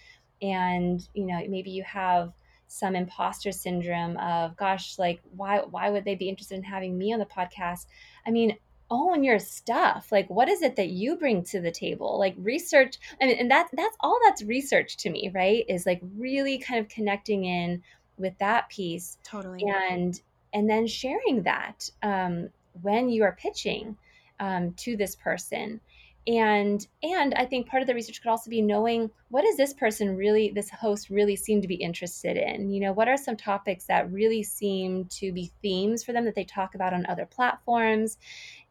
and 0.42 1.08
you 1.14 1.26
know 1.26 1.40
maybe 1.48 1.70
you 1.70 1.82
have 1.82 2.32
some 2.68 2.94
imposter 2.94 3.50
syndrome 3.50 4.16
of 4.18 4.56
gosh 4.56 4.98
like 4.98 5.20
why 5.36 5.58
why 5.58 5.90
would 5.90 6.04
they 6.04 6.14
be 6.14 6.28
interested 6.28 6.54
in 6.54 6.62
having 6.62 6.96
me 6.96 7.12
on 7.12 7.18
the 7.18 7.26
podcast? 7.26 7.86
I 8.26 8.30
mean 8.30 8.56
own 8.92 9.22
your 9.22 9.38
stuff. 9.38 10.08
Like 10.10 10.28
what 10.28 10.48
is 10.48 10.62
it 10.62 10.76
that 10.76 10.88
you 10.88 11.16
bring 11.16 11.44
to 11.44 11.60
the 11.60 11.70
table? 11.70 12.18
Like 12.18 12.34
research 12.38 12.98
I 13.20 13.26
mean, 13.26 13.36
and 13.38 13.50
that 13.50 13.68
that's 13.72 13.96
all 14.00 14.18
that's 14.24 14.42
research 14.42 14.96
to 14.98 15.10
me 15.10 15.30
right 15.34 15.64
is 15.68 15.86
like 15.86 16.00
really 16.16 16.58
kind 16.58 16.80
of 16.80 16.88
connecting 16.88 17.44
in 17.44 17.82
with 18.20 18.36
that 18.38 18.68
piece 18.68 19.18
totally. 19.24 19.62
and 19.90 20.20
and 20.52 20.68
then 20.68 20.86
sharing 20.86 21.42
that 21.42 21.90
um, 22.02 22.50
when 22.82 23.08
you 23.08 23.22
are 23.22 23.36
pitching 23.40 23.96
um, 24.38 24.72
to 24.74 24.96
this 24.96 25.16
person. 25.16 25.80
And 26.26 26.86
and 27.02 27.32
i 27.34 27.46
think 27.46 27.66
part 27.66 27.82
of 27.82 27.86
the 27.86 27.94
research 27.94 28.20
could 28.22 28.28
also 28.28 28.50
be 28.50 28.60
knowing 28.60 29.10
what 29.30 29.42
does 29.42 29.56
this 29.56 29.72
person 29.72 30.16
really 30.16 30.50
this 30.50 30.68
host 30.68 31.08
really 31.08 31.34
seem 31.34 31.62
to 31.62 31.68
be 31.68 31.76
interested 31.76 32.36
in? 32.36 32.70
You 32.70 32.80
know 32.80 32.92
what 32.92 33.08
are 33.08 33.16
some 33.16 33.36
topics 33.36 33.84
that 33.86 34.12
really 34.12 34.42
seem 34.42 35.06
to 35.06 35.32
be 35.32 35.50
themes 35.62 36.04
for 36.04 36.12
them 36.12 36.26
that 36.26 36.34
they 36.34 36.44
talk 36.44 36.74
about 36.74 36.92
on 36.92 37.06
other 37.06 37.24
platforms? 37.24 38.18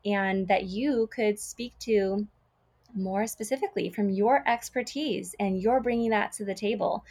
And 0.05 0.47
that 0.47 0.65
you 0.65 1.09
could 1.11 1.39
speak 1.39 1.73
to 1.79 2.27
more 2.95 3.27
specifically 3.27 3.89
from 3.89 4.09
your 4.09 4.43
expertise 4.47 5.35
and 5.39 5.61
you're 5.61 5.81
bringing 5.81 6.09
that 6.11 6.31
to 6.33 6.45
the 6.45 6.55
table 6.55 7.05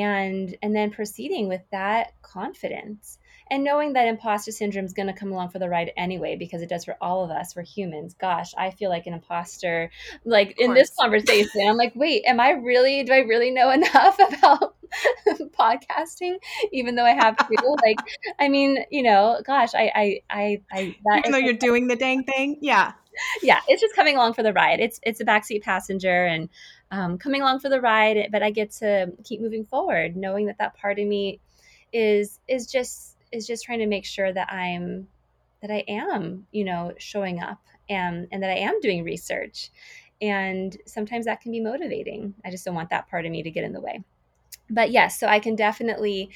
and 0.00 0.56
and 0.62 0.74
then 0.74 0.90
proceeding 0.90 1.48
with 1.48 1.62
that 1.70 2.12
confidence 2.22 3.18
and 3.50 3.62
knowing 3.62 3.92
that 3.92 4.08
imposter 4.08 4.50
syndrome 4.50 4.84
is 4.84 4.92
going 4.92 5.06
to 5.06 5.12
come 5.12 5.30
along 5.30 5.50
for 5.50 5.58
the 5.58 5.68
ride 5.68 5.92
anyway 5.96 6.36
because 6.36 6.62
it 6.62 6.68
does 6.68 6.84
for 6.84 6.96
all 7.00 7.24
of 7.24 7.30
us 7.30 7.54
we're 7.54 7.62
humans. 7.62 8.14
Gosh 8.14 8.52
i 8.56 8.70
feel 8.70 8.90
like 8.90 9.06
an 9.06 9.14
imposter 9.14 9.90
like 10.24 10.54
in 10.58 10.74
this 10.74 10.90
conversation. 10.98 11.62
I'm 11.66 11.76
like 11.76 11.92
wait 11.94 12.24
am 12.26 12.40
i 12.40 12.50
really 12.50 13.04
do 13.04 13.12
i 13.12 13.18
really 13.18 13.50
know 13.50 13.70
enough 13.80 14.18
about 14.18 14.76
podcasting 15.58 16.36
even 16.72 16.94
though 16.94 17.04
i 17.04 17.10
have 17.12 17.36
to? 17.36 17.76
Like 17.84 17.98
i 18.38 18.48
mean 18.48 18.84
you 18.90 19.02
know 19.02 19.40
gosh 19.44 19.74
i 19.74 19.90
i 19.94 20.20
i, 20.30 20.62
I 20.72 20.96
that 21.04 21.18
even 21.20 21.32
though 21.32 21.38
you're 21.38 21.54
doing 21.54 21.86
the 21.88 21.96
dang 21.96 22.24
thing? 22.24 22.58
Yeah. 22.60 22.92
Yeah 23.42 23.60
it's 23.68 23.80
just 23.80 23.94
coming 23.94 24.16
along 24.16 24.34
for 24.34 24.42
the 24.42 24.52
ride. 24.52 24.80
It's 24.80 25.00
it's 25.02 25.20
a 25.20 25.24
backseat 25.24 25.62
passenger 25.62 26.26
and 26.26 26.48
um, 26.90 27.18
coming 27.18 27.42
along 27.42 27.58
for 27.58 27.68
the 27.68 27.80
ride 27.80 28.28
but 28.30 28.42
i 28.42 28.50
get 28.50 28.70
to 28.70 29.12
keep 29.24 29.40
moving 29.40 29.64
forward 29.64 30.16
knowing 30.16 30.46
that 30.46 30.58
that 30.58 30.76
part 30.76 30.98
of 30.98 31.06
me 31.06 31.40
is 31.92 32.40
is 32.48 32.66
just 32.66 33.16
is 33.32 33.46
just 33.46 33.64
trying 33.64 33.78
to 33.78 33.86
make 33.86 34.04
sure 34.04 34.32
that 34.32 34.52
I'm 34.52 35.08
that 35.62 35.70
I 35.70 35.84
am, 35.88 36.46
you 36.52 36.64
know, 36.64 36.92
showing 36.98 37.40
up 37.40 37.60
and 37.88 38.28
and 38.30 38.42
that 38.42 38.50
I 38.50 38.58
am 38.58 38.80
doing 38.80 39.04
research. 39.04 39.70
And 40.20 40.76
sometimes 40.86 41.26
that 41.26 41.40
can 41.40 41.52
be 41.52 41.60
motivating. 41.60 42.34
I 42.44 42.50
just 42.50 42.64
don't 42.64 42.74
want 42.74 42.90
that 42.90 43.08
part 43.08 43.26
of 43.26 43.32
me 43.32 43.42
to 43.42 43.50
get 43.50 43.64
in 43.64 43.72
the 43.72 43.80
way. 43.80 44.02
But 44.70 44.90
yes, 44.90 45.20
so 45.20 45.26
I 45.26 45.40
can 45.40 45.56
definitely 45.56 46.30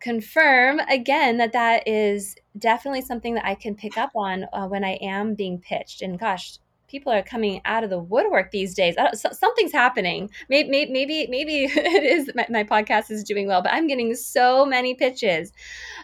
confirm 0.00 0.78
again 0.80 1.38
that 1.38 1.52
that 1.52 1.88
is 1.88 2.36
definitely 2.58 3.00
something 3.00 3.34
that 3.34 3.46
I 3.46 3.54
can 3.54 3.74
pick 3.74 3.96
up 3.96 4.10
on 4.14 4.44
uh, 4.52 4.66
when 4.66 4.84
I 4.84 4.98
am 5.00 5.34
being 5.34 5.58
pitched. 5.58 6.02
And 6.02 6.18
gosh, 6.18 6.58
people 6.88 7.12
are 7.12 7.22
coming 7.22 7.60
out 7.64 7.84
of 7.84 7.90
the 7.90 7.98
woodwork 7.98 8.50
these 8.50 8.74
days. 8.74 8.94
something's 9.32 9.72
happening. 9.72 10.30
Maybe, 10.48 10.68
maybe, 10.68 10.92
maybe, 10.92 11.26
maybe 11.30 11.64
it 11.64 12.02
is 12.02 12.30
my, 12.34 12.46
my, 12.48 12.64
podcast 12.64 13.10
is 13.10 13.24
doing 13.24 13.46
well, 13.46 13.62
but 13.62 13.72
I'm 13.72 13.86
getting 13.86 14.14
so 14.14 14.64
many 14.64 14.94
pitches. 14.94 15.52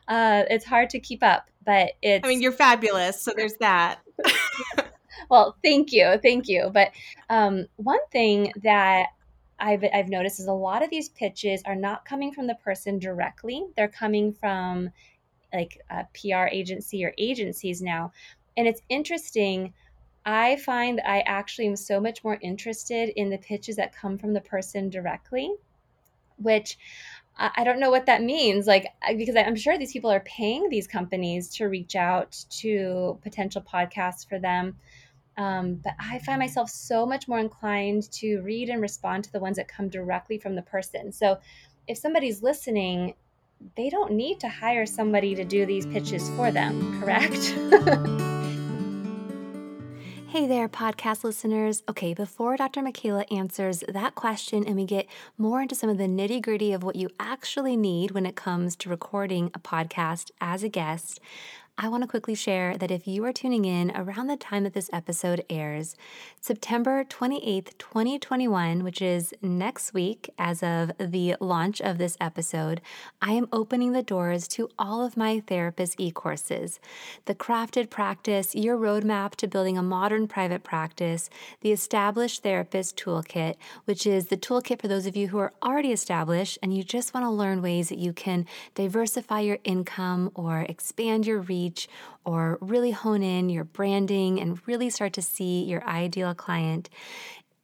Uh, 0.08 0.44
it's 0.50 0.64
hard 0.64 0.90
to 0.90 1.00
keep 1.00 1.22
up, 1.22 1.48
but 1.64 1.92
it's. 2.02 2.24
I 2.24 2.28
mean, 2.28 2.42
you're 2.42 2.52
fabulous, 2.52 3.20
so 3.20 3.32
there's 3.36 3.54
that. 3.60 4.00
well, 5.30 5.56
thank 5.62 5.92
you, 5.92 6.18
thank 6.22 6.48
you. 6.48 6.70
But 6.72 6.90
um, 7.30 7.66
one 7.76 8.04
thing 8.10 8.52
that 8.62 9.08
I've, 9.58 9.84
I've 9.94 10.08
noticed 10.08 10.40
is 10.40 10.46
a 10.46 10.52
lot 10.52 10.82
of 10.82 10.90
these 10.90 11.08
pitches 11.10 11.62
are 11.64 11.76
not 11.76 12.04
coming 12.04 12.32
from 12.32 12.46
the 12.46 12.56
person 12.56 12.98
directly. 12.98 13.64
They're 13.76 13.88
coming 13.88 14.32
from 14.32 14.90
like 15.52 15.78
a 15.90 16.06
PR 16.14 16.46
agency 16.50 17.04
or 17.04 17.12
agencies 17.18 17.82
now. 17.82 18.12
And 18.56 18.66
it's 18.66 18.80
interesting 18.88 19.72
I 20.24 20.56
find 20.56 21.00
I 21.04 21.20
actually 21.20 21.66
am 21.66 21.76
so 21.76 22.00
much 22.00 22.22
more 22.22 22.38
interested 22.40 23.08
in 23.16 23.30
the 23.30 23.38
pitches 23.38 23.76
that 23.76 23.94
come 23.94 24.18
from 24.18 24.32
the 24.32 24.40
person 24.40 24.88
directly, 24.88 25.52
which 26.36 26.78
I 27.38 27.64
don't 27.64 27.80
know 27.80 27.90
what 27.90 28.06
that 28.06 28.22
means. 28.22 28.66
Like, 28.66 28.86
because 29.16 29.36
I'm 29.36 29.56
sure 29.56 29.78
these 29.78 29.92
people 29.92 30.10
are 30.10 30.20
paying 30.20 30.68
these 30.68 30.86
companies 30.86 31.48
to 31.56 31.66
reach 31.66 31.96
out 31.96 32.44
to 32.50 33.18
potential 33.22 33.62
podcasts 33.62 34.28
for 34.28 34.38
them. 34.38 34.76
Um, 35.38 35.76
but 35.76 35.94
I 35.98 36.18
find 36.18 36.38
myself 36.38 36.68
so 36.68 37.06
much 37.06 37.26
more 37.26 37.38
inclined 37.38 38.10
to 38.12 38.40
read 38.42 38.68
and 38.68 38.82
respond 38.82 39.24
to 39.24 39.32
the 39.32 39.40
ones 39.40 39.56
that 39.56 39.66
come 39.66 39.88
directly 39.88 40.38
from 40.38 40.54
the 40.54 40.62
person. 40.62 41.10
So 41.10 41.38
if 41.88 41.96
somebody's 41.96 42.42
listening, 42.42 43.14
they 43.76 43.88
don't 43.88 44.12
need 44.12 44.40
to 44.40 44.48
hire 44.48 44.84
somebody 44.84 45.34
to 45.34 45.44
do 45.44 45.64
these 45.64 45.86
pitches 45.86 46.28
for 46.30 46.50
them, 46.50 47.00
correct? 47.00 47.54
Hey 50.32 50.46
there, 50.46 50.66
podcast 50.66 51.24
listeners. 51.24 51.82
Okay, 51.90 52.14
before 52.14 52.56
Dr. 52.56 52.80
Michaela 52.80 53.26
answers 53.30 53.84
that 53.86 54.14
question 54.14 54.64
and 54.64 54.76
we 54.76 54.86
get 54.86 55.06
more 55.36 55.60
into 55.60 55.74
some 55.74 55.90
of 55.90 55.98
the 55.98 56.04
nitty 56.04 56.40
gritty 56.40 56.72
of 56.72 56.82
what 56.82 56.96
you 56.96 57.10
actually 57.20 57.76
need 57.76 58.12
when 58.12 58.24
it 58.24 58.34
comes 58.34 58.74
to 58.76 58.88
recording 58.88 59.50
a 59.52 59.58
podcast 59.58 60.30
as 60.40 60.62
a 60.62 60.70
guest, 60.70 61.20
I 61.78 61.88
want 61.88 62.02
to 62.02 62.08
quickly 62.08 62.34
share 62.34 62.76
that 62.76 62.90
if 62.90 63.08
you 63.08 63.24
are 63.24 63.32
tuning 63.32 63.64
in 63.64 63.92
around 63.96 64.26
the 64.26 64.36
time 64.36 64.64
that 64.64 64.74
this 64.74 64.90
episode 64.92 65.42
airs, 65.48 65.96
September 66.38 67.02
28th, 67.02 67.78
2021, 67.78 68.84
which 68.84 69.00
is 69.00 69.32
next 69.40 69.94
week 69.94 70.28
as 70.38 70.62
of 70.62 70.92
the 70.98 71.34
launch 71.40 71.80
of 71.80 71.96
this 71.96 72.18
episode, 72.20 72.82
I 73.22 73.32
am 73.32 73.48
opening 73.52 73.92
the 73.92 74.02
doors 74.02 74.46
to 74.48 74.68
all 74.78 75.04
of 75.04 75.16
my 75.16 75.40
therapist 75.40 75.98
e 75.98 76.10
courses 76.10 76.78
the 77.24 77.34
Crafted 77.34 77.88
Practice, 77.88 78.54
Your 78.54 78.76
Roadmap 78.76 79.34
to 79.36 79.48
Building 79.48 79.78
a 79.78 79.82
Modern 79.82 80.28
Private 80.28 80.62
Practice, 80.62 81.30
the 81.62 81.72
Established 81.72 82.42
Therapist 82.42 82.98
Toolkit, 82.98 83.56
which 83.86 84.06
is 84.06 84.26
the 84.26 84.36
toolkit 84.36 84.80
for 84.80 84.88
those 84.88 85.06
of 85.06 85.16
you 85.16 85.28
who 85.28 85.38
are 85.38 85.54
already 85.62 85.90
established 85.90 86.58
and 86.62 86.76
you 86.76 86.84
just 86.84 87.14
want 87.14 87.24
to 87.24 87.30
learn 87.30 87.62
ways 87.62 87.88
that 87.88 87.98
you 87.98 88.12
can 88.12 88.44
diversify 88.74 89.40
your 89.40 89.58
income 89.64 90.30
or 90.34 90.60
expand 90.60 91.26
your 91.26 91.40
reach 91.40 91.61
reach 91.62 91.88
or 92.24 92.58
really 92.60 92.90
hone 92.90 93.22
in 93.22 93.48
your 93.48 93.64
branding 93.64 94.40
and 94.40 94.60
really 94.66 94.90
start 94.90 95.12
to 95.14 95.22
see 95.22 95.64
your 95.64 95.84
ideal 95.84 96.34
client 96.34 96.88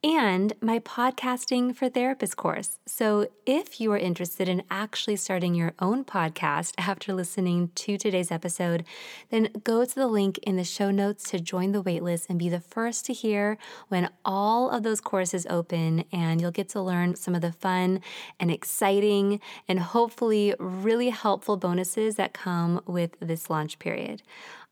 and 0.03 0.53
my 0.61 0.79
podcasting 0.79 1.75
for 1.75 1.89
therapist 1.89 2.37
course. 2.37 2.79
So, 2.85 3.27
if 3.45 3.81
you 3.81 3.91
are 3.91 3.97
interested 3.97 4.47
in 4.47 4.63
actually 4.71 5.17
starting 5.17 5.53
your 5.55 5.73
own 5.79 6.05
podcast 6.05 6.73
after 6.77 7.13
listening 7.13 7.71
to 7.75 7.97
today's 7.97 8.31
episode, 8.31 8.85
then 9.29 9.49
go 9.63 9.83
to 9.83 9.95
the 9.95 10.07
link 10.07 10.37
in 10.39 10.55
the 10.55 10.63
show 10.63 10.89
notes 10.89 11.29
to 11.31 11.39
join 11.39 11.73
the 11.73 11.83
waitlist 11.83 12.29
and 12.29 12.39
be 12.39 12.47
the 12.47 12.61
first 12.61 13.05
to 13.07 13.13
hear 13.13 13.57
when 13.89 14.09
all 14.23 14.69
of 14.69 14.83
those 14.83 15.01
courses 15.01 15.45
open. 15.49 16.05
And 16.13 16.39
you'll 16.39 16.51
get 16.51 16.69
to 16.69 16.81
learn 16.81 17.15
some 17.15 17.35
of 17.35 17.41
the 17.41 17.51
fun 17.51 17.99
and 18.39 18.49
exciting 18.49 19.41
and 19.67 19.79
hopefully 19.79 20.55
really 20.59 21.09
helpful 21.09 21.57
bonuses 21.57 22.15
that 22.15 22.33
come 22.33 22.81
with 22.85 23.17
this 23.19 23.49
launch 23.49 23.79
period. 23.79 24.21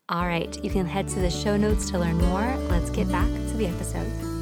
All 0.09 0.25
right, 0.25 0.63
you 0.63 0.69
can 0.69 0.85
head 0.85 1.09
to 1.09 1.19
the 1.19 1.29
show 1.29 1.57
notes 1.57 1.89
to 1.91 1.99
learn 1.99 2.17
more. 2.17 2.55
Let's 2.69 2.89
get 2.91 3.11
back 3.11 3.27
to 3.27 3.57
the 3.57 3.67
episode. 3.67 4.36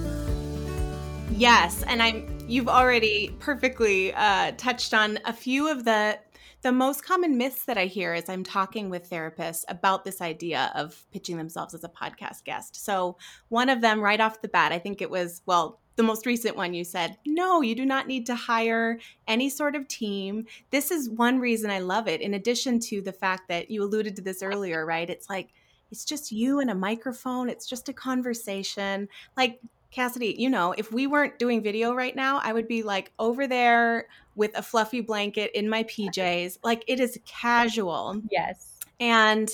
Yes, 1.37 1.83
and 1.83 2.01
I'm 2.01 2.25
you've 2.47 2.69
already 2.69 3.35
perfectly 3.39 4.13
uh, 4.13 4.53
touched 4.57 4.93
on 4.93 5.19
a 5.25 5.33
few 5.33 5.69
of 5.69 5.83
the 5.83 6.17
the 6.61 6.71
most 6.71 7.03
common 7.03 7.37
myths 7.37 7.65
that 7.65 7.77
I 7.77 7.87
hear 7.87 8.13
as 8.13 8.29
I'm 8.29 8.43
talking 8.43 8.89
with 8.89 9.09
therapists 9.09 9.65
about 9.67 10.05
this 10.05 10.21
idea 10.21 10.71
of 10.73 11.05
pitching 11.11 11.35
themselves 11.35 11.73
as 11.73 11.83
a 11.83 11.89
podcast 11.89 12.45
guest. 12.45 12.83
So, 12.83 13.17
one 13.49 13.67
of 13.67 13.81
them 13.81 13.99
right 13.99 14.21
off 14.21 14.41
the 14.41 14.47
bat, 14.47 14.71
I 14.71 14.79
think 14.79 15.01
it 15.01 15.09
was, 15.09 15.41
well, 15.45 15.81
the 15.97 16.03
most 16.03 16.25
recent 16.25 16.55
one 16.55 16.73
you 16.73 16.85
said, 16.85 17.17
no, 17.25 17.61
you 17.61 17.75
do 17.75 17.85
not 17.85 18.07
need 18.07 18.25
to 18.27 18.35
hire 18.35 18.97
any 19.27 19.49
sort 19.49 19.75
of 19.75 19.89
team. 19.89 20.45
This 20.71 20.89
is 20.89 21.09
one 21.09 21.39
reason 21.39 21.69
I 21.69 21.79
love 21.79 22.07
it, 22.07 22.21
in 22.21 22.33
addition 22.33 22.79
to 22.79 23.01
the 23.01 23.13
fact 23.13 23.49
that 23.49 23.69
you 23.69 23.83
alluded 23.83 24.15
to 24.15 24.21
this 24.21 24.41
earlier, 24.41 24.85
right? 24.85 25.09
It's 25.09 25.29
like, 25.29 25.49
it's 25.91 26.05
just 26.05 26.31
you 26.31 26.61
and 26.61 26.71
a 26.71 26.75
microphone, 26.75 27.49
it's 27.49 27.67
just 27.67 27.89
a 27.89 27.93
conversation. 27.93 29.09
Like, 29.35 29.59
Cassidy, 29.95 30.35
you 30.37 30.49
know, 30.49 30.73
if 30.77 30.91
we 30.91 31.07
weren't 31.07 31.39
doing 31.39 31.63
video 31.63 31.93
right 31.93 32.13
now, 32.15 32.41
I 32.43 32.51
would 32.51 32.67
be 32.67 32.83
like 32.83 33.13
over 33.17 33.47
there 33.47 34.07
with 34.35 34.51
a 34.57 34.61
fluffy 34.61 34.99
blanket 34.99 35.51
in 35.55 35.69
my 35.69 35.83
PJs. 35.85 36.57
Like 36.63 36.83
it 36.87 36.99
is 36.99 37.17
casual. 37.25 38.21
Yes. 38.29 38.77
And 38.99 39.49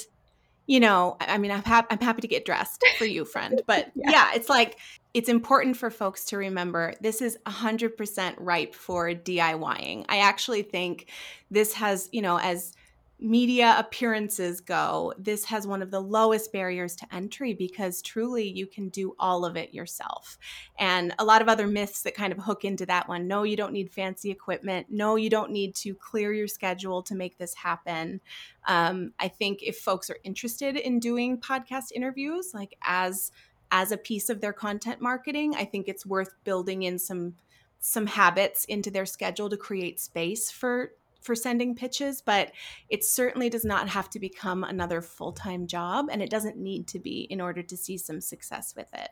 you 0.66 0.80
know, 0.80 1.18
I 1.20 1.38
mean, 1.38 1.52
I'm, 1.52 1.62
I'm 1.66 2.00
happy 2.00 2.22
to 2.22 2.28
get 2.28 2.46
dressed 2.46 2.84
for 2.98 3.06
you, 3.06 3.26
friend. 3.26 3.62
But 3.68 3.92
yeah. 3.94 4.12
yeah, 4.12 4.32
it's 4.34 4.48
like, 4.48 4.78
it's 5.14 5.28
important 5.28 5.76
for 5.76 5.90
folks 5.90 6.24
to 6.26 6.38
remember 6.38 6.94
this 7.02 7.22
is 7.22 7.38
100% 7.46 8.36
ripe 8.38 8.74
for 8.74 9.10
DIYing. 9.10 10.06
I 10.08 10.20
actually 10.20 10.62
think 10.62 11.08
this 11.50 11.74
has, 11.74 12.08
you 12.14 12.22
know, 12.22 12.38
as 12.40 12.74
media 13.22 13.76
appearances 13.78 14.60
go, 14.60 15.14
this 15.18 15.46
has 15.46 15.68
one 15.68 15.84
of 15.84 15.92
the 15.92 16.00
lowest 16.00 16.52
barriers 16.52 16.96
to 16.96 17.08
entry 17.14 17.54
because 17.54 18.02
truly 18.02 18.50
you 18.50 18.66
can 18.66 18.90
do 18.90 19.16
all 19.20 19.46
of 19.46 19.56
it 19.56 19.74
yourself. 19.74 20.40
And 20.80 21.14
a 21.20 21.24
lot 21.24 21.44
of 21.44 21.48
other 21.48 21.68
myths 21.68 22.02
that 22.02 22.16
kind 22.16 22.34
of 22.34 22.40
hook 22.40 22.66
into 22.66 22.86
that 22.88 23.08
one 23.08 23.28
no, 23.28 23.44
you 23.44 23.56
don't 23.56 23.74
need 23.74 23.92
fancy 23.92 24.32
equipment. 24.32 24.88
No, 24.90 25.16
you 25.16 25.30
don't 25.30 25.52
need 25.52 25.76
to 25.76 25.94
clear 25.94 26.34
your 26.34 26.48
schedule 26.48 27.04
to 27.04 27.16
make 27.16 27.38
this 27.38 27.54
happen. 27.54 28.22
Um, 28.68 29.14
I 29.20 29.28
think 29.28 29.62
if 29.62 29.78
folks 29.78 30.10
are 30.10 30.18
interested 30.24 30.76
in 30.76 31.00
doing 31.00 31.38
podcast 31.38 31.92
interviews, 31.94 32.54
like 32.54 32.76
as 32.82 33.32
as 33.72 33.92
a 33.92 33.98
piece 33.98 34.30
of 34.30 34.42
their 34.42 34.52
content 34.52 35.00
marketing, 35.00 35.56
I 35.56 35.66
think 35.66 35.88
it's 35.88 36.06
worth 36.06 36.34
building 36.44 36.84
in 36.84 36.98
some 36.98 37.36
some 37.80 38.06
habits 38.06 38.66
into 38.66 38.92
their 38.92 39.06
schedule 39.06 39.50
to 39.50 39.58
create 39.58 40.00
space 40.00 40.52
for 40.52 40.92
for 41.22 41.36
sending 41.36 41.76
pitches, 41.76 42.22
but 42.22 42.52
it 42.90 43.06
certainly 43.06 43.50
does 43.50 43.64
not 43.64 43.90
have 43.90 44.10
to 44.10 44.20
become 44.20 44.64
another 44.64 45.02
full 45.02 45.32
time 45.32 45.68
job, 45.68 46.08
and 46.12 46.22
it 46.22 46.30
doesn't 46.30 46.58
need 46.58 46.88
to 46.88 47.00
be 47.00 47.22
in 47.30 47.40
order 47.40 47.64
to 47.64 47.78
see 47.78 47.98
some 47.98 48.20
success 48.20 48.76
with 48.76 48.94
it. 48.94 49.10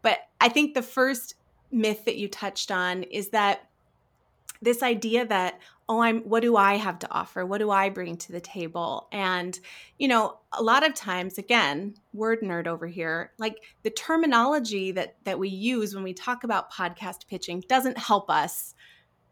But 0.00 0.18
I 0.40 0.48
think 0.48 0.74
the 0.74 0.82
first 0.82 1.36
myth 1.70 2.04
that 2.04 2.16
you 2.16 2.28
touched 2.28 2.70
on 2.70 3.02
is 3.04 3.30
that 3.30 3.68
this 4.60 4.82
idea 4.82 5.26
that 5.26 5.58
oh 5.88 6.00
i'm 6.00 6.20
what 6.20 6.40
do 6.40 6.56
i 6.56 6.76
have 6.76 6.98
to 6.98 7.10
offer 7.10 7.44
what 7.44 7.58
do 7.58 7.70
i 7.70 7.88
bring 7.88 8.16
to 8.16 8.30
the 8.30 8.40
table 8.40 9.08
and 9.10 9.58
you 9.98 10.06
know 10.06 10.38
a 10.52 10.62
lot 10.62 10.86
of 10.86 10.94
times 10.94 11.38
again 11.38 11.94
word 12.12 12.40
nerd 12.42 12.66
over 12.66 12.86
here 12.86 13.32
like 13.38 13.56
the 13.82 13.90
terminology 13.90 14.92
that 14.92 15.16
that 15.24 15.38
we 15.38 15.48
use 15.48 15.94
when 15.94 16.04
we 16.04 16.14
talk 16.14 16.44
about 16.44 16.72
podcast 16.72 17.26
pitching 17.26 17.62
doesn't 17.68 17.98
help 17.98 18.30
us 18.30 18.74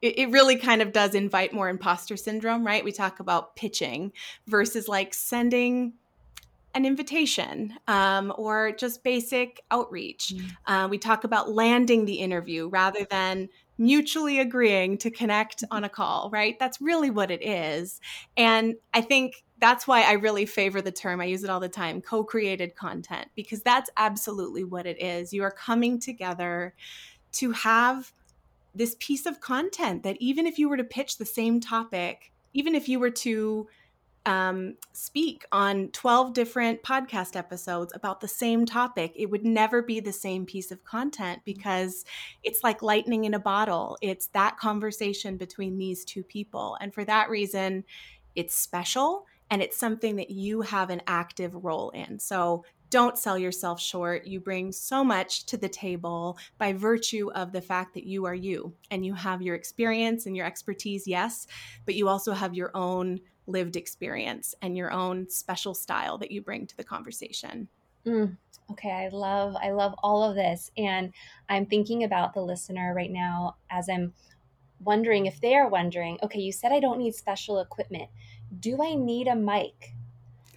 it, 0.03 0.31
really 0.31 0.57
kind 0.57 0.83
of 0.83 0.93
does 0.93 1.15
invite 1.15 1.53
more 1.53 1.69
imposter 1.69 2.17
syndrome, 2.17 2.67
right? 2.67 2.85
We 2.85 2.93
talk 2.93 3.21
about 3.21 3.57
pitching 3.57 4.13
versus 4.47 4.89
like 4.89 5.13
sending 5.13 5.95
an 6.75 6.87
invitation 6.87 7.75
um, 7.89 8.33
or 8.37 8.73
just 8.73 9.03
basic 9.03 9.63
outreach. 9.71 10.35
Mm. 10.35 10.51
Uh, 10.67 10.89
we 10.89 10.99
talk 10.99 11.25
about 11.25 11.51
landing 11.51 12.05
the 12.05 12.15
interview 12.15 12.69
rather 12.69 13.05
than 13.11 13.49
mutually 13.77 14.39
agreeing 14.39 14.99
to 14.99 15.11
connect 15.11 15.65
on 15.71 15.85
a 15.85 15.89
call, 15.89 16.31
right? 16.33 16.59
That's 16.59 16.81
really 16.81 17.11
what 17.11 17.31
it 17.31 17.43
is. 17.43 18.01
And 18.37 18.77
I 18.95 19.01
think 19.01 19.43
that's 19.59 19.87
why 19.87 20.03
I 20.03 20.13
really 20.13 20.47
favor 20.47 20.81
the 20.81 20.93
term, 20.93 21.21
I 21.21 21.25
use 21.25 21.45
it 21.45 21.51
all 21.51 21.61
the 21.61 21.69
time 21.69 22.01
co 22.01 22.23
created 22.23 22.77
content, 22.77 23.29
because 23.35 23.63
that's 23.63 23.91
absolutely 23.97 24.65
what 24.65 24.87
it 24.87 25.03
is. 25.03 25.33
You 25.33 25.43
are 25.45 25.51
coming 25.51 25.99
together 25.99 26.75
to 27.33 27.53
have 27.53 28.13
this 28.75 28.97
piece 28.99 29.27
of 29.27 29.41
content 29.41 30.03
that 30.03 30.17
even 30.21 30.47
if 30.47 30.59
you 30.59 30.69
were 30.69 30.77
to 30.77 30.85
pitch 30.85 31.19
the 31.19 31.27
same 31.27 31.61
topic, 31.61 32.33
even 32.53 32.75
if 32.75 32.89
you 32.89 32.99
were 32.99 33.11
to 33.11 33.69
um, 34.27 34.77
speak 34.93 35.47
on 35.51 35.89
12 35.89 36.35
different 36.35 36.83
podcast 36.83 37.37
episodes 37.37 37.93
about 37.95 38.21
the 38.21 38.29
same 38.29 38.67
topic, 38.67 39.13
it 39.17 39.27
would 39.27 39.45
never 39.45 39.83
be 39.83 39.99
the 39.99 40.13
same 40.13 40.45
piece 40.45 40.71
of 40.71 40.85
content 40.85 41.41
because 41.45 42.05
it's 42.43 42.63
like 42.63 42.83
lightning 42.83 43.25
in 43.25 43.35
a 43.35 43.41
bottle. 43.41 43.97
It's 44.03 44.27
that 44.29 44.59
conversation 44.59 45.37
between 45.37 45.79
these 45.79 46.05
two 46.05 46.23
people. 46.23 46.77
And 46.81 46.93
for 46.93 47.05
that 47.05 47.31
reason, 47.31 47.85
it's 48.37 48.55
special 48.55 49.27
and 49.51 49.63
it's 49.63 49.77
something 49.77 50.17
that 50.17 50.31
you 50.31 50.61
have 50.61 50.91
an 50.91 51.03
active 51.07 51.65
role 51.65 51.91
in. 51.91 52.19
So 52.19 52.65
don't 52.91 53.17
sell 53.17 53.39
yourself 53.39 53.81
short. 53.81 54.27
You 54.27 54.41
bring 54.41 54.73
so 54.73 55.03
much 55.05 55.47
to 55.47 55.57
the 55.57 55.69
table 55.69 56.37
by 56.59 56.73
virtue 56.73 57.31
of 57.35 57.53
the 57.53 57.61
fact 57.61 57.95
that 57.95 58.05
you 58.05 58.25
are 58.27 58.35
you 58.35 58.75
and 58.91 59.07
you 59.07 59.15
have 59.15 59.41
your 59.41 59.55
experience 59.55 60.27
and 60.27 60.37
your 60.37 60.47
expertise, 60.47 61.07
yes, 61.07 61.47
but 61.87 61.95
you 61.95 62.09
also 62.09 62.33
have 62.33 62.55
your 62.55 62.71
own 62.75 63.21
lived 63.47 63.77
experience 63.77 64.55
and 64.61 64.77
your 64.77 64.93
own 64.93 65.29
special 65.29 65.75
style 65.75 66.19
that 66.19 66.31
you 66.31 66.43
bring 66.43 66.67
to 66.67 66.77
the 66.77 66.85
conversation. 66.85 67.69
Mm, 68.07 68.37
okay, 68.73 68.91
I 68.91 69.09
love 69.09 69.57
I 69.57 69.71
love 69.71 69.95
all 70.03 70.23
of 70.23 70.35
this 70.35 70.71
and 70.77 71.13
I'm 71.49 71.67
thinking 71.67 72.05
about 72.05 72.35
the 72.35 72.43
listener 72.43 72.93
right 72.95 73.11
now 73.11 73.57
as 73.71 73.89
I'm 73.89 74.15
wondering 74.81 75.27
if 75.27 75.41
they 75.41 75.55
are 75.55 75.69
wondering, 75.69 76.19
okay, 76.23 76.41
you 76.41 76.53
said 76.53 76.73
I 76.73 76.81
don't 76.81 76.99
need 76.99 77.15
special 77.15 77.61
equipment. 77.61 78.09
Do 78.59 78.83
I 78.83 78.95
need 78.95 79.29
a 79.29 79.37
mic? 79.37 79.95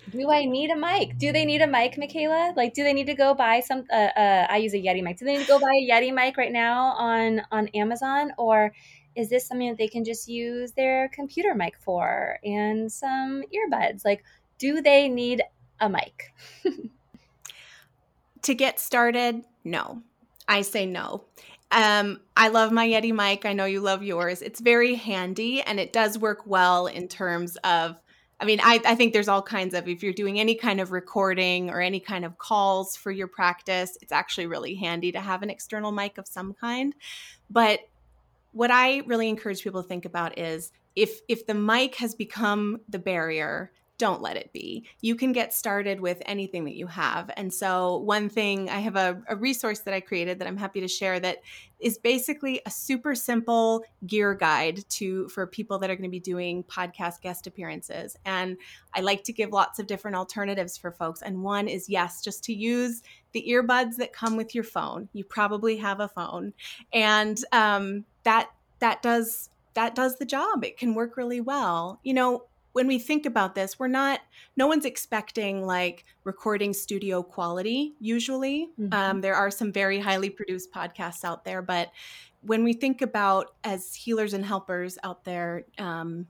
Do 0.10 0.32
I 0.32 0.46
need 0.46 0.70
a 0.70 0.76
mic? 0.76 1.18
Do 1.18 1.32
they 1.32 1.46
need 1.46 1.62
a 1.62 1.68
mic, 1.68 1.98
Michaela? 1.98 2.54
Like, 2.56 2.74
do 2.74 2.84
they 2.84 2.94
need 2.94 3.08
to 3.08 3.14
go 3.14 3.34
buy 3.34 3.62
some? 3.62 3.86
Uh, 3.92 3.96
uh, 3.96 4.48
I 4.50 4.58
use 4.58 4.74
a 4.74 4.78
Yeti 4.78 5.02
mic. 5.04 5.18
Do 5.18 5.26
they 5.26 5.34
need 5.38 5.44
to 5.44 5.48
go 5.48 5.60
buy 5.60 5.72
a 5.74 5.90
Yeti 5.90 6.14
mic 6.14 6.38
right 6.38 6.52
now 6.52 6.94
on 6.94 7.42
on 7.52 7.68
Amazon, 7.70 8.32
or 8.38 8.74
is 9.16 9.30
this 9.30 9.48
something 9.48 9.70
that 9.70 9.78
they 9.78 9.88
can 9.88 10.04
just 10.04 10.28
use 10.28 10.72
their 10.72 11.10
computer 11.10 11.54
mic 11.54 11.78
for 11.78 12.40
and 12.44 12.92
some 12.92 13.44
earbuds? 13.54 14.04
Like, 14.04 14.24
do 14.58 14.82
they 14.82 15.08
need 15.08 15.42
a 15.80 15.90
mic? 15.90 16.34
to 18.42 18.56
get 18.56 18.80
started, 18.80 19.44
no. 19.64 20.02
I 20.48 20.62
say 20.62 20.86
no. 20.86 21.24
Um, 21.72 22.20
I 22.36 22.50
love 22.50 22.72
my 22.72 22.88
Yeti 22.88 23.14
mic. 23.14 23.46
I 23.46 23.54
know 23.54 23.66
you 23.66 23.80
love 23.80 24.04
yours. 24.04 24.42
It's 24.42 24.60
very 24.60 24.96
handy 24.96 25.62
and 25.62 25.80
it 25.80 25.94
does 25.94 26.18
work 26.18 26.46
well 26.46 26.88
in 26.88 27.08
terms 27.08 27.56
of 27.64 27.96
I 28.44 28.46
mean, 28.46 28.60
I, 28.62 28.82
I 28.86 28.96
think 28.96 29.14
there's 29.14 29.30
all 29.30 29.42
kinds 29.42 29.74
of, 29.74 29.88
if 29.88 30.04
you're 30.04 30.12
doing 30.12 30.38
any 30.38 30.54
kind 30.54 30.82
of 30.82 30.92
recording 30.92 31.70
or 31.70 31.80
any 31.80 32.02
kind 32.02 32.26
of 32.26 32.38
calls 32.38 32.98
for 32.98 33.10
your 33.10 33.30
practice, 33.30 33.98
it's 34.02 34.12
actually 34.12 34.48
really 34.48 34.76
handy 34.76 35.14
to 35.14 35.22
have 35.22 35.44
an 35.44 35.50
external 35.50 35.94
mic 35.94 36.18
of 36.18 36.28
some 36.28 36.54
kind. 36.54 36.94
But 37.50 37.80
what 38.52 38.70
I 38.70 38.98
really 39.06 39.30
encourage 39.30 39.64
people 39.64 39.82
to 39.82 39.88
think 39.88 40.04
about 40.04 40.38
is 40.38 40.74
if 40.94 41.22
if 41.30 41.48
the 41.48 41.54
mic 41.54 41.96
has 41.96 42.16
become 42.16 42.82
the 42.90 43.00
barrier 43.00 43.72
don't 44.04 44.22
let 44.22 44.36
it 44.36 44.52
be. 44.52 44.84
You 45.00 45.16
can 45.16 45.32
get 45.32 45.54
started 45.54 46.02
with 46.02 46.22
anything 46.26 46.66
that 46.66 46.76
you 46.76 46.88
have. 46.88 47.32
And 47.38 47.54
so, 47.54 48.00
one 48.00 48.28
thing 48.28 48.70
I 48.70 48.80
have 48.80 48.98
a, 48.98 49.24
a, 49.30 49.38
resource 49.38 49.80
that 49.80 49.94
I 49.94 50.02
created 50.02 50.40
that 50.40 50.48
I'm 50.50 50.58
happy 50.58 50.82
to 50.82 50.90
share 50.90 51.22
that 51.22 51.38
is 51.80 51.98
basically 51.98 52.60
a 52.66 52.70
super 52.70 53.16
simple 53.16 53.86
gear 54.06 54.34
guide 54.34 54.84
to 54.90 55.30
for 55.30 55.48
people 55.48 55.80
that 55.80 55.90
are 55.90 55.96
going 55.96 56.04
to 56.04 56.10
be 56.10 56.20
doing 56.20 56.66
podcast 56.66 57.22
guest 57.22 57.48
appearances. 57.48 58.18
And 58.26 58.58
I 58.94 59.00
like 59.00 59.24
to 59.24 59.32
give 59.32 59.54
lots 59.54 59.80
of 59.80 59.88
different 59.88 60.18
alternatives 60.18 60.78
for 60.78 60.92
folks. 60.92 61.22
And 61.22 61.42
one 61.42 61.70
is 61.70 61.88
yes, 61.88 62.22
just 62.22 62.44
to 62.44 62.54
use 62.54 63.04
the 63.32 63.46
earbuds 63.48 63.96
that 63.96 64.12
come 64.12 64.36
with 64.36 64.54
your 64.54 64.66
phone. 64.66 65.08
You 65.14 65.24
probably 65.24 65.78
have 65.78 66.02
a 66.02 66.10
phone, 66.10 66.52
and 66.92 67.40
um, 67.54 68.04
that 68.24 68.50
that 68.80 69.02
does 69.02 69.50
that 69.76 69.96
does 69.96 70.18
the 70.18 70.26
job. 70.26 70.66
It 70.66 70.78
can 70.78 70.94
work 70.94 71.16
really 71.16 71.40
well. 71.40 72.02
You 72.04 72.16
know, 72.16 72.48
when 72.74 72.88
we 72.88 73.00
think 73.00 73.26
about 73.26 73.56
this, 73.56 73.80
we're 73.80 73.88
not, 73.88 74.20
no 74.58 74.68
one's 74.68 74.86
expecting 74.86 75.66
like 75.66 76.06
recording 76.24 76.74
studio 76.74 77.24
quality 77.24 77.94
usually. 78.00 78.70
Mm-hmm. 78.80 78.94
Um, 78.94 79.22
there 79.22 79.36
are 79.36 79.50
some 79.50 79.72
very 79.72 80.00
highly 80.00 80.30
produced 80.30 80.72
podcasts 80.74 81.24
out 81.24 81.46
there, 81.46 81.62
but 81.62 81.92
when 82.42 82.64
we 82.64 82.74
think 82.74 83.02
about 83.02 83.54
as 83.64 83.96
healers 83.96 84.34
and 84.34 84.44
helpers 84.44 84.98
out 85.04 85.24
there, 85.24 85.66
um, 85.78 86.28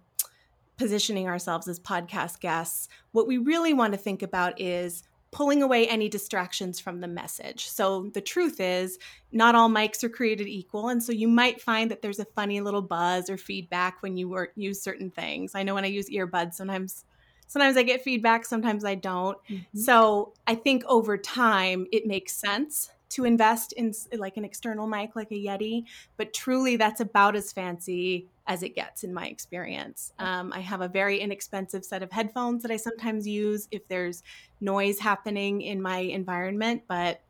positioning 0.78 1.28
ourselves 1.28 1.68
as 1.68 1.80
podcast 1.80 2.40
guests, 2.40 2.90
what 3.12 3.28
we 3.28 3.38
really 3.38 3.74
want 3.74 3.94
to 3.94 3.98
think 3.98 4.22
about 4.22 4.60
is 4.60 5.04
pulling 5.34 5.62
away 5.64 5.88
any 5.88 6.08
distractions 6.08 6.80
from 6.80 7.02
the 7.02 7.08
message. 7.08 7.68
So 7.68 8.10
the 8.14 8.22
truth 8.22 8.60
is, 8.60 9.00
not 9.32 9.56
all 9.56 9.70
mics 9.70 10.04
are 10.04 10.10
created 10.10 10.48
equal, 10.48 10.90
and 10.90 11.02
so 11.02 11.12
you 11.12 11.28
might 11.28 11.62
find 11.62 11.92
that 11.92 12.02
there's 12.02 12.20
a 12.20 12.26
funny 12.26 12.62
little 12.62 12.82
buzz 12.82 13.30
or 13.30 13.38
feedback 13.38 14.02
when 14.02 14.16
you 14.16 14.30
work, 14.30 14.52
use 14.56 14.82
certain 14.82 15.10
things. 15.10 15.56
I 15.56 15.64
know 15.64 15.74
when 15.74 15.86
I 15.86 15.88
use 15.88 16.10
earbuds, 16.10 16.54
sometimes 16.54 17.04
sometimes 17.48 17.78
I 17.78 17.84
get 17.84 18.04
feedback, 18.04 18.46
sometimes 18.46 18.86
I 18.86 18.96
don't. 18.96 19.38
Mm-hmm. 19.50 19.80
So 19.80 20.34
I 20.48 20.56
think 20.56 20.84
over 20.86 21.18
time 21.18 21.86
it 21.92 22.06
makes 22.06 22.34
sense 22.34 22.90
to 23.14 23.26
invest 23.26 23.74
in 23.74 23.94
like 24.18 24.38
an 24.38 24.46
external 24.46 24.88
mic 24.88 25.16
like 25.16 25.32
a 25.32 25.36
Yeti, 25.36 25.86
but 26.18 26.34
truly 26.34 26.76
that's 26.76 27.02
about 27.02 27.36
as 27.36 27.52
fancy 27.52 28.28
as 28.48 28.64
it 28.64 28.76
gets 28.76 29.04
in 29.04 29.14
my 29.14 29.28
experience. 29.28 30.12
Um, 30.20 30.52
I 30.54 30.60
have 30.60 30.82
a 30.82 30.88
very 30.88 31.20
inexpensive 31.20 31.86
set 31.86 32.04
of 32.04 32.12
headphones 32.12 32.62
that 32.64 32.72
I 32.72 32.78
sometimes 32.78 33.28
use 33.28 33.68
if 33.72 33.88
there's 33.88 34.24
noise 34.60 35.00
happening 35.00 35.62
in 35.62 35.82
my 35.82 35.98
environment. 35.98 36.84
But 36.88 37.22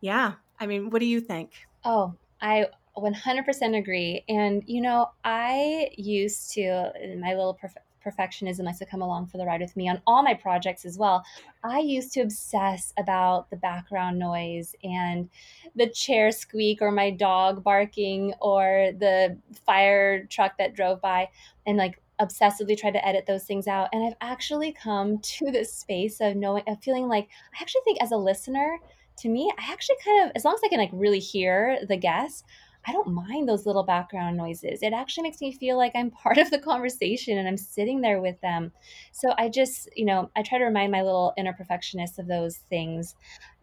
yeah, 0.00 0.34
I 0.58 0.66
mean, 0.66 0.90
what 0.90 1.00
do 1.00 1.06
you 1.06 1.20
think? 1.20 1.52
Oh, 1.84 2.14
I 2.40 2.66
100% 2.96 3.78
agree. 3.78 4.24
And, 4.28 4.62
you 4.66 4.80
know, 4.80 5.10
I 5.24 5.90
used 5.96 6.52
to, 6.54 6.92
in 7.00 7.20
my 7.20 7.30
little 7.30 7.54
prof- 7.54 7.76
perfectionism 8.04 8.64
likes 8.64 8.78
to 8.78 8.86
come 8.86 9.02
along 9.02 9.26
for 9.26 9.38
the 9.38 9.44
ride 9.44 9.60
with 9.60 9.76
me 9.76 9.88
on 9.88 10.00
all 10.06 10.22
my 10.22 10.34
projects 10.34 10.84
as 10.84 10.98
well. 10.98 11.24
I 11.64 11.78
used 11.78 12.12
to 12.14 12.20
obsess 12.20 12.92
about 12.98 13.50
the 13.50 13.56
background 13.56 14.18
noise 14.18 14.74
and 14.82 15.28
the 15.74 15.88
chair 15.88 16.32
squeak 16.32 16.82
or 16.82 16.90
my 16.90 17.10
dog 17.10 17.62
barking 17.62 18.34
or 18.40 18.92
the 18.98 19.38
fire 19.66 20.24
truck 20.26 20.58
that 20.58 20.74
drove 20.74 21.00
by 21.00 21.28
and 21.66 21.78
like 21.78 22.00
obsessively 22.20 22.76
try 22.76 22.90
to 22.90 23.06
edit 23.06 23.26
those 23.26 23.44
things 23.44 23.66
out. 23.66 23.88
And 23.92 24.04
I've 24.04 24.16
actually 24.20 24.72
come 24.72 25.18
to 25.18 25.50
this 25.50 25.72
space 25.72 26.20
of 26.20 26.36
knowing, 26.36 26.62
of 26.66 26.82
feeling 26.82 27.08
like 27.08 27.28
I 27.58 27.62
actually 27.62 27.82
think 27.84 28.02
as 28.02 28.12
a 28.12 28.16
listener, 28.16 28.78
to 29.18 29.28
me, 29.28 29.52
I 29.58 29.72
actually 29.72 29.96
kind 30.04 30.26
of, 30.26 30.32
as 30.34 30.44
long 30.44 30.54
as 30.54 30.60
I 30.64 30.68
can 30.68 30.78
like 30.78 30.90
really 30.92 31.18
hear 31.18 31.78
the 31.86 31.96
guests, 31.96 32.44
I 32.86 32.92
don't 32.92 33.08
mind 33.08 33.48
those 33.48 33.66
little 33.66 33.84
background 33.84 34.36
noises. 34.36 34.82
It 34.82 34.92
actually 34.92 35.22
makes 35.22 35.40
me 35.40 35.52
feel 35.52 35.76
like 35.76 35.92
I'm 35.94 36.10
part 36.10 36.38
of 36.38 36.50
the 36.50 36.58
conversation 36.58 37.38
and 37.38 37.46
I'm 37.46 37.56
sitting 37.56 38.00
there 38.00 38.20
with 38.20 38.40
them. 38.40 38.72
So 39.12 39.34
I 39.38 39.48
just, 39.48 39.88
you 39.96 40.04
know, 40.04 40.30
I 40.36 40.42
try 40.42 40.58
to 40.58 40.64
remind 40.64 40.90
my 40.90 41.02
little 41.02 41.32
inner 41.36 41.52
perfectionist 41.52 42.18
of 42.18 42.26
those 42.26 42.56
things 42.70 43.14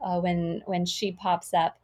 uh, 0.03 0.19
when 0.19 0.61
when 0.65 0.85
she 0.85 1.11
pops 1.11 1.53
up. 1.53 1.79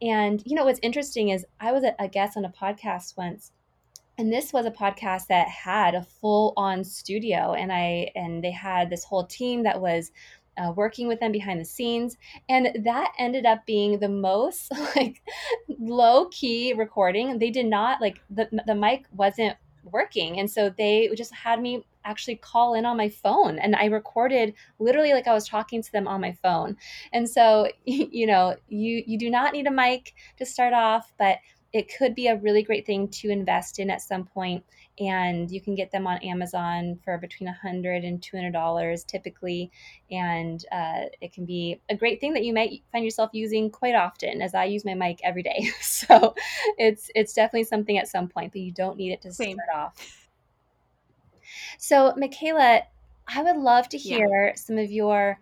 And 0.00 0.42
you 0.46 0.54
know 0.54 0.64
what's 0.64 0.80
interesting 0.82 1.30
is 1.30 1.44
I 1.60 1.72
was 1.72 1.84
a, 1.84 1.94
a 1.98 2.08
guest 2.08 2.36
on 2.36 2.44
a 2.44 2.50
podcast 2.50 3.16
once 3.16 3.52
and 4.18 4.32
this 4.32 4.52
was 4.52 4.66
a 4.66 4.70
podcast 4.70 5.28
that 5.28 5.46
had 5.48 5.94
a 5.94 6.02
full 6.02 6.52
on 6.56 6.84
studio 6.84 7.54
and 7.54 7.72
i 7.72 8.10
and 8.16 8.42
they 8.42 8.50
had 8.50 8.90
this 8.90 9.04
whole 9.04 9.24
team 9.24 9.62
that 9.62 9.80
was 9.80 10.10
uh, 10.58 10.72
working 10.72 11.08
with 11.08 11.20
them 11.20 11.32
behind 11.32 11.60
the 11.60 11.64
scenes 11.64 12.16
and 12.48 12.70
that 12.84 13.12
ended 13.18 13.46
up 13.46 13.64
being 13.66 13.98
the 13.98 14.08
most 14.08 14.72
like 14.96 15.22
low 15.78 16.26
key 16.26 16.72
recording. 16.72 17.38
They 17.38 17.50
did 17.50 17.66
not 17.66 18.00
like 18.00 18.20
the, 18.30 18.48
the 18.66 18.74
mic 18.74 19.04
wasn't 19.12 19.56
working 19.84 20.38
and 20.38 20.50
so 20.50 20.70
they 20.76 21.08
just 21.16 21.32
had 21.34 21.60
me 21.60 21.82
actually 22.04 22.36
call 22.36 22.74
in 22.74 22.84
on 22.86 22.96
my 22.96 23.08
phone 23.08 23.58
and 23.58 23.76
i 23.76 23.84
recorded 23.86 24.54
literally 24.78 25.12
like 25.12 25.26
i 25.26 25.32
was 25.32 25.46
talking 25.48 25.82
to 25.82 25.92
them 25.92 26.08
on 26.08 26.20
my 26.20 26.32
phone. 26.42 26.76
And 27.12 27.28
so 27.28 27.68
you 27.84 28.26
know 28.26 28.56
you 28.68 29.02
you 29.06 29.18
do 29.18 29.30
not 29.30 29.52
need 29.52 29.66
a 29.66 29.70
mic 29.70 30.14
to 30.38 30.46
start 30.46 30.72
off 30.72 31.12
but 31.18 31.38
it 31.72 31.92
could 31.98 32.14
be 32.14 32.28
a 32.28 32.36
really 32.36 32.62
great 32.62 32.86
thing 32.86 33.08
to 33.08 33.28
invest 33.28 33.78
in 33.78 33.90
at 33.90 34.00
some 34.00 34.24
point 34.24 34.64
and 34.98 35.50
you 35.50 35.60
can 35.60 35.74
get 35.74 35.90
them 35.90 36.06
on 36.06 36.18
amazon 36.18 36.98
for 37.04 37.18
between 37.18 37.46
100 37.46 38.04
and 38.04 38.22
200 38.22 38.52
dollars 38.52 39.04
typically 39.04 39.70
and 40.10 40.64
uh, 40.72 41.02
it 41.20 41.32
can 41.32 41.44
be 41.44 41.80
a 41.90 41.96
great 41.96 42.20
thing 42.20 42.32
that 42.32 42.44
you 42.44 42.52
might 42.52 42.82
find 42.90 43.04
yourself 43.04 43.30
using 43.32 43.70
quite 43.70 43.94
often 43.94 44.40
as 44.40 44.54
i 44.54 44.64
use 44.64 44.84
my 44.84 44.94
mic 44.94 45.20
every 45.22 45.42
day 45.42 45.70
so 45.80 46.34
it's 46.78 47.10
it's 47.14 47.32
definitely 47.32 47.64
something 47.64 47.98
at 47.98 48.08
some 48.08 48.28
point 48.28 48.52
but 48.52 48.60
you 48.60 48.72
don't 48.72 48.96
need 48.96 49.12
it 49.12 49.20
to 49.20 49.32
Same. 49.32 49.56
start 49.56 49.78
off 49.78 50.28
so 51.78 52.14
michaela 52.16 52.82
i 53.28 53.42
would 53.42 53.56
love 53.56 53.88
to 53.88 53.98
hear 53.98 54.48
yeah. 54.48 54.54
some 54.54 54.78
of 54.78 54.90
your 54.90 55.38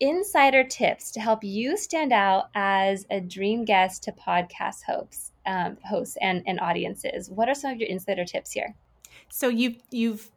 insider 0.00 0.62
tips 0.62 1.10
to 1.12 1.20
help 1.20 1.42
you 1.42 1.76
stand 1.76 2.12
out 2.12 2.50
as 2.54 3.06
a 3.10 3.20
dream 3.20 3.64
guest 3.64 4.02
to 4.04 4.12
podcast 4.12 4.82
hosts, 4.86 5.32
um, 5.46 5.76
hosts 5.88 6.16
and, 6.20 6.42
and 6.46 6.60
audiences. 6.60 7.30
What 7.30 7.48
are 7.48 7.54
some 7.54 7.72
of 7.72 7.78
your 7.78 7.88
insider 7.88 8.24
tips 8.24 8.52
here? 8.52 8.74
So 9.28 9.48
you've 9.48 9.76
you've 9.90 10.30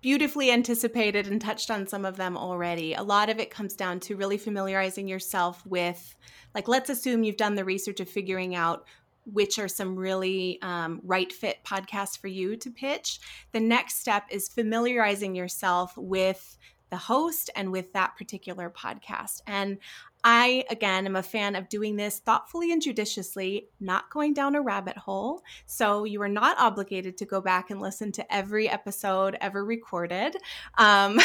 beautifully 0.00 0.50
anticipated 0.50 1.26
and 1.26 1.40
touched 1.40 1.70
on 1.70 1.86
some 1.86 2.04
of 2.04 2.16
them 2.16 2.36
already. 2.36 2.92
A 2.92 3.02
lot 3.02 3.30
of 3.30 3.38
it 3.38 3.50
comes 3.50 3.74
down 3.74 4.00
to 4.00 4.16
really 4.16 4.36
familiarizing 4.36 5.08
yourself 5.08 5.64
with, 5.64 6.14
like, 6.54 6.68
let's 6.68 6.90
assume 6.90 7.24
you've 7.24 7.38
done 7.38 7.54
the 7.54 7.64
research 7.64 8.00
of 8.00 8.08
figuring 8.08 8.54
out 8.54 8.84
which 9.24 9.58
are 9.58 9.66
some 9.66 9.96
really 9.96 10.58
um, 10.60 11.00
right 11.04 11.32
fit 11.32 11.56
podcasts 11.64 12.18
for 12.18 12.28
you 12.28 12.54
to 12.56 12.70
pitch. 12.70 13.18
The 13.52 13.60
next 13.60 13.98
step 13.98 14.24
is 14.30 14.48
familiarizing 14.48 15.34
yourself 15.34 15.96
with 15.96 16.58
the 16.90 16.96
host 16.96 17.50
and 17.56 17.72
with 17.72 17.92
that 17.92 18.16
particular 18.16 18.70
podcast. 18.70 19.40
And 19.46 19.78
I, 20.22 20.64
again, 20.70 21.06
am 21.06 21.16
a 21.16 21.22
fan 21.22 21.54
of 21.54 21.68
doing 21.68 21.96
this 21.96 22.18
thoughtfully 22.18 22.72
and 22.72 22.80
judiciously, 22.80 23.68
not 23.78 24.10
going 24.10 24.32
down 24.32 24.54
a 24.54 24.62
rabbit 24.62 24.96
hole. 24.96 25.42
So 25.66 26.04
you 26.04 26.22
are 26.22 26.28
not 26.28 26.58
obligated 26.58 27.18
to 27.18 27.26
go 27.26 27.42
back 27.42 27.70
and 27.70 27.80
listen 27.80 28.10
to 28.12 28.34
every 28.34 28.68
episode 28.68 29.36
ever 29.40 29.64
recorded. 29.64 30.36
Um, 30.78 31.20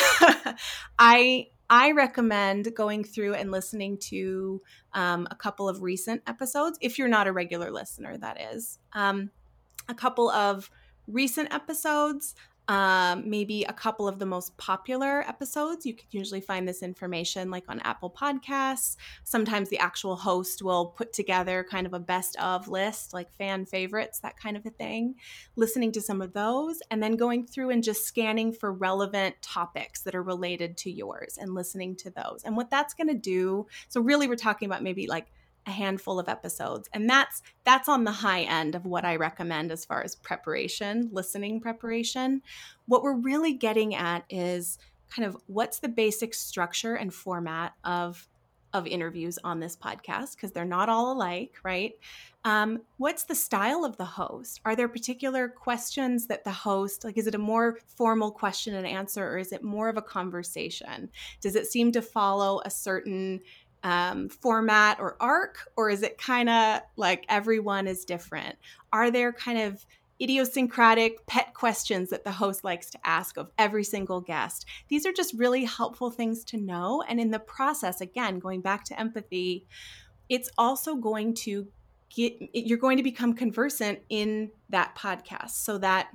I 1.00 1.48
I 1.70 1.92
recommend 1.92 2.74
going 2.76 3.04
through 3.04 3.36
and 3.36 3.52
listening 3.52 4.00
to 4.00 4.62
um, 4.94 5.28
a 5.30 5.36
couple 5.36 5.70
of 5.70 5.84
recent 5.84 6.24
episodes, 6.26 6.80
if 6.82 6.98
you're 6.98 7.08
not 7.08 7.28
a 7.28 7.32
regular 7.32 7.70
listener, 7.72 8.18
that 8.18 8.42
is. 8.54 8.80
Um, 8.94 9.30
a 9.88 9.94
couple 9.94 10.30
of 10.30 10.72
recent 11.08 11.54
episodes 11.54 12.36
um, 12.70 13.28
maybe 13.28 13.64
a 13.64 13.74
couple 13.74 14.08
of 14.08 14.20
the 14.20 14.28
most 14.28 14.56
popular 14.58 15.28
episodes. 15.28 15.88
You 15.88 15.96
can 15.96 16.06
usually 16.12 16.40
find 16.40 16.68
this 16.68 16.84
information 16.84 17.50
like 17.50 17.64
on 17.68 17.80
Apple 17.80 18.12
Podcasts. 18.12 18.96
Sometimes 19.24 19.70
the 19.70 19.80
actual 19.80 20.16
host 20.16 20.62
will 20.62 20.86
put 20.86 21.12
together 21.12 21.66
kind 21.68 21.88
of 21.88 21.96
a 21.96 22.00
best 22.00 22.38
of 22.38 22.68
list, 22.68 23.12
like 23.12 23.34
fan 23.34 23.66
favorites, 23.66 24.20
that 24.20 24.38
kind 24.38 24.56
of 24.56 24.68
a 24.68 24.70
thing. 24.70 25.16
Listening 25.56 25.92
to 25.94 26.02
some 26.02 26.22
of 26.22 26.34
those 26.34 26.80
and 26.92 27.02
then 27.02 27.16
going 27.16 27.48
through 27.48 27.72
and 27.72 27.84
just 27.84 28.06
scanning 28.06 28.54
for 28.54 28.72
relevant 28.72 29.36
topics 29.42 30.04
that 30.04 30.14
are 30.14 30.22
related 30.22 30.78
to 30.78 30.92
yours 30.92 31.40
and 31.42 31.56
listening 31.56 31.96
to 31.96 32.12
those. 32.12 32.44
And 32.46 32.56
what 32.56 32.70
that's 32.70 32.94
going 32.94 33.08
to 33.08 33.16
do, 33.16 33.66
so 33.88 34.00
really 34.00 34.28
we're 34.28 34.36
talking 34.36 34.68
about 34.68 34.84
maybe 34.84 35.08
like 35.08 35.26
a 35.70 35.72
handful 35.72 36.20
of 36.20 36.28
episodes 36.28 36.90
and 36.94 37.10
that's 37.10 37.42
that's 37.64 37.88
on 37.88 38.04
the 38.04 38.12
high 38.12 38.42
end 38.42 38.76
of 38.76 38.86
what 38.86 39.06
i 39.06 39.16
recommend 39.16 39.72
as 39.72 39.86
far 39.86 40.04
as 40.04 40.16
preparation 40.16 41.10
listening 41.12 41.60
preparation. 41.60 42.42
What 42.86 43.04
we're 43.04 43.16
really 43.16 43.54
getting 43.54 43.96
at 43.96 44.24
is 44.30 44.78
kind 45.10 45.28
of 45.28 45.38
what's 45.48 45.80
the 45.80 45.90
basic 45.90 46.34
structure 46.34 46.96
and 46.96 47.14
format 47.14 47.74
of 47.84 48.28
of 48.72 48.86
interviews 48.86 49.40
on 49.44 49.60
this 49.60 49.76
podcast 49.76 50.36
because 50.36 50.52
they're 50.52 50.64
not 50.64 50.90
all 50.90 51.12
alike 51.12 51.56
right? 51.64 51.94
Um, 52.46 52.84
what's 52.98 53.24
the 53.24 53.36
style 53.36 53.84
of 53.84 53.98
the 53.98 54.06
host? 54.06 54.62
Are 54.64 54.76
there 54.76 54.88
particular 54.88 55.50
questions 55.50 56.28
that 56.28 56.44
the 56.44 56.52
host 56.52 57.04
like 57.04 57.18
is 57.18 57.28
it 57.28 57.36
a 57.36 57.40
more 57.40 57.80
formal 57.98 58.32
question 58.32 58.76
and 58.76 58.86
answer 58.86 59.28
or 59.28 59.40
is 59.40 59.52
it 59.52 59.64
more 59.64 59.90
of 59.90 59.98
a 59.98 60.02
conversation? 60.02 61.10
Does 61.42 61.56
it 61.56 61.68
seem 61.68 61.92
to 61.94 62.02
follow 62.02 62.62
a 62.64 62.70
certain 62.70 63.42
um, 63.84 64.30
format 64.30 65.00
or 65.00 65.16
arc, 65.20 65.70
or 65.76 65.90
is 65.90 66.04
it 66.04 66.18
kind 66.18 66.50
of 66.50 66.82
like 66.96 67.26
everyone 67.30 67.88
is 67.88 68.06
different? 68.06 68.58
Are 68.92 69.12
there 69.12 69.32
kind 69.32 69.60
of 69.60 69.86
idiosyncratic 70.22 71.26
pet 71.28 71.54
questions 71.54 72.10
that 72.10 72.26
the 72.26 72.32
host 72.32 72.64
likes 72.64 72.90
to 72.90 73.00
ask 73.06 73.38
of 73.38 73.52
every 73.58 73.84
single 73.84 74.22
guest? 74.22 74.66
These 74.90 75.06
are 75.06 75.14
just 75.14 75.34
really 75.34 75.64
helpful 75.64 76.12
things 76.12 76.44
to 76.46 76.58
know. 76.58 77.04
And 77.08 77.20
in 77.20 77.32
the 77.32 77.40
process, 77.40 78.02
again, 78.02 78.40
going 78.40 78.62
back 78.62 78.84
to 78.86 79.00
empathy, 79.00 79.66
it's 80.28 80.50
also 80.58 80.96
going 80.96 81.34
to 81.36 81.68
get, 82.10 82.34
you're 82.54 82.78
going 82.78 82.98
to 82.98 83.04
become 83.04 83.34
conversant 83.34 84.00
in 84.10 84.52
that 84.70 84.96
podcast 84.96 85.52
so 85.52 85.78
that 85.78 86.10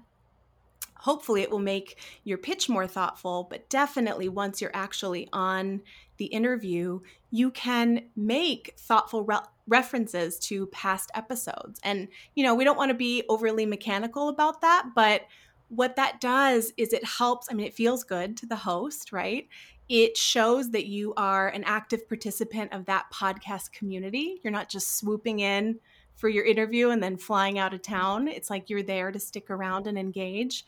hopefully 0.97 1.43
it 1.43 1.51
will 1.51 1.59
make 1.59 1.99
your 2.25 2.39
pitch 2.39 2.69
more 2.69 2.87
thoughtful 2.87 3.47
but 3.51 3.69
definitely 3.69 4.29
once 4.29 4.61
you're 4.61 4.71
actually 4.75 5.29
on 5.33 5.83
the 6.17 6.27
interview 6.27 7.01
you 7.31 7.51
can 7.51 8.01
make 8.15 8.75
thoughtful 8.79 9.25
re- 9.25 9.39
references 9.67 10.39
to 10.39 10.67
past 10.67 11.11
episodes. 11.15 11.81
And 11.83 12.09
you 12.35 12.45
know 12.45 12.55
we 12.55 12.65
don't 12.65 12.77
want 12.77 12.91
to 12.91 12.95
be 12.95 13.25
overly 13.29 13.67
mechanical 13.67 14.29
about 14.29 14.61
that 14.61 14.91
but 14.95 15.23
what 15.69 15.97
that 15.97 16.21
does 16.21 16.73
is 16.77 16.93
it 16.93 17.03
helps 17.05 17.49
i 17.51 17.55
mean 17.55 17.67
it 17.67 17.75
feels 17.75 18.05
good 18.05 18.37
to 18.37 18.47
the 18.47 18.57
host 18.57 19.13
right? 19.13 19.49
It 19.89 20.17
shows 20.17 20.71
that 20.71 20.87
you 20.87 21.13
are 21.17 21.49
an 21.49 21.65
active 21.65 22.09
participant 22.09 22.73
of 22.73 22.87
that 22.87 23.05
podcast 23.13 23.73
community. 23.73 24.41
You're 24.43 24.51
not 24.51 24.71
just 24.71 24.97
swooping 24.97 25.41
in 25.41 25.79
for 26.15 26.29
your 26.29 26.45
interview 26.45 26.91
and 26.91 27.03
then 27.03 27.17
flying 27.17 27.59
out 27.59 27.75
of 27.75 27.83
town. 27.83 28.29
It's 28.29 28.51
like 28.51 28.71
you're 28.71 28.83
there 28.83 29.11
to 29.11 29.19
stick 29.19 29.51
around 29.51 29.87
and 29.87 29.99
engage. 29.99 30.65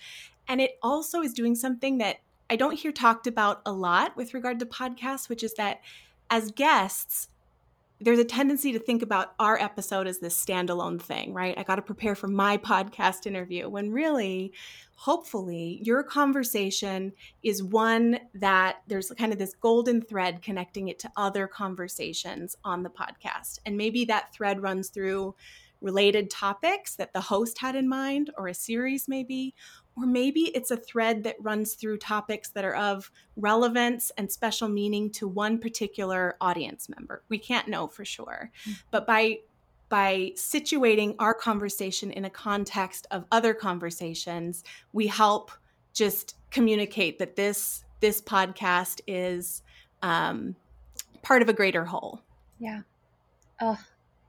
And 0.48 0.60
it 0.60 0.72
also 0.82 1.22
is 1.22 1.32
doing 1.32 1.54
something 1.54 1.98
that 1.98 2.18
I 2.48 2.56
don't 2.56 2.78
hear 2.78 2.92
talked 2.92 3.26
about 3.26 3.62
a 3.66 3.72
lot 3.72 4.16
with 4.16 4.34
regard 4.34 4.58
to 4.60 4.66
podcasts, 4.66 5.28
which 5.28 5.42
is 5.42 5.54
that 5.54 5.80
as 6.30 6.50
guests, 6.52 7.28
there's 8.00 8.18
a 8.18 8.24
tendency 8.24 8.72
to 8.72 8.78
think 8.78 9.02
about 9.02 9.34
our 9.38 9.58
episode 9.58 10.06
as 10.06 10.18
this 10.18 10.42
standalone 10.42 11.00
thing, 11.00 11.32
right? 11.32 11.56
I 11.56 11.62
got 11.62 11.76
to 11.76 11.82
prepare 11.82 12.14
for 12.14 12.28
my 12.28 12.56
podcast 12.58 13.26
interview 13.26 13.68
when 13.68 13.90
really, 13.90 14.52
hopefully, 14.96 15.80
your 15.82 16.02
conversation 16.02 17.12
is 17.42 17.62
one 17.62 18.18
that 18.34 18.78
there's 18.86 19.10
kind 19.18 19.32
of 19.32 19.38
this 19.38 19.54
golden 19.54 20.02
thread 20.02 20.42
connecting 20.42 20.88
it 20.88 20.98
to 21.00 21.10
other 21.16 21.46
conversations 21.46 22.56
on 22.64 22.82
the 22.82 22.90
podcast. 22.90 23.60
And 23.64 23.76
maybe 23.76 24.04
that 24.06 24.32
thread 24.32 24.62
runs 24.62 24.88
through 24.88 25.34
related 25.80 26.30
topics 26.30 26.96
that 26.96 27.12
the 27.12 27.20
host 27.20 27.58
had 27.58 27.76
in 27.76 27.88
mind, 27.88 28.30
or 28.36 28.48
a 28.48 28.54
series 28.54 29.08
maybe, 29.08 29.54
or 29.96 30.06
maybe 30.06 30.50
it's 30.54 30.70
a 30.70 30.76
thread 30.76 31.24
that 31.24 31.36
runs 31.40 31.74
through 31.74 31.98
topics 31.98 32.50
that 32.50 32.64
are 32.64 32.74
of 32.74 33.10
relevance 33.36 34.12
and 34.18 34.30
special 34.30 34.68
meaning 34.68 35.10
to 35.10 35.26
one 35.26 35.58
particular 35.58 36.36
audience 36.40 36.88
member. 36.88 37.22
We 37.28 37.38
can't 37.38 37.68
know 37.68 37.86
for 37.86 38.04
sure. 38.04 38.50
Mm-hmm. 38.62 38.72
But 38.90 39.06
by 39.06 39.38
by 39.88 40.32
situating 40.34 41.14
our 41.20 41.32
conversation 41.32 42.10
in 42.10 42.24
a 42.24 42.30
context 42.30 43.06
of 43.12 43.24
other 43.30 43.54
conversations, 43.54 44.64
we 44.92 45.06
help 45.06 45.52
just 45.92 46.36
communicate 46.50 47.18
that 47.18 47.36
this 47.36 47.84
this 48.00 48.20
podcast 48.20 49.00
is 49.06 49.62
um, 50.02 50.56
part 51.22 51.40
of 51.40 51.48
a 51.48 51.52
greater 51.52 51.84
whole. 51.84 52.20
Yeah. 52.58 52.82
Oh, 53.60 53.78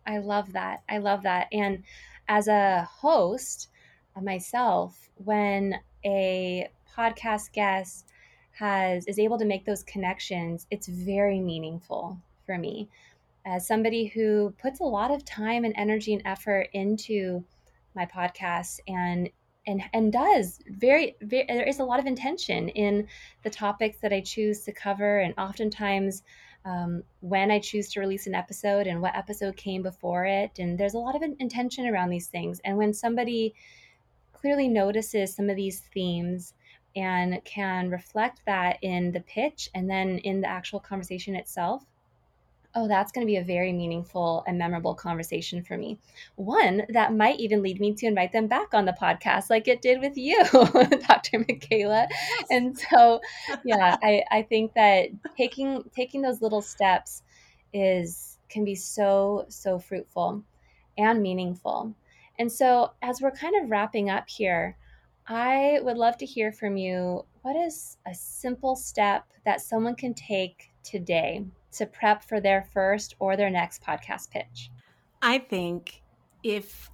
I 0.05 0.19
love 0.19 0.53
that. 0.53 0.83
I 0.87 0.99
love 0.99 1.23
that. 1.23 1.47
And 1.51 1.83
as 2.29 2.47
a 2.47 2.87
host 2.89 3.69
myself, 4.21 5.09
when 5.15 5.75
a 6.05 6.69
podcast 6.95 7.51
guest 7.53 8.05
has 8.51 9.05
is 9.05 9.19
able 9.19 9.37
to 9.37 9.45
make 9.45 9.65
those 9.65 9.83
connections, 9.83 10.67
it's 10.71 10.87
very 10.87 11.39
meaningful 11.39 12.17
for 12.45 12.57
me. 12.57 12.89
as 13.45 13.65
somebody 13.65 14.07
who 14.07 14.53
puts 14.61 14.79
a 14.81 14.83
lot 14.83 15.09
of 15.11 15.23
time 15.23 15.63
and 15.63 15.73
energy 15.77 16.13
and 16.13 16.21
effort 16.25 16.67
into 16.73 17.43
my 17.95 18.05
podcast 18.05 18.79
and 18.87 19.29
and 19.67 19.81
and 19.93 20.13
does 20.13 20.59
very, 20.69 21.15
very 21.21 21.45
there 21.49 21.63
is 21.67 21.79
a 21.79 21.83
lot 21.83 21.99
of 21.99 22.05
intention 22.05 22.69
in 22.69 23.07
the 23.43 23.49
topics 23.49 23.97
that 23.99 24.13
I 24.13 24.21
choose 24.21 24.61
to 24.63 24.71
cover 24.71 25.19
and 25.19 25.33
oftentimes 25.37 26.23
um, 26.65 27.03
when 27.21 27.51
I 27.51 27.59
choose 27.59 27.89
to 27.91 27.99
release 28.01 28.27
an 28.27 28.35
episode 28.35 28.87
and 28.87 29.01
what 29.01 29.15
episode 29.15 29.55
came 29.55 29.81
before 29.83 30.25
it 30.25 30.51
and 30.59 30.77
there's 30.77 30.95
a 30.95 30.99
lot 30.99 31.15
of 31.15 31.23
intention 31.39 31.87
around 31.87 32.09
these 32.09 32.27
things 32.27 32.59
and 32.65 32.77
when 32.77 32.93
somebody 32.93 33.53
clearly 34.39 34.67
notices 34.67 35.35
some 35.35 35.49
of 35.49 35.55
these 35.55 35.81
themes 35.93 36.53
and 36.95 37.43
can 37.45 37.89
reflect 37.89 38.41
that 38.45 38.77
in 38.81 39.11
the 39.11 39.21
pitch 39.21 39.69
and 39.75 39.89
then 39.89 40.17
in 40.19 40.41
the 40.41 40.47
actual 40.47 40.79
conversation 40.79 41.35
itself 41.35 41.85
oh, 42.77 42.87
that's 42.87 43.11
going 43.11 43.25
to 43.25 43.29
be 43.29 43.37
a 43.37 43.43
very 43.43 43.73
meaningful 43.73 44.43
and 44.45 44.55
memorable 44.55 44.93
conversation 44.93 45.63
for 45.63 45.77
me. 45.77 45.97
One 46.35 46.83
that 46.89 47.11
might 47.11 47.39
even 47.39 47.63
lead 47.63 47.79
me 47.79 47.93
to 47.95 48.05
invite 48.05 48.31
them 48.31 48.45
back 48.45 48.75
on 48.75 48.85
the 48.85 48.95
podcast, 49.01 49.49
like 49.49 49.67
it 49.67 49.81
did 49.81 49.99
with 49.99 50.15
you, 50.15 50.39
Dr. 51.07 51.39
Michaela. 51.39 52.07
And 52.51 52.77
so, 52.77 53.19
yeah, 53.65 53.97
I, 54.03 54.23
I 54.29 54.43
think 54.43 54.75
that 54.75 55.09
taking 55.35 55.89
taking 55.95 56.21
those 56.21 56.41
little 56.41 56.61
steps 56.61 57.23
is 57.73 58.37
can 58.47 58.63
be 58.63 58.75
so 58.75 59.45
so 59.49 59.79
fruitful 59.79 60.43
and 60.99 61.21
meaningful. 61.21 61.95
And 62.39 62.51
so, 62.51 62.91
as 63.01 63.21
we're 63.21 63.31
kind 63.31 63.55
of 63.61 63.69
wrapping 63.69 64.09
up 64.09 64.29
here, 64.29 64.77
I 65.27 65.79
would 65.81 65.97
love 65.97 66.17
to 66.17 66.25
hear 66.25 66.51
from 66.51 66.77
you. 66.77 67.25
What 67.41 67.55
is 67.55 67.97
a 68.05 68.13
simple 68.13 68.75
step 68.75 69.25
that 69.45 69.61
someone 69.61 69.95
can 69.95 70.13
take 70.13 70.71
today 70.83 71.45
to 71.73 71.85
prep 71.85 72.23
for 72.23 72.39
their 72.39 72.67
first 72.73 73.15
or 73.19 73.35
their 73.35 73.49
next 73.49 73.83
podcast 73.83 74.29
pitch? 74.29 74.69
I 75.21 75.39
think 75.39 76.01
if 76.43 76.89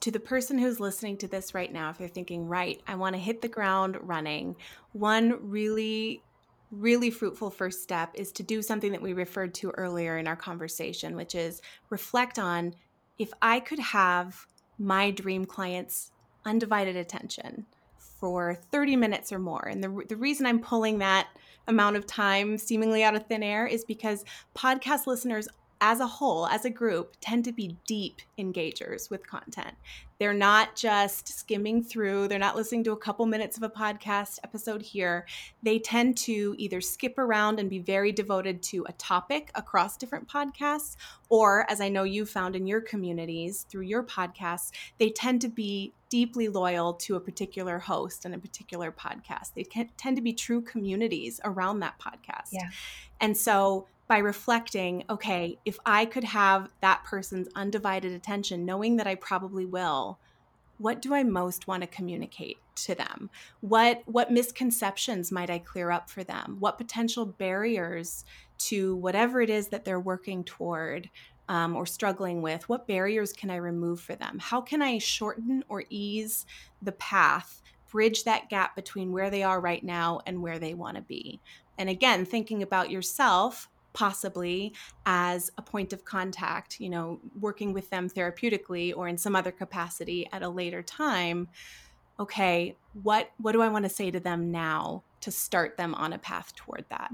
to 0.00 0.10
the 0.10 0.20
person 0.20 0.58
who's 0.58 0.80
listening 0.80 1.16
to 1.18 1.28
this 1.28 1.54
right 1.54 1.72
now, 1.72 1.90
if 1.90 1.98
they're 1.98 2.08
thinking, 2.08 2.46
right, 2.46 2.80
I 2.86 2.94
want 2.94 3.14
to 3.14 3.20
hit 3.20 3.40
the 3.40 3.48
ground 3.48 3.96
running, 4.00 4.56
one 4.92 5.50
really, 5.50 6.22
really 6.70 7.10
fruitful 7.10 7.50
first 7.50 7.82
step 7.82 8.10
is 8.14 8.32
to 8.32 8.42
do 8.42 8.62
something 8.62 8.92
that 8.92 9.02
we 9.02 9.12
referred 9.12 9.54
to 9.54 9.70
earlier 9.70 10.18
in 10.18 10.26
our 10.26 10.36
conversation, 10.36 11.16
which 11.16 11.34
is 11.34 11.60
reflect 11.88 12.38
on 12.38 12.74
if 13.18 13.32
I 13.42 13.60
could 13.60 13.78
have 13.78 14.46
my 14.80 15.10
dream 15.10 15.44
client's 15.44 16.10
undivided 16.44 16.96
attention 16.96 17.66
for 17.98 18.58
30 18.72 18.96
minutes 18.96 19.30
or 19.30 19.38
more. 19.38 19.68
And 19.68 19.84
the, 19.84 20.04
the 20.08 20.16
reason 20.16 20.46
I'm 20.46 20.58
pulling 20.58 20.98
that 20.98 21.28
amount 21.68 21.96
of 21.96 22.06
time 22.06 22.56
seemingly 22.58 23.04
out 23.04 23.14
of 23.14 23.26
thin 23.26 23.42
air 23.42 23.66
is 23.66 23.84
because 23.84 24.24
podcast 24.56 25.06
listeners 25.06 25.48
as 25.80 26.00
a 26.00 26.06
whole, 26.06 26.46
as 26.46 26.64
a 26.64 26.70
group, 26.70 27.16
tend 27.20 27.44
to 27.44 27.52
be 27.52 27.76
deep 27.86 28.20
engagers 28.38 29.10
with 29.10 29.26
content. 29.26 29.74
They're 30.18 30.34
not 30.34 30.76
just 30.76 31.28
skimming 31.28 31.82
through, 31.82 32.28
they're 32.28 32.38
not 32.38 32.54
listening 32.54 32.84
to 32.84 32.92
a 32.92 32.96
couple 32.96 33.24
minutes 33.24 33.56
of 33.56 33.62
a 33.62 33.70
podcast 33.70 34.38
episode 34.44 34.82
here. 34.82 35.26
They 35.62 35.78
tend 35.78 36.18
to 36.18 36.54
either 36.58 36.82
skip 36.82 37.16
around 37.16 37.58
and 37.58 37.70
be 37.70 37.78
very 37.78 38.12
devoted 38.12 38.62
to 38.64 38.84
a 38.86 38.92
topic 38.92 39.50
across 39.54 39.96
different 39.96 40.28
podcasts, 40.28 40.96
or 41.30 41.64
as 41.70 41.80
I 41.80 41.88
know 41.88 42.02
you 42.02 42.26
found 42.26 42.54
in 42.54 42.66
your 42.66 42.82
communities 42.82 43.64
through 43.70 43.84
your 43.84 44.02
podcasts, 44.02 44.72
they 44.98 45.08
tend 45.08 45.40
to 45.40 45.48
be 45.48 45.94
deeply 46.10 46.48
loyal 46.48 46.92
to 46.94 47.16
a 47.16 47.20
particular 47.20 47.78
host 47.78 48.26
and 48.26 48.34
a 48.34 48.38
particular 48.38 48.92
podcast. 48.92 49.54
They 49.54 49.62
tend 49.62 50.16
to 50.16 50.22
be 50.22 50.34
true 50.34 50.60
communities 50.60 51.40
around 51.44 51.80
that 51.80 51.98
podcast. 51.98 52.48
Yeah. 52.52 52.68
And 53.20 53.36
so 53.36 53.86
by 54.10 54.18
reflecting, 54.18 55.04
okay, 55.08 55.56
if 55.64 55.78
I 55.86 56.04
could 56.04 56.24
have 56.24 56.68
that 56.80 57.04
person's 57.04 57.46
undivided 57.54 58.10
attention, 58.10 58.64
knowing 58.64 58.96
that 58.96 59.06
I 59.06 59.14
probably 59.14 59.64
will, 59.64 60.18
what 60.78 61.00
do 61.00 61.14
I 61.14 61.22
most 61.22 61.68
want 61.68 61.84
to 61.84 61.86
communicate 61.86 62.56
to 62.86 62.96
them? 62.96 63.30
What 63.60 64.02
what 64.06 64.32
misconceptions 64.32 65.30
might 65.30 65.48
I 65.48 65.60
clear 65.60 65.92
up 65.92 66.10
for 66.10 66.24
them? 66.24 66.56
What 66.58 66.76
potential 66.76 67.24
barriers 67.24 68.24
to 68.70 68.96
whatever 68.96 69.42
it 69.42 69.48
is 69.48 69.68
that 69.68 69.84
they're 69.84 70.00
working 70.00 70.42
toward 70.42 71.08
um, 71.48 71.76
or 71.76 71.86
struggling 71.86 72.42
with? 72.42 72.68
What 72.68 72.88
barriers 72.88 73.32
can 73.32 73.48
I 73.48 73.56
remove 73.56 74.00
for 74.00 74.16
them? 74.16 74.40
How 74.40 74.60
can 74.60 74.82
I 74.82 74.98
shorten 74.98 75.62
or 75.68 75.84
ease 75.88 76.46
the 76.82 76.92
path, 76.92 77.62
bridge 77.92 78.24
that 78.24 78.50
gap 78.50 78.74
between 78.74 79.12
where 79.12 79.30
they 79.30 79.44
are 79.44 79.60
right 79.60 79.84
now 79.84 80.20
and 80.26 80.42
where 80.42 80.58
they 80.58 80.74
want 80.74 80.96
to 80.96 81.02
be? 81.02 81.38
And 81.78 81.88
again, 81.88 82.24
thinking 82.24 82.60
about 82.64 82.90
yourself 82.90 83.68
possibly 83.92 84.72
as 85.06 85.50
a 85.58 85.62
point 85.62 85.92
of 85.92 86.04
contact, 86.04 86.80
you 86.80 86.88
know, 86.88 87.20
working 87.38 87.72
with 87.72 87.90
them 87.90 88.08
therapeutically 88.08 88.96
or 88.96 89.08
in 89.08 89.18
some 89.18 89.34
other 89.34 89.52
capacity 89.52 90.28
at 90.32 90.42
a 90.42 90.48
later 90.48 90.82
time. 90.82 91.48
Okay, 92.18 92.76
what 93.02 93.30
what 93.38 93.52
do 93.52 93.62
I 93.62 93.68
want 93.68 93.84
to 93.84 93.88
say 93.88 94.10
to 94.10 94.20
them 94.20 94.50
now 94.50 95.02
to 95.20 95.30
start 95.30 95.76
them 95.76 95.94
on 95.94 96.12
a 96.12 96.18
path 96.18 96.54
toward 96.54 96.84
that? 96.90 97.10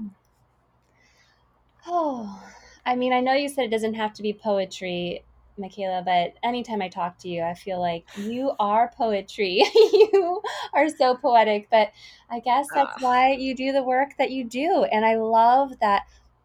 Oh, 1.87 2.43
I 2.85 2.95
mean, 2.95 3.13
I 3.13 3.21
know 3.21 3.33
you 3.33 3.49
said 3.49 3.65
it 3.65 3.71
doesn't 3.71 3.93
have 3.93 4.13
to 4.13 4.21
be 4.21 4.33
poetry, 4.33 5.23
Michaela, 5.57 6.03
but 6.05 6.33
anytime 6.43 6.81
I 6.81 6.89
talk 6.89 7.17
to 7.19 7.29
you, 7.29 7.41
I 7.41 7.53
feel 7.53 7.79
like 7.79 8.05
you 8.17 8.51
are 8.59 8.91
poetry. 8.95 9.63
you 9.75 10.41
are 10.73 10.89
so 10.89 11.15
poetic, 11.15 11.69
but 11.71 11.91
I 12.29 12.39
guess 12.39 12.67
that's 12.73 13.01
uh. 13.01 13.05
why 13.05 13.31
you 13.31 13.55
do 13.55 13.71
the 13.71 13.83
work 13.83 14.17
that 14.17 14.31
you 14.31 14.43
do. 14.43 14.85
And 14.91 15.05
I 15.05 15.15
love 15.15 15.79
that 15.79 16.03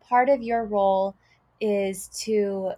part 0.08 0.28
of 0.28 0.42
your 0.42 0.64
role 0.64 1.14
is 1.60 2.08
to 2.08 2.72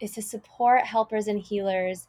is 0.00 0.12
to 0.12 0.22
support 0.22 0.82
helpers 0.82 1.28
and 1.28 1.40
healers 1.40 2.08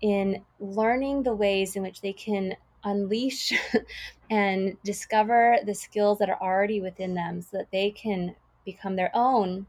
in 0.00 0.42
learning 0.58 1.22
the 1.22 1.34
ways 1.34 1.76
in 1.76 1.82
which 1.82 2.00
they 2.00 2.12
can 2.12 2.54
unleash 2.84 3.52
and 4.30 4.76
discover 4.84 5.58
the 5.64 5.74
skills 5.74 6.18
that 6.18 6.30
are 6.30 6.40
already 6.40 6.80
within 6.80 7.14
them 7.14 7.40
so 7.42 7.58
that 7.58 7.70
they 7.70 7.90
can 7.90 8.34
become 8.64 8.96
their 8.96 9.10
own 9.14 9.66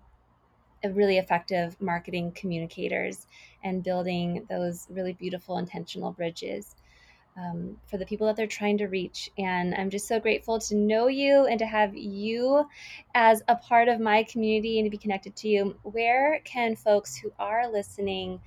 uh, 0.86 0.90
really 0.90 1.18
effective 1.18 1.80
marketing 1.82 2.32
communicators 2.34 3.28
and 3.64 3.84
building 3.84 4.46
those 4.50 4.88
really 4.90 5.14
beautiful 5.14 5.58
intentional 5.58 6.12
bridges 6.12 6.76
um, 7.38 7.78
for 7.86 7.98
the 7.98 8.06
people 8.06 8.28
that 8.28 8.36
they're 8.36 8.48
trying 8.48 8.78
to 8.80 8.88
reach. 8.88 9.30
And 9.38 9.76
I'm 9.76 9.90
just 9.90 10.08
so 10.08 10.20
grateful 10.20 10.60
to 10.60 10.76
know 10.76 11.08
you 11.08 11.46
and 11.46 11.60
to 11.60 11.66
have 11.66 11.96
you 11.96 12.68
as 13.14 13.44
a 13.48 13.56
part 13.56 13.88
of 13.88 14.00
my 14.00 14.24
community 14.24 14.80
and 14.80 14.86
to 14.86 14.90
be 14.90 14.98
connected 14.98 15.36
to 15.38 15.48
you. 15.48 15.78
Where 15.84 16.40
can 16.44 16.76
folks 16.76 17.16
who 17.16 17.32
are 17.40 17.72
listening 17.72 18.42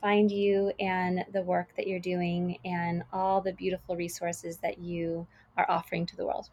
find 0.00 0.30
you 0.30 0.72
and 0.78 1.24
the 1.32 1.42
work 1.42 1.68
that 1.76 1.86
you're 1.86 1.98
doing 1.98 2.58
and 2.64 3.02
all 3.12 3.40
the 3.40 3.52
beautiful 3.52 3.96
resources 3.96 4.58
that 4.58 4.78
you 4.78 5.26
are 5.56 5.66
offering 5.68 6.06
to 6.06 6.16
the 6.16 6.26
world? 6.26 6.50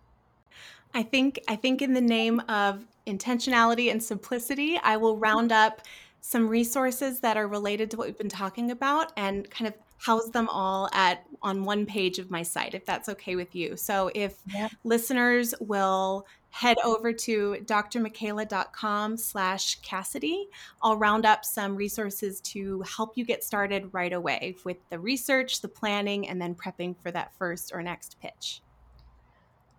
I 0.94 1.04
think 1.04 1.42
I 1.48 1.58
think 1.58 1.82
in 1.82 1.94
the 1.94 2.02
name 2.02 2.40
of 2.48 2.86
intentionality 3.06 3.92
and 3.92 4.02
simplicity, 4.02 4.80
I 4.82 4.96
will 4.96 5.18
round 5.18 5.52
up 5.52 5.82
some 6.22 6.48
resources 6.48 7.20
that 7.20 7.38
are 7.38 7.48
related 7.48 7.92
to 7.92 7.98
what 7.98 8.08
we've 8.08 8.18
been 8.18 8.30
talking 8.30 8.72
about 8.72 9.12
and 9.16 9.48
kind 9.52 9.68
of 9.68 9.74
house 9.98 10.30
them 10.30 10.48
all 10.50 10.90
at 10.94 11.26
on 11.42 11.64
one 11.64 11.86
page 11.86 12.20
of 12.20 12.30
my 12.30 12.44
site 12.44 12.74
if 12.74 12.86
that's 12.86 13.10
okay 13.10 13.36
with 13.36 13.56
you 13.56 13.76
so 13.78 14.12
if 14.14 14.42
yep. 14.54 14.72
listeners 14.84 15.54
will 15.60 16.26
head 16.50 16.78
over 16.84 17.12
to 17.12 17.58
drmichaela.com 17.66 19.18
slash 19.18 19.80
cassidy 19.82 20.48
i'll 20.84 20.98
round 20.98 21.26
up 21.26 21.46
some 21.46 21.76
resources 21.76 22.42
to 22.42 22.82
help 22.82 23.18
you 23.18 23.26
get 23.26 23.44
started 23.44 23.90
right 23.94 24.14
away 24.14 24.56
with 24.64 24.78
the 24.90 25.00
research 25.00 25.62
the 25.62 25.68
planning 25.68 26.28
and 26.28 26.42
then 26.42 26.56
prepping 26.56 26.96
for 27.02 27.12
that 27.12 27.32
first 27.38 27.72
or 27.74 27.82
next 27.82 28.20
pitch 28.20 28.62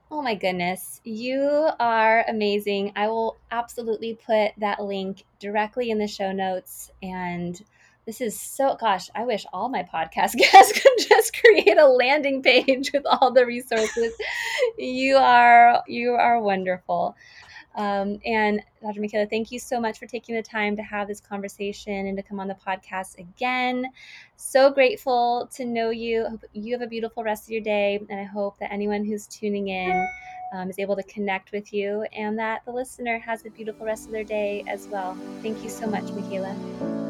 Oh 0.08 0.22
my 0.22 0.36
goodness, 0.36 1.00
you 1.02 1.68
are 1.80 2.24
amazing. 2.28 2.92
I 2.94 3.08
will 3.08 3.38
absolutely 3.50 4.14
put 4.14 4.52
that 4.58 4.80
link 4.80 5.24
directly 5.40 5.90
in 5.90 5.98
the 5.98 6.06
show 6.06 6.30
notes 6.30 6.92
and 7.02 7.60
this 8.06 8.20
is 8.20 8.38
so 8.38 8.76
gosh 8.78 9.10
i 9.14 9.24
wish 9.24 9.44
all 9.52 9.68
my 9.68 9.82
podcast 9.82 10.34
guests 10.36 10.80
could 10.80 11.08
just 11.08 11.36
create 11.38 11.76
a 11.76 11.86
landing 11.86 12.40
page 12.40 12.92
with 12.92 13.04
all 13.04 13.32
the 13.32 13.44
resources. 13.44 14.12
You 14.78 15.16
are 15.16 15.82
you 15.86 16.12
are 16.12 16.40
wonderful. 16.40 17.16
Um, 17.74 18.18
and 18.24 18.62
dr 18.80 18.98
michaela 19.00 19.26
thank 19.26 19.52
you 19.52 19.58
so 19.58 19.80
much 19.80 19.98
for 19.98 20.06
taking 20.06 20.34
the 20.34 20.42
time 20.42 20.76
to 20.76 20.82
have 20.82 21.08
this 21.08 21.20
conversation 21.20 22.06
and 22.06 22.16
to 22.16 22.22
come 22.22 22.40
on 22.40 22.48
the 22.48 22.54
podcast 22.54 23.18
again. 23.18 23.86
So 24.36 24.70
grateful 24.70 25.50
to 25.54 25.64
know 25.64 25.90
you. 25.90 26.26
Hope 26.26 26.44
you 26.52 26.72
have 26.72 26.82
a 26.82 26.86
beautiful 26.86 27.22
rest 27.22 27.44
of 27.44 27.50
your 27.50 27.60
day 27.60 28.00
and 28.08 28.20
i 28.20 28.24
hope 28.24 28.58
that 28.60 28.72
anyone 28.72 29.04
who's 29.04 29.26
tuning 29.26 29.68
in 29.68 30.08
um, 30.54 30.70
is 30.70 30.78
able 30.78 30.94
to 30.94 31.02
connect 31.02 31.50
with 31.50 31.72
you 31.72 32.06
and 32.12 32.38
that 32.38 32.64
the 32.64 32.72
listener 32.72 33.18
has 33.18 33.44
a 33.44 33.50
beautiful 33.50 33.84
rest 33.84 34.06
of 34.06 34.12
their 34.12 34.24
day 34.24 34.62
as 34.68 34.86
well. 34.86 35.18
Thank 35.42 35.62
you 35.64 35.68
so 35.68 35.86
much 35.86 36.04
michaela 36.12 37.05